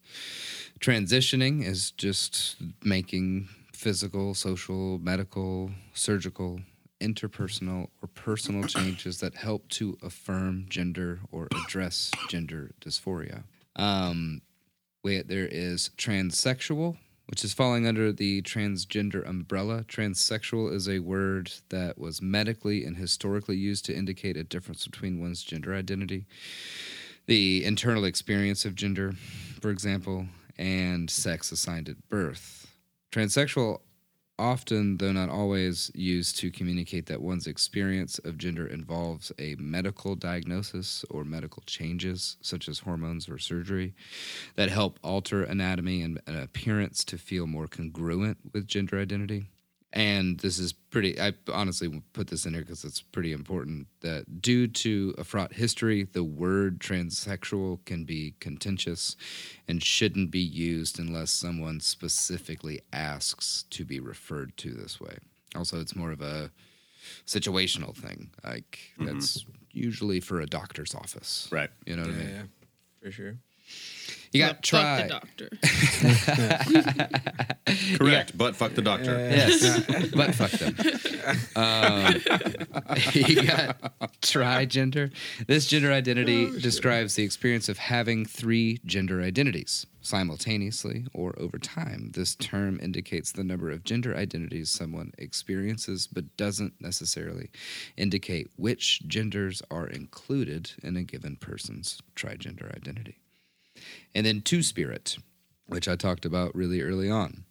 [0.81, 6.61] Transitioning is just making physical, social, medical, surgical,
[7.01, 13.45] interpersonal, or personal changes that help to affirm gender or address gender dysphoria.
[13.77, 14.41] Um,
[15.07, 16.97] we, there is transsexual,
[17.27, 19.85] which is falling under the transgender umbrella.
[19.85, 25.21] Transsexual is a word that was medically and historically used to indicate a difference between
[25.21, 26.27] one's gender identity,
[27.27, 29.13] the internal experience of gender,
[29.61, 30.27] for example,
[30.59, 32.67] and sex assigned at birth.
[33.13, 33.83] Transsexual
[34.39, 40.15] often, though not always, used to communicate that one's experience of gender involves a medical
[40.15, 43.95] diagnosis or medical changes, such as hormones or surgery,
[44.57, 49.49] that help alter anatomy and, appearance to feel more congruent with gender identity.
[49.93, 54.43] And this is pretty, I honestly put this in here because it's pretty important that
[54.43, 59.17] due to a fraught history, the word transsexual can be contentious
[59.69, 65.17] and shouldn't be used unless someone specifically asks to be referred to this way.
[65.55, 66.51] Also, it's more of a
[67.27, 68.31] situational thing.
[68.45, 69.07] Like, mm-hmm.
[69.07, 71.49] that's usually for a doctor's office.
[71.51, 71.71] Right.
[71.87, 72.29] You know what I mean?
[72.29, 72.43] yeah,
[73.03, 73.37] for sure.
[74.37, 75.03] You got Fuck try.
[75.03, 75.49] the doctor.
[77.97, 78.37] Correct.
[78.37, 79.13] But fuck the doctor.
[79.13, 79.81] Yes,
[80.15, 80.77] but fuck them.
[81.57, 82.15] Um,
[83.13, 85.11] you got trigender.
[85.47, 92.13] This gender identity describes the experience of having three gender identities simultaneously or over time.
[92.15, 97.51] This term indicates the number of gender identities someone experiences, but doesn't necessarily
[97.97, 103.19] indicate which genders are included in a given person's trigender identity.
[104.15, 105.19] And then two spirit,
[105.67, 107.45] which I talked about really early on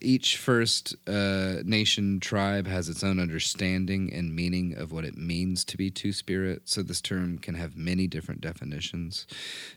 [0.00, 5.64] each First uh, Nation tribe has its own understanding and meaning of what it means
[5.66, 9.26] to be Two Spirit, so this term can have many different definitions.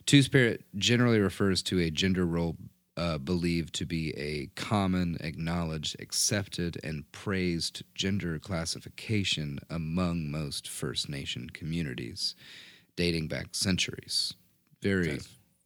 [0.06, 2.56] Two Spirit generally refers to a gender role
[2.95, 11.08] uh, believed to be a common, acknowledged, accepted, and praised gender classification among most First
[11.08, 12.36] Nation communities,
[12.95, 14.34] dating back centuries.
[14.82, 15.20] Very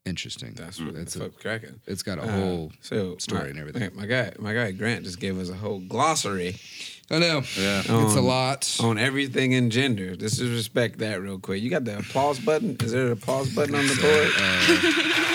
[0.05, 0.53] interesting.
[0.53, 1.79] That's what it's, a, cracking.
[1.87, 3.95] it's got a Uh, whole so story my, and everything.
[3.95, 6.55] My, my guy, my guy Grant just gave us a whole glossary
[7.11, 7.41] I know.
[7.57, 7.81] Yeah.
[7.85, 8.77] It's a lot.
[8.81, 10.15] on everything in gender.
[10.17, 11.61] Let's just respect that real quick.
[11.61, 12.77] You got the applause button?
[12.79, 15.27] Is there a applause button on the board?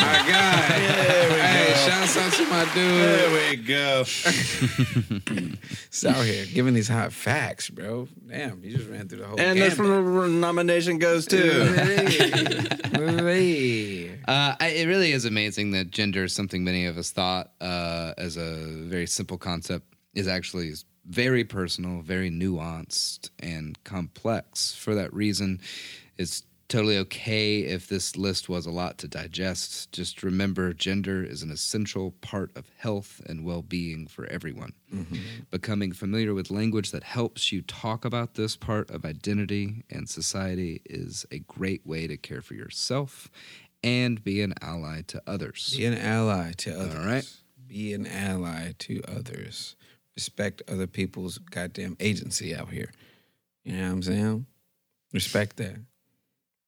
[0.00, 1.42] My guy.
[1.42, 2.74] hey, shouts out to my dude.
[2.74, 4.04] There we go.
[4.04, 8.08] He's out here giving these hot facts, bro.
[8.28, 9.40] Damn, you just ran through the whole.
[9.40, 10.04] And that's gambit.
[10.12, 11.40] where the nomination goes to.
[12.94, 14.10] Hey.
[14.26, 18.12] Uh, I, it really is amazing that gender is something many of us thought uh,
[18.18, 20.72] as a very simple concept is actually
[21.06, 24.74] very personal, very nuanced, and complex.
[24.74, 25.60] For that reason,
[26.18, 29.92] it's totally okay if this list was a lot to digest.
[29.92, 34.72] Just remember, gender is an essential part of health and well being for everyone.
[34.94, 35.16] Mm-hmm.
[35.50, 40.80] Becoming familiar with language that helps you talk about this part of identity and society
[40.86, 43.28] is a great way to care for yourself
[43.82, 45.74] and be an ally to others.
[45.76, 46.94] Be an ally to others.
[46.94, 47.28] All right.
[47.66, 49.74] Be an ally to others.
[50.14, 52.92] Respect other people's goddamn agency out here.
[53.64, 54.46] You know what I'm saying?
[55.12, 55.76] Respect that.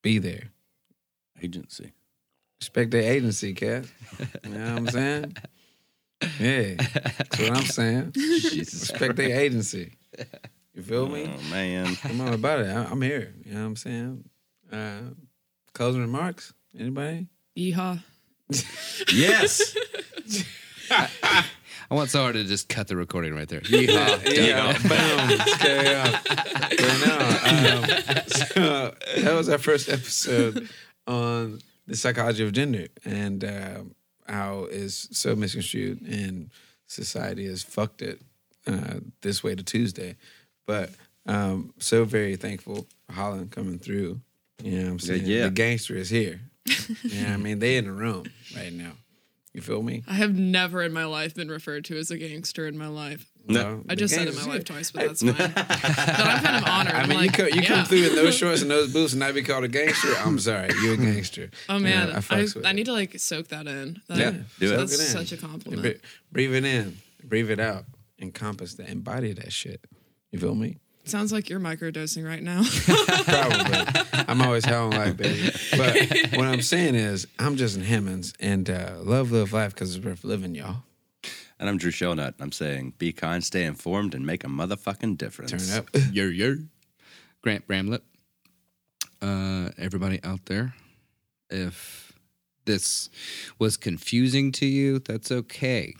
[0.03, 0.51] Be there.
[1.43, 1.93] Agency.
[2.61, 3.85] Respect their agency, cat.
[4.45, 5.37] You know what I'm saying?
[6.39, 6.74] Yeah.
[6.79, 8.12] That's what I'm saying.
[8.15, 9.95] Respect their agency.
[10.73, 11.24] You feel me?
[11.29, 11.97] Oh man.
[11.97, 12.69] Come on about it.
[12.69, 13.35] I- I'm here.
[13.45, 14.24] You know what I'm saying?
[14.70, 15.01] Uh,
[15.74, 16.55] closing remarks?
[16.79, 17.27] Anybody?
[17.59, 17.99] Yeehaw.
[19.12, 19.77] yes.
[21.93, 23.60] I want Sarah to just cut the recording right there.
[23.60, 24.35] Yeehaw.
[24.35, 25.39] Yeah, boom.
[25.39, 26.10] Let's carry on.
[26.24, 27.19] But no,
[27.51, 30.70] um, so that was our first episode
[31.06, 33.94] on the psychology of gender and um,
[34.27, 36.48] how it's so misconstrued and
[36.86, 38.23] society has fucked it
[38.66, 40.16] uh, this way to Tuesday.
[40.66, 40.93] But
[41.27, 44.19] um, so very thankful for Holland coming through.
[44.62, 45.27] You know what I'm saying?
[45.27, 45.44] yeah.
[45.44, 46.40] The gangster is here.
[47.05, 48.24] yeah, I mean, they in the room
[48.56, 48.93] right now.
[49.55, 50.03] You feel me?
[50.09, 53.31] I have never in my life been referred to as a gangster in my life.
[53.47, 54.66] No, I just said it game's my wife good.
[54.69, 55.35] twice, but that's fine.
[55.35, 56.95] but I'm kind of honored.
[56.95, 57.66] I mean, like, you, come, you yeah.
[57.69, 60.15] come through in those shorts and those boots and not be called a gangster.
[60.24, 61.51] I'm sorry, you're a gangster.
[61.69, 64.01] Oh man, Yeah, I, fucks with I, need to like soak that in.
[64.09, 64.31] That, Yeah,
[64.61, 64.77] do it.
[64.77, 65.27] That's it in.
[65.27, 66.01] such a Bre- compliment.
[66.31, 67.85] Breathe it in, breathe it out,
[68.20, 69.85] encompass that, embody that shit.
[70.31, 70.79] You feel me?
[71.05, 72.62] Sounds like you're microdosing right now.
[73.24, 74.24] Probably.
[74.29, 75.51] I'm always hell on life, baby.
[75.77, 80.05] But what I'm saying is, I'm Justin Hammonds, and uh, love, live life because it's
[80.05, 80.85] worth living, y'all.
[81.59, 82.35] And I'm Drew Shelnut.
[82.41, 85.51] I'm saying be kind, stay informed, and make a motherfucking difference.
[85.51, 85.89] Turn up.
[86.12, 86.57] Yer yer.
[87.43, 88.03] Grant Bramlett.
[89.20, 90.74] Uh, everybody out there,
[91.51, 92.12] if
[92.65, 93.11] this
[93.59, 95.95] was confusing to you, that's okay.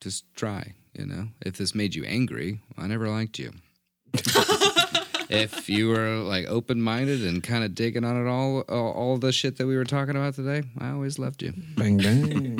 [0.00, 0.74] Just try.
[0.92, 3.52] You know, if this made you angry, I never liked you.
[5.30, 9.16] if you were like open minded and kind of digging on it all, all, all
[9.18, 11.52] the shit that we were talking about today, I always loved you.
[11.76, 12.58] Bang bang.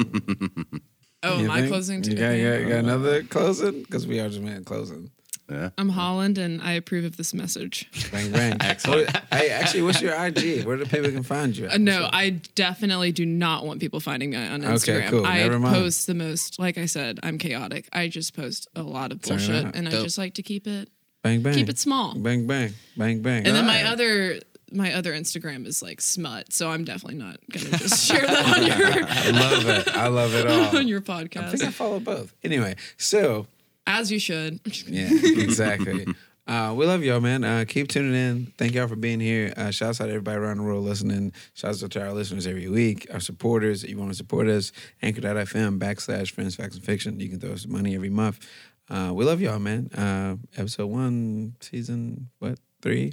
[1.22, 1.68] oh, You am I think?
[1.70, 2.16] closing You too?
[2.16, 3.82] got, you got, you got another closing?
[3.82, 5.10] Because we are just man closing.
[5.51, 5.68] Yeah.
[5.76, 7.86] I'm Holland, and I approve of this message.
[8.10, 8.56] Bang bang.
[8.60, 9.14] Excellent.
[9.31, 10.64] Hey, actually, what's your IG?
[10.64, 11.68] Where do people can find you?
[11.68, 14.97] Uh, no, I definitely do not want people finding me on Instagram.
[15.01, 15.26] Okay, cool.
[15.26, 15.74] I Never mind.
[15.76, 17.90] post the most, like I said, I'm chaotic.
[17.93, 19.74] I just post a lot of bullshit, up.
[19.74, 20.89] and I just like to keep it
[21.25, 21.55] Bang bang.
[21.55, 22.15] keep it small.
[22.15, 22.73] Bang bang.
[22.97, 23.47] Bang bang.
[23.47, 24.39] And then my other
[24.71, 28.67] my other Instagram is like smut, so I'm definitely not gonna just share that on
[28.67, 28.77] your
[29.09, 29.97] I love it.
[29.97, 30.77] I love it all.
[30.79, 31.45] on your podcast.
[31.45, 32.35] I think I follow both.
[32.45, 33.47] Anyway, so
[33.87, 34.61] As you should.
[34.87, 36.07] yeah, exactly.
[36.47, 37.43] Uh, we love y'all, man.
[37.43, 38.53] Uh, keep tuning in.
[38.59, 39.55] Thank y'all for being here.
[39.57, 41.33] Uh, shouts out to everybody around the world listening.
[41.55, 43.83] Shouts out to our listeners every week, our supporters.
[43.83, 44.71] If you want to support us,
[45.01, 47.19] anchor.fm backslash friends, facts, and fiction.
[47.19, 48.47] You can throw us some money every month.
[48.89, 49.89] Uh, we love y'all, man.
[49.93, 53.12] Uh, episode one, season, what, three?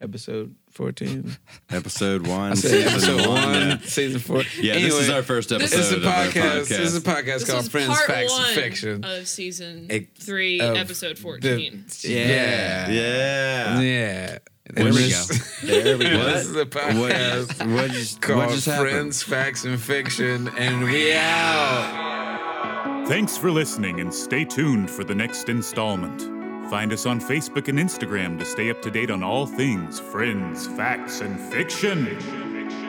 [0.00, 1.36] Episode 14.
[1.70, 3.78] Episode one, season episode one, yeah.
[3.84, 4.42] season four.
[4.60, 5.76] Yeah, this is our first episode.
[5.76, 6.68] This is a of our podcast.
[6.68, 9.04] This is a podcast This called is Friends, part Facts, one and Fiction.
[9.04, 11.84] of season It- three, of episode The- fourteen.
[12.02, 12.90] yeah.
[12.90, 13.80] Yeah.
[13.80, 14.38] Yeah.
[14.74, 16.24] There And we this- There we go.
[16.24, 18.90] This is a podcast What, what just, called what just happened?
[18.90, 22.11] Friends, Facts, and Fiction, and we out.
[23.06, 26.22] Thanks for listening and stay tuned for the next installment.
[26.70, 30.68] Find us on Facebook and Instagram to stay up to date on all things friends,
[30.68, 32.06] facts, and fiction.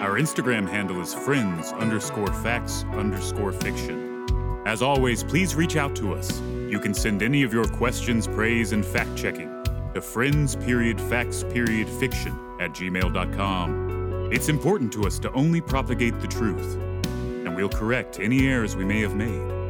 [0.01, 4.61] Our Instagram handle is friends underscore facts underscore fiction.
[4.67, 6.39] As always, please reach out to us.
[6.41, 9.49] You can send any of your questions, praise, and fact checking
[9.95, 14.29] to friends period facts period fiction at gmail.com.
[14.31, 18.85] It's important to us to only propagate the truth, and we'll correct any errors we
[18.85, 19.62] may have made.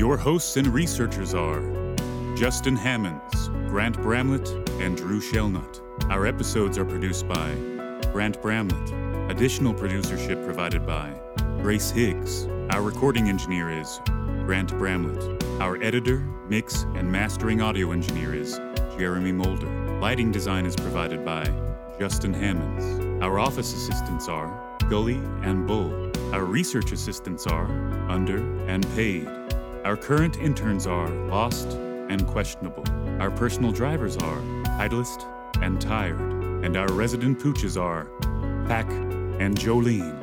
[0.00, 1.60] Your hosts and researchers are
[2.34, 4.48] Justin Hammonds, Grant Bramlett,
[4.80, 5.82] and Drew Shelnut.
[6.08, 7.52] Our episodes are produced by
[8.10, 9.30] Grant Bramlett.
[9.30, 11.12] Additional producership provided by
[11.60, 12.46] Grace Higgs.
[12.70, 14.00] Our recording engineer is
[14.46, 15.44] Grant Bramlett.
[15.60, 18.56] Our editor, mix, and mastering audio engineer is
[18.98, 19.68] Jeremy Mulder.
[20.00, 21.44] Lighting design is provided by
[21.98, 23.22] Justin Hammonds.
[23.22, 24.48] Our office assistants are
[24.88, 26.10] Gully and Bull.
[26.32, 27.66] Our research assistants are
[28.08, 29.28] Under and Paid.
[29.84, 31.72] Our current interns are Lost
[32.10, 32.84] and Questionable.
[33.18, 34.40] Our personal drivers are
[34.76, 35.26] Titleist
[35.62, 36.20] and Tired.
[36.62, 38.04] And our resident pooches are
[38.68, 38.90] Pack
[39.40, 40.22] and Jolene,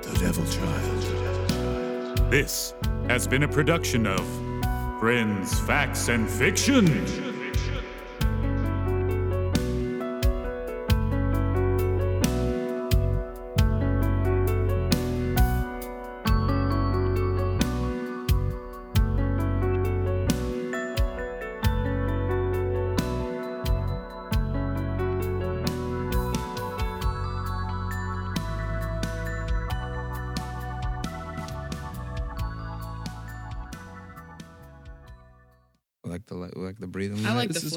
[0.00, 2.30] the Devil Child.
[2.30, 2.72] This
[3.06, 4.26] has been a production of
[5.00, 7.33] Friends, Facts, and Fiction.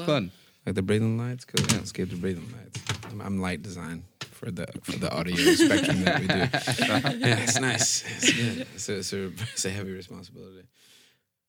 [0.00, 0.14] I like This the is flow.
[0.14, 0.30] fun.
[0.66, 1.44] Like the breathing lights.
[1.44, 1.66] Cool.
[1.68, 2.82] Yeah, let's skip the breathing lights.
[3.10, 6.34] I'm, I'm light design for the for the audio spectrum that we do.
[7.26, 8.04] Yeah, it's nice.
[8.16, 8.66] It's good.
[8.74, 10.66] It's a, it's a, it's a heavy responsibility.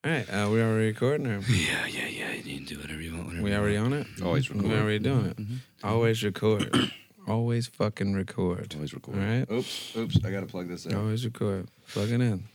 [0.05, 2.31] All right, uh, we already recording or Yeah, yeah, yeah.
[2.31, 3.27] You can do whatever you want.
[3.27, 4.07] Whenever we you already on it?
[4.23, 4.69] Always recording.
[4.71, 4.85] We record.
[4.85, 5.83] already doing it.
[5.85, 6.91] Always record.
[7.27, 8.73] Always fucking record.
[8.75, 9.15] Always record.
[9.17, 9.51] All right.
[9.51, 10.17] Oops, oops.
[10.23, 10.95] I gotta plug this in.
[10.95, 11.67] Always record.
[11.89, 12.45] Plug it in.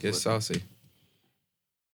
[0.00, 0.62] Get saucy.